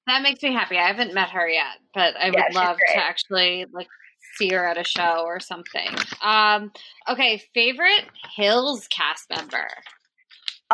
[0.06, 0.78] That makes me happy.
[0.78, 2.94] I haven't met her yet, but I would Yeah, she's love great.
[2.94, 3.86] to actually like
[4.36, 5.88] see her at a show or something.
[6.24, 6.72] Um,
[7.08, 8.04] okay, favorite
[8.34, 9.68] Hills cast member.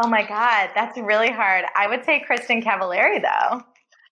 [0.03, 1.65] Oh my god, that's really hard.
[1.77, 3.63] I would say Kristin Cavallari though.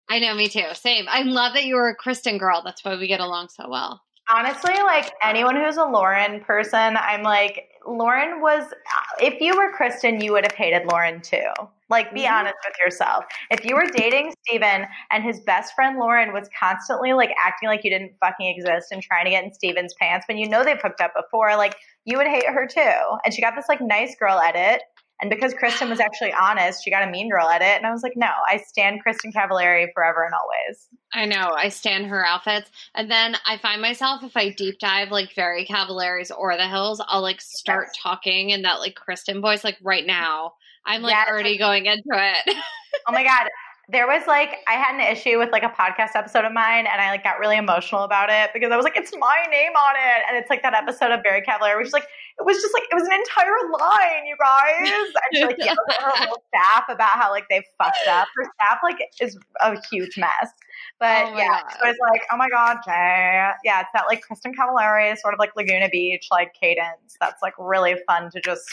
[0.09, 0.67] I know, me too.
[0.75, 1.07] Same.
[1.09, 2.63] I love that you were a Kristin girl.
[2.65, 4.03] That's why we get along so well.
[4.33, 8.73] Honestly, like anyone who's a Lauren person, I'm like Lauren was.
[9.21, 11.51] If you were Kristin, you would have hated Lauren too.
[11.89, 12.33] Like, be Mhm.
[12.33, 13.25] honest with yourself.
[13.51, 17.85] If you were dating Steven and his best friend Lauren was constantly like acting like
[17.85, 20.81] you didn't fucking exist and trying to get in Steven's pants when you know they've
[20.81, 23.19] hooked up before, like you would hate her too.
[23.25, 24.83] And she got this like nice girl edit.
[25.23, 27.77] And because Kristin was actually honest, she got a mean girl edit.
[27.79, 30.89] And I was like, no, I stand Kristin Cavallari forever and always.
[31.15, 31.53] I know.
[31.57, 32.71] I stand her outfits.
[32.97, 37.01] And then I find myself, if I deep dive like very Cavallari's or the Hills,
[37.07, 38.01] I'll like start Yes.
[38.03, 40.55] talking in that like Kristin voice, like right now.
[40.85, 41.29] I'm like Yes.
[41.29, 42.57] already going into it.
[43.09, 43.49] Oh my God.
[43.93, 46.99] There was like I had an issue with like a podcast episode of mine, and
[47.01, 49.95] I like got really emotional about it because I was like, "It's my name on
[49.97, 52.07] it," and it's like that episode of Very Cavallari, which is like
[52.41, 54.89] it was just like it was an entire line, you guys.
[55.13, 58.27] And she like yelled at her whole staff about how like they fucked up.
[58.35, 60.51] Her staff like is a huge mess.
[60.99, 61.73] But Oh yeah, God.
[61.81, 63.51] so it's like, oh my god, Jay.
[63.65, 67.17] Yeah, it's that like Kristin Cavallari sort of like Laguna Beach like cadence.
[67.21, 68.65] That's like really fun to just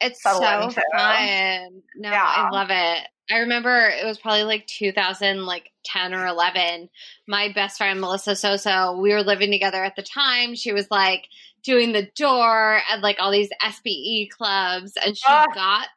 [0.00, 1.82] It's so fun.
[1.96, 2.24] No, Yeah.
[2.24, 3.08] I love it.
[3.30, 6.88] I remember it was probably like 2000, like 10 or 11.
[7.26, 10.54] My best friend Melissa Soso, we were living together at the time.
[10.54, 11.26] She was like
[11.62, 15.44] doing the door at like all these SBE clubs, and she Ah.
[15.54, 15.88] got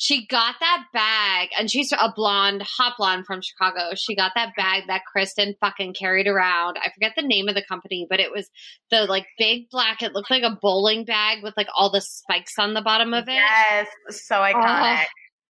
[0.00, 3.96] she got that bag, and she's a blonde, hot blonde from Chicago.
[3.96, 6.78] She got that bag that Kristin fucking carried around.
[6.78, 8.48] I forget the name of the company, but it was
[8.92, 10.00] the like big black.
[10.00, 13.24] It looked like a bowling bag with like all the spikes on the bottom of
[13.24, 13.32] it.
[13.32, 15.06] yes, so iconic.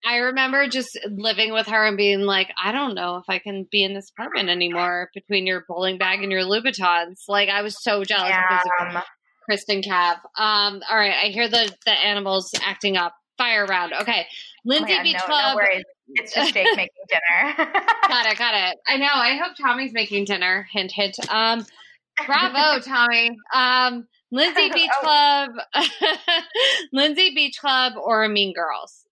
[0.07, 3.67] I remember just living with her and being like, I don't know if I can
[3.71, 7.23] be in this apartment anymore between your bowling bag and your Louboutins.
[7.29, 8.35] Like I was so jealous
[9.51, 10.17] Kristin Cav.
[10.39, 13.15] Um, all right, I hear the the animals acting up.
[13.39, 13.93] Fire round.
[14.01, 14.27] Okay.
[14.29, 15.45] oh Lindsay God, Beach no, Club.
[15.53, 15.85] no worries.
[16.15, 17.55] It's just Jake making dinner.
[18.09, 18.79] got it, got it.
[18.87, 19.11] I know.
[19.13, 20.67] I hope Tommy's making dinner.
[20.71, 21.17] Hint hint.
[21.31, 21.65] Um
[22.27, 23.37] bravo, Tommy.
[23.55, 25.49] Um Lindsay Beach Oh.
[25.73, 25.85] Club
[26.93, 29.05] Lindsay Beach Club or Mean Girls.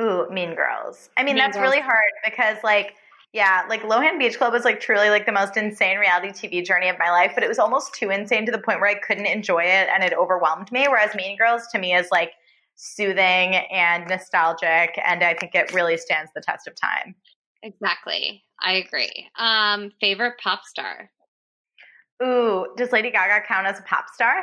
[0.00, 1.08] Ooh, Mean Girls.
[1.16, 1.70] I mean, Mean that's Girls.
[1.70, 2.94] really hard because, like,
[3.32, 6.88] yeah, like Lohan Beach Club was like truly like the most insane reality TV journey
[6.88, 9.26] of my life, but it was almost too insane to the point where I couldn't
[9.26, 10.86] enjoy it and it overwhelmed me.
[10.88, 12.32] Whereas Mean Girls to me is like
[12.76, 17.14] soothing and nostalgic, and I think it really stands the test of time.
[17.62, 18.42] Exactly.
[18.60, 19.28] I agree.
[19.38, 21.10] Um, favorite pop star.
[22.22, 24.34] Ooh, does Lady Gaga count as a pop star?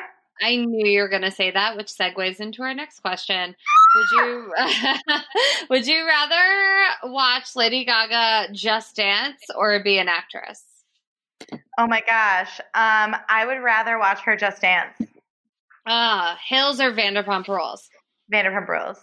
[0.41, 3.55] I knew you were going to say that, which segues into our next question.
[3.95, 4.53] Would you
[5.69, 10.63] would you rather watch Lady Gaga just dance or be an actress?
[11.77, 12.59] Oh my gosh.
[12.73, 14.97] Um, I would rather watch her just dance.
[15.85, 17.89] Ah, Hills or Vanderpump Rules?
[18.31, 18.97] Vanderpump Rules.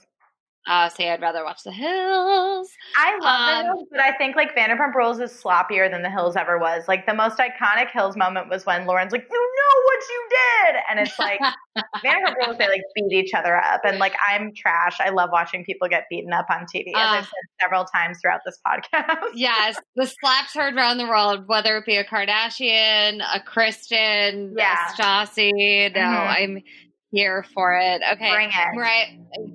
[0.66, 2.68] Uh, say I'd rather watch The Hills.
[2.94, 6.10] I love Um, the Hills, but I think like Vanderpump Rules is sloppier than the
[6.10, 6.86] Hills ever was.
[6.88, 10.76] Like the most iconic Hills moment was when Lauren's like, "You know what you did,"
[10.90, 11.40] and it's like
[12.04, 14.98] Vanderpump Rules they like beat each other up, and like I'm trash.
[15.00, 17.22] I love watching people get beaten up on TV, as I've Uh.
[17.22, 19.20] said several times throughout this podcast.
[19.34, 24.76] yes, the slaps heard around the world, whether it be a Kardashian, a Kristen, Yeah.
[24.86, 25.94] a Stassi.
[25.94, 26.28] No, Mhm.
[26.28, 26.62] I'm
[27.10, 28.02] here for it.
[28.12, 28.74] Okay, Bring it.
[28.74, 29.06] Mariah,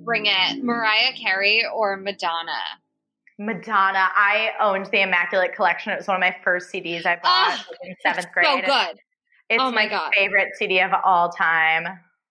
[0.04, 0.62] bring it.
[0.64, 2.60] Mariah Carey or Madonna?
[3.38, 4.08] Madonna.
[4.14, 5.92] I owned the Immaculate Collection.
[5.92, 8.46] It was one of my first CDs I bought like, in seventh grade.
[8.46, 8.96] So good.
[9.50, 10.12] It's Oh my my God.
[10.14, 11.86] favorite CD of all time.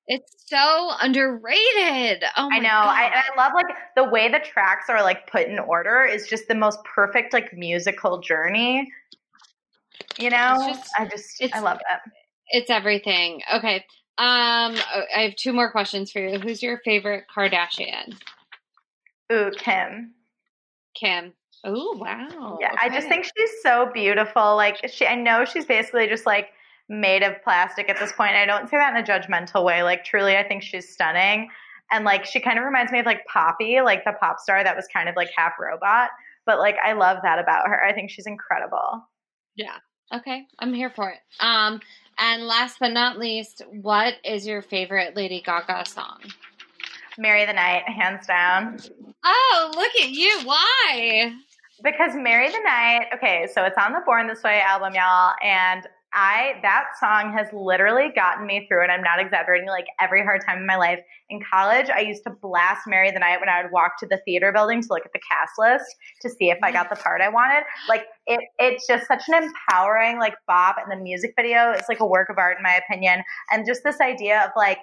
[0.08, 2.24] It's so underrated.
[2.36, 2.70] Oh my I know.
[2.70, 6.48] I, I love like the way the tracks are like put in order is just
[6.48, 8.92] the most perfect like musical journey.
[10.18, 12.12] You know, just- I just I love it.
[12.50, 13.42] it's everything.
[13.54, 13.86] Okay.
[14.18, 14.76] Um,
[15.16, 16.40] I have two more questions for you.
[16.40, 18.16] Who's your favorite Kardashian?
[19.32, 20.14] Ooh, Kim.
[20.94, 21.34] Kim.
[21.64, 22.58] Oh wow.
[22.62, 24.56] Yeah, I just think she's so beautiful.
[24.56, 26.50] Like she, I know she's basically just like
[26.90, 28.36] made of plastic at this point.
[28.36, 29.82] I don't say that in a judgmental way.
[29.82, 31.50] Like truly, I think she's stunning.
[31.92, 34.76] And like she kind of reminds me of like Poppy, like the pop star that
[34.76, 36.10] was kind of like half robot.
[36.46, 37.84] But like I love that about her.
[37.84, 39.08] I think she's incredible.
[39.56, 39.78] Yeah.
[40.14, 41.20] Okay, I'm here for it.
[41.40, 41.80] Um,
[42.18, 46.20] and last but not least, what is your favorite Lady Gaga song?
[47.18, 48.80] Marry the Night, hands down.
[49.24, 50.42] Oh, look at you!
[50.44, 51.34] Why?
[51.84, 55.88] Because Marry the Night, okay, so it's on the Born This Way album, y'all, and
[56.14, 60.42] I that song has literally gotten me through, and I'm not exaggerating, like every hard
[60.46, 61.00] time in my life.
[61.30, 64.22] In college, I used to blast Marry the Night when I would walk to the
[64.26, 67.22] theater building to look at the cast list to see if I got the part
[67.22, 67.64] I wanted.
[67.90, 72.00] Like it it's just such an empowering like bop and the music video is like
[72.00, 73.24] a work of art in my opinion.
[73.52, 74.80] And just this idea of like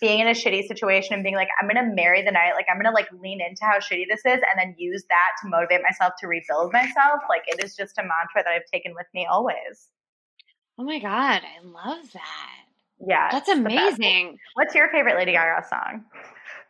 [0.00, 2.76] being in a shitty situation and being like, I'm gonna marry the night, like I'm
[2.76, 6.14] gonna like lean into how shitty this is and then use that to motivate myself
[6.20, 7.20] to rebuild myself.
[7.28, 9.88] Like it is just a mantra that I've taken with me always.
[10.78, 12.50] Oh my god, I love that.
[13.06, 13.28] Yeah.
[13.30, 13.98] That's it's the best.
[13.98, 14.38] amazing.
[14.54, 16.04] What's your favorite Lady Gaga song?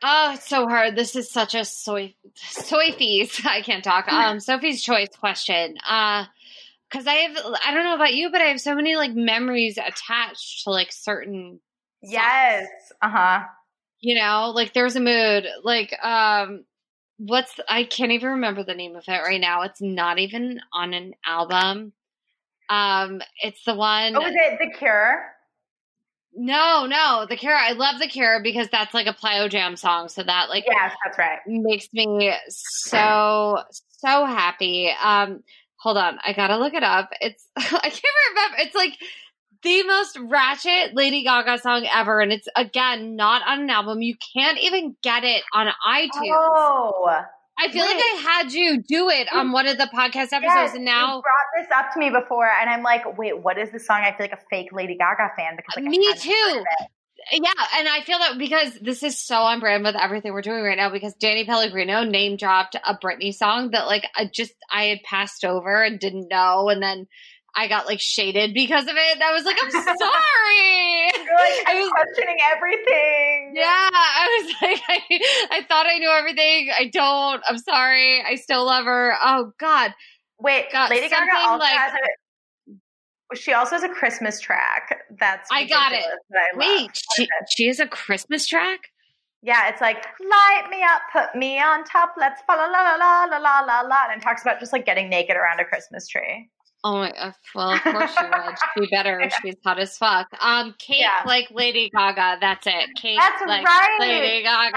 [0.03, 0.95] Oh, it's so hard.
[0.97, 3.41] This is such a soy Sophie's.
[3.47, 4.07] I can't talk.
[4.13, 5.77] Um, Sophie's choice question.
[5.89, 6.25] Uh,
[6.89, 9.77] because I have, I don't know about you, but I have so many like memories
[9.77, 11.61] attached to like certain
[12.03, 12.69] Yes.
[13.03, 13.41] Uh huh.
[14.01, 16.65] you know like there's a mood like um
[17.19, 20.93] what's i can't even remember the name of it right now it's not even on
[20.95, 21.93] an album
[22.69, 25.33] um it's the one Oh, was it The Cure?
[26.39, 27.57] No, no, the Cure.
[27.57, 30.09] I love the Cure because that's like a plyo jam song.
[30.09, 31.39] So that like Yes, that's right.
[31.47, 34.91] makes me so so happy.
[35.03, 35.43] Um,
[35.77, 37.11] hold on, I gotta look it up.
[37.21, 38.57] It's I can't remember.
[38.59, 38.99] It's like
[39.63, 44.03] the most ratchet Lady Gaga song ever, and it's again not on an album.
[44.03, 46.11] You can't even get it on iTunes.
[46.35, 47.23] Oh,
[47.59, 47.97] I feel like.
[47.97, 51.23] I had you do it on one of the podcast episodes, yes, and you now
[51.23, 54.03] brought this up to me before, and I'm like, wait, what is this song?
[54.03, 56.31] I feel like a fake Lady Gaga fan because like, me too.
[56.31, 56.89] heard of it.
[57.33, 60.63] Yeah, and I feel that because this is so on brand with everything we're doing
[60.63, 60.91] right now.
[60.91, 65.45] Because Danny Pellegrino name dropped a Britney song that like I just I had passed
[65.45, 67.07] over and didn't know, and then
[67.57, 69.23] I got like shaded because of it.
[69.23, 69.93] I was like, I'm sorry.
[71.27, 71.27] Like,
[71.67, 73.53] I I'm was- questioning everything.
[73.55, 75.01] yeah, I was like, I,
[75.59, 76.71] I thought I knew everything.
[76.79, 77.43] I don't.
[77.49, 78.23] I'm sorry.
[78.23, 79.15] I still love her.
[79.23, 79.93] Oh God.
[80.39, 83.37] Wait, Got Lady Gaga also like- has a.
[83.37, 85.01] She also has a Christmas track.
[85.19, 86.05] That's I got it.
[86.33, 86.57] I.
[86.57, 87.27] Wait, she
[87.57, 88.81] she has a Christmas track.
[89.43, 93.25] Yeah, it's like light me up, put me on top, let's fa la la la
[93.25, 96.07] la la la la, and it talks about just like getting naked around a Christmas
[96.09, 96.49] tree.
[96.89, 97.11] Oh my!
[97.11, 98.57] Uh, well, of course she would.
[98.87, 99.29] She better.
[99.43, 100.29] She's hot as fuck.
[100.41, 101.25] Um, cake Yeah.
[101.27, 102.39] like Lady Gaga.
[102.41, 102.91] That's it.
[102.95, 103.97] Cake That's like right.
[103.99, 104.71] Lady Gaga.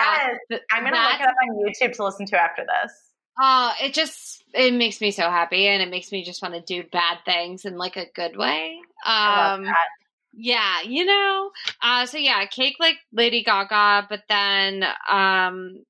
[0.49, 0.59] Yes.
[0.71, 1.57] I'm gonna that- look it up on
[1.91, 2.91] YouTube to listen to after this.
[3.39, 6.61] Oh, it just it makes me so happy, and it makes me just want to
[6.61, 8.79] do bad things in like a good way.
[9.05, 9.67] Um,
[10.33, 11.51] yeah, you know.
[11.81, 15.83] Uh, so yeah, cake like Lady Gaga, but then um,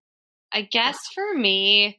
[0.51, 1.98] I guess for me,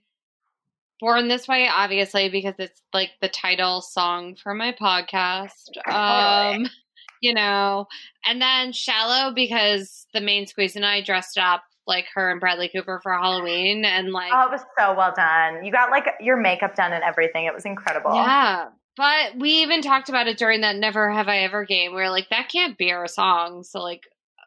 [1.01, 5.51] Born This Way, obviously because it's like the title song for my podcast.
[5.91, 6.69] Um,
[7.21, 7.87] you know,
[8.27, 12.69] and then Shallow because the main squeeze and I dressed up like her and Bradley
[12.69, 15.65] Cooper for Halloween, and like Oh, it was so well done.
[15.65, 17.45] You got like your makeup done and everything.
[17.45, 18.15] It was incredible.
[18.15, 18.69] Yeah.
[18.97, 21.95] But we even talked about it during that Never Have I Ever game.
[21.95, 23.63] We are like, that can't be our song.
[23.63, 24.03] So, like,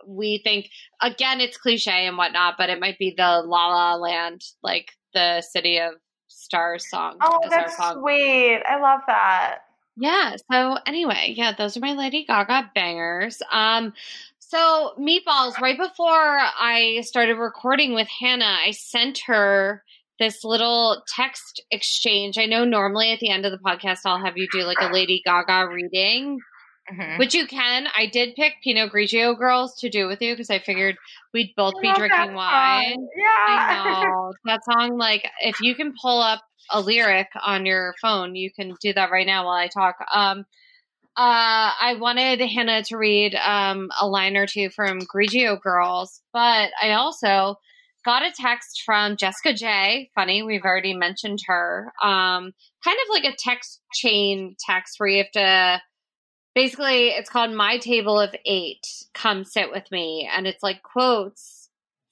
[0.05, 0.69] we think,
[1.01, 5.41] again, it's cliche and whatnot, but it might be the La La Land, like the
[5.41, 5.93] City of
[6.43, 7.17] Stars song.
[7.21, 8.61] Oh, that's sweet.
[8.67, 9.59] I love that.
[9.95, 10.35] Yeah.
[10.51, 13.41] So, anyway, yeah, those are my Lady Gaga bangers.
[13.51, 13.93] Um,
[14.39, 19.83] so, Meatballs, right before I started recording with Hannah, I sent her
[20.19, 22.37] this little text exchange.
[22.37, 24.93] I know normally at the end of the podcast, I'll have you do like a
[24.93, 26.39] Lady Gaga reading,
[26.91, 27.17] Mhm.
[27.17, 27.87] which you can.
[27.95, 30.97] I did pick Pinot Grigio Girls to do with you because I figured
[31.33, 33.07] we'd both be drinking wine.
[33.15, 33.25] Yeah.
[33.47, 34.97] I know that song.
[34.97, 39.11] Like, if you can pull up a lyric on your phone, you can do that
[39.11, 39.95] right now while I talk.
[40.13, 40.39] Um,
[41.15, 46.71] uh, I wanted Hannah to read um, a line or two from Grigio Girls, but
[46.81, 47.57] I also
[48.03, 50.09] got a text from Jessica J.
[50.15, 51.93] Funny, we've already mentioned her.
[52.01, 52.51] Um,
[52.83, 55.81] kind of like a text chain text where you have to
[56.55, 60.29] basically it's called my table of eight come sit with me.
[60.31, 61.69] And it's like quotes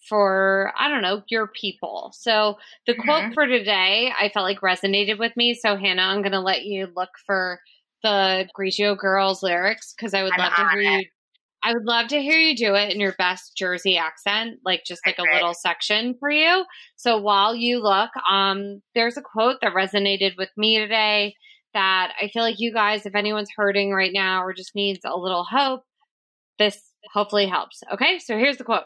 [0.09, 2.11] for i don't know your people.
[2.15, 2.57] So
[2.87, 3.33] the quote Mhm.
[3.33, 5.53] for today i felt like resonated with me.
[5.53, 7.61] So hannah i'm gonna let you look for
[8.03, 11.05] the grigio girls lyrics because i would I'm love to hear you
[11.63, 15.01] i would love to hear you do it in your best jersey accent like just
[15.05, 16.65] like a little section for you.
[16.95, 21.35] So while you look um there's a quote that resonated with me today
[21.73, 25.17] that I feel like you guys, if anyone's hurting right now or just needs a
[25.17, 25.83] little hope,
[26.59, 26.79] this
[27.13, 27.81] hopefully helps.
[27.91, 28.83] Okay, so here's the quote.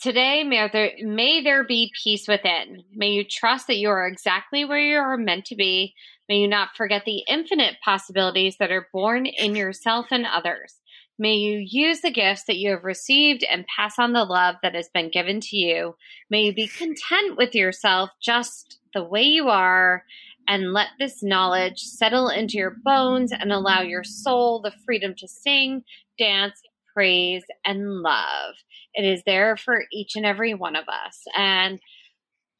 [0.00, 2.84] Today, may there, may there be peace within.
[2.94, 5.94] May you trust that you are exactly where you are meant to be.
[6.28, 10.76] May you not forget the infinite possibilities that are born in yourself and others.
[11.18, 14.76] May you use the gifts that you have received and pass on the love that
[14.76, 15.96] has been given to you.
[16.30, 20.04] May you be content with yourself just the way you are
[20.48, 25.28] and let this knowledge settle into your bones and allow your soul the freedom to
[25.28, 25.82] sing,
[26.18, 26.60] dance,
[26.94, 28.54] praise, and love.
[28.94, 31.22] It is there for each and every one of us.
[31.36, 31.78] And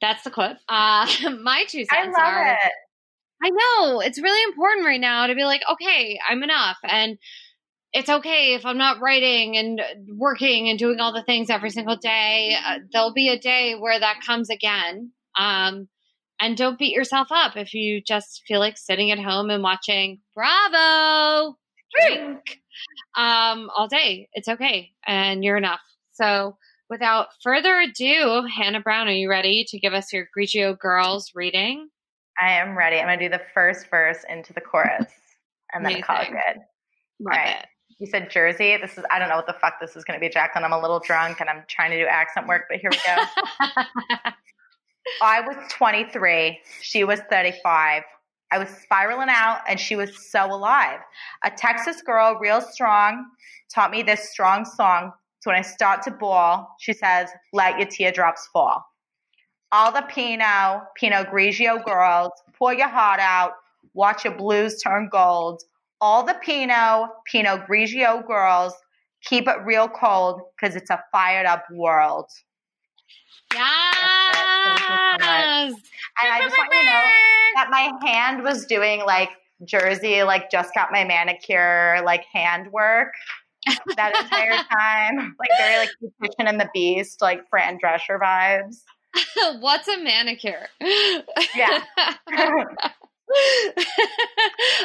[0.01, 0.57] that's the quote.
[0.69, 1.09] Uh,
[1.43, 2.73] my two cents I love are it.
[3.43, 6.77] I know it's really important right now to be like, okay, I'm enough.
[6.83, 7.19] And
[7.93, 9.81] it's okay if I'm not writing and
[10.17, 12.57] working and doing all the things every single day.
[12.65, 15.13] Uh, there'll be a day where that comes again.
[15.39, 15.89] Um,
[16.41, 20.21] and don't beat yourself up if you just feel like sitting at home and watching
[20.35, 21.57] Bravo
[21.91, 22.61] drink
[23.17, 24.29] um, all day.
[24.33, 24.91] It's okay.
[25.07, 25.81] And you're enough.
[26.13, 26.57] So
[26.89, 31.89] without further ado, Hannah Berner, are you ready to give us your Grigio Girls reading?
[32.41, 32.99] I am ready.
[32.99, 35.11] I'm going to do the first verse into the chorus
[35.73, 36.63] and then call it good.
[37.21, 37.67] Love Right.
[37.99, 38.77] You said Jersey.
[38.77, 40.65] This is, I don't know what the fuck this is going to be, Jacqueline.
[40.65, 44.31] I'm a little drunk and I'm trying to do accent work, but here we go.
[45.23, 46.61] I was 23.
[46.83, 48.03] She was 35.
[48.51, 51.01] I was spiraling out and she was so alive.
[51.45, 53.27] A Texas girl, real strong,
[53.73, 55.13] taught me this strong song.
[55.41, 58.85] So when I start to bawl, she says, let your teardrops fall.
[59.71, 63.53] All the Pinot, Pinot Grigio girls, pour your heart out,
[63.93, 65.63] watch your blues turn gold.
[66.01, 68.73] All the Pinot, Pinot Grigio girls,
[69.23, 72.27] keep it real cold because it's a fired up world.
[75.21, 75.75] Yes.
[76.23, 77.11] And I just want you to know
[77.55, 79.31] that my hand was doing like
[79.65, 83.13] Jersey, like just got my manicure, like hand work
[83.97, 85.37] that entire time.
[85.39, 88.83] Like very like Beautician and the Beast, like Fran Drescher vibes.
[89.61, 90.69] What's a manicure?
[91.57, 91.83] Yeah.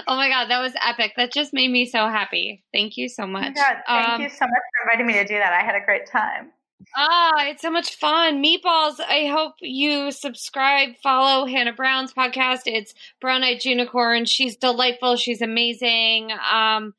[0.08, 1.14] oh my god, that was epic.
[1.18, 2.64] That just made me so happy.
[2.74, 3.56] Thank you so Oh much.
[3.56, 5.54] God, thank Um, you so much for inviting me to do that.
[5.54, 6.52] I had a great time.
[6.96, 8.44] Ah, it's so much fun.
[8.44, 12.62] Meatballs, I hope you subscribe, follow Hannah Berner's podcast.
[12.66, 14.26] It's Brown Eyed Jewnicorn.
[14.26, 15.16] She's delightful.
[15.16, 16.32] She's amazing.
[16.32, 16.94] Um,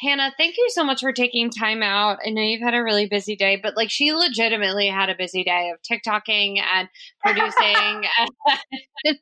[0.00, 2.18] Hannah, thank you so much for taking time out.
[2.26, 5.44] I know you've had a really busy day, but like she legitimately had a busy
[5.44, 6.88] day of TikToking and
[7.22, 8.06] producing
[9.04, 9.18] and,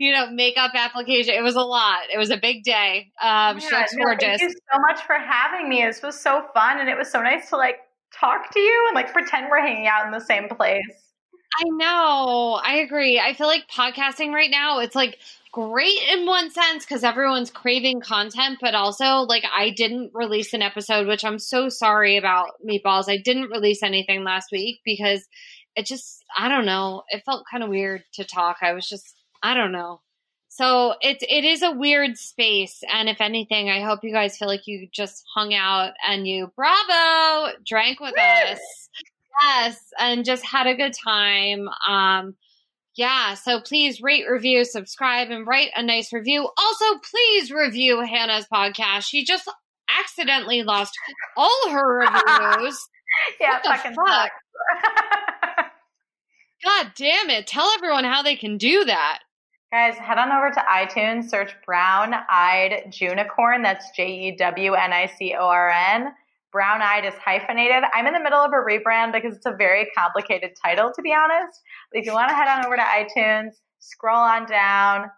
[0.00, 1.34] you know, makeup application.
[1.34, 2.00] It was a lot.
[2.12, 3.12] It was a big day.
[3.22, 4.40] Um, she looks no, gorgeous.
[4.40, 5.84] Thank you so much for having me.
[5.84, 7.80] This was so fun, and it was so nice to like
[8.18, 10.82] talk to you and like pretend we're hanging out in the same place.
[11.56, 12.60] I know.
[12.64, 13.20] I agree.
[13.20, 15.18] I feel like podcasting right now, it's like
[15.52, 20.62] great in one sense because everyone's craving content, but also like I didn't release an
[20.62, 23.08] episode, which I'm so sorry about meatballs.
[23.08, 25.28] I didn't release anything last week because
[25.76, 27.04] it just, I don't know.
[27.08, 28.58] It felt kind of weird to talk.
[28.62, 30.00] I was just, I don't know.
[30.56, 34.46] So it's it is a weird space, and if anything, I hope you guys feel
[34.46, 38.60] like you just hung out and you bravo drank with us.
[39.42, 41.68] Yes, and just had a good time.
[41.88, 42.36] Um,
[42.94, 46.48] yeah, so please rate, review, subscribe, and write a nice review.
[46.56, 49.06] Also, please review Hannah's podcast.
[49.06, 49.50] She just
[49.90, 50.96] accidentally lost
[51.36, 52.78] all her reviews.
[53.40, 54.30] yeah, What fucking fuck?
[56.64, 57.48] God damn it.
[57.48, 59.18] Tell everyone how they can do that.
[59.72, 63.62] Guys, head on over to iTunes, search Brown Eyed Jewnicorn.
[63.62, 66.12] That's J E W N I C O R N.
[66.52, 67.82] Brown Eyed is hyphenated.
[67.92, 71.12] I'm in the middle of a rebrand because it's a very complicated title, to be
[71.12, 71.60] honest.
[71.90, 75.10] But if you want to head on over to iTunes, scroll on down,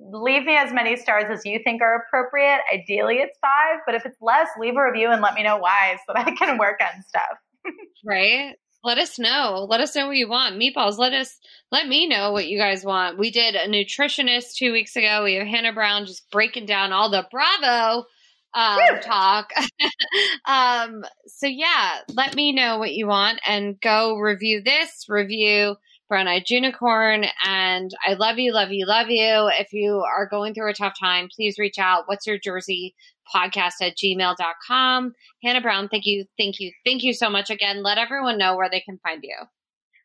[0.00, 2.60] leave me as many stars as you think are appropriate.
[2.72, 5.96] Ideally, it's five, but if it's less, leave a review and let me know why
[6.06, 7.38] so that I can work on stuff.
[8.04, 8.54] Right?
[8.82, 9.66] Let us know.
[9.68, 10.58] Let us know what you want.
[10.58, 11.38] Meatballs, let us
[11.70, 13.18] let me know what you guys want.
[13.18, 15.24] We did a nutritionist two weeks ago.
[15.24, 18.06] We have Hannah Berner just breaking down all the Bravo
[18.54, 19.50] um, talk.
[20.46, 25.76] um, so yeah, let me know what you want and go review this, review
[26.08, 27.26] Brown Eyed Jewnicorn.
[27.46, 29.50] And I love you, love you, love you.
[29.58, 32.04] If you are going through a tough time, please reach out.
[32.06, 32.94] What's your Jersey
[33.34, 35.12] podcast at gmail.com.
[35.42, 37.82] Hannah Berner, thank you, thank you, thank you so much again.
[37.82, 39.36] Let everyone know where they can find you.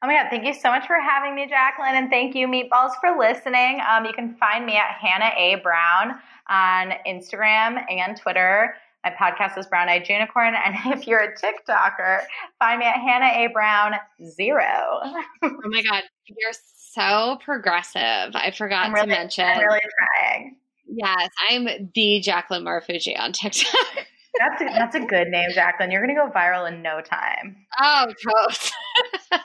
[0.04, 1.96] Oh my God, thank you so much for having me, Jacqueline.
[1.96, 3.82] And thank you, Meatballs, for listening.
[3.90, 5.56] Um, you can find me at Hannah A.
[5.64, 8.76] Berner on Instagram and Twitter.
[9.04, 10.54] My podcast is Brown Eyed Jewnicorn.
[10.54, 12.24] And if you're a TikToker,
[12.60, 13.48] find me at Hannah A.
[13.54, 15.00] Berner Zero.
[15.42, 16.54] Oh my God, you're
[16.92, 18.36] so progressive.
[18.36, 19.46] I forgot really, to mention.
[19.46, 20.58] I'm really trying.
[20.96, 23.74] Yes, I'm the Jacqueline Marfuji on TikTok.
[24.38, 25.92] That's a, that's a good name, Jacqueline.
[25.92, 27.56] You're going to go viral in no time.
[27.82, 28.74] oh, toast.
[29.32, 29.38] oh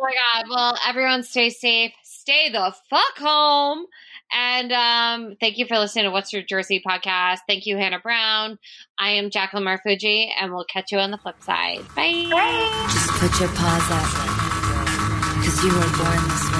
[0.00, 0.46] my God.
[0.50, 1.92] Well, everyone stay safe.
[2.02, 3.86] Stay the fuck home.
[4.32, 7.38] And um, thank you for listening to What's Your Jersey podcast.
[7.46, 8.58] Thank you, Hannah Berner.
[8.98, 11.86] I am Jacqueline Marfuji, and we'll catch you on the flip side.
[11.94, 12.26] Bye.
[12.30, 12.88] Bye.
[12.90, 14.42] Just put your paws up.
[15.44, 16.51] Cause you were born this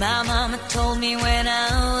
[0.00, 1.99] My mama told me when I was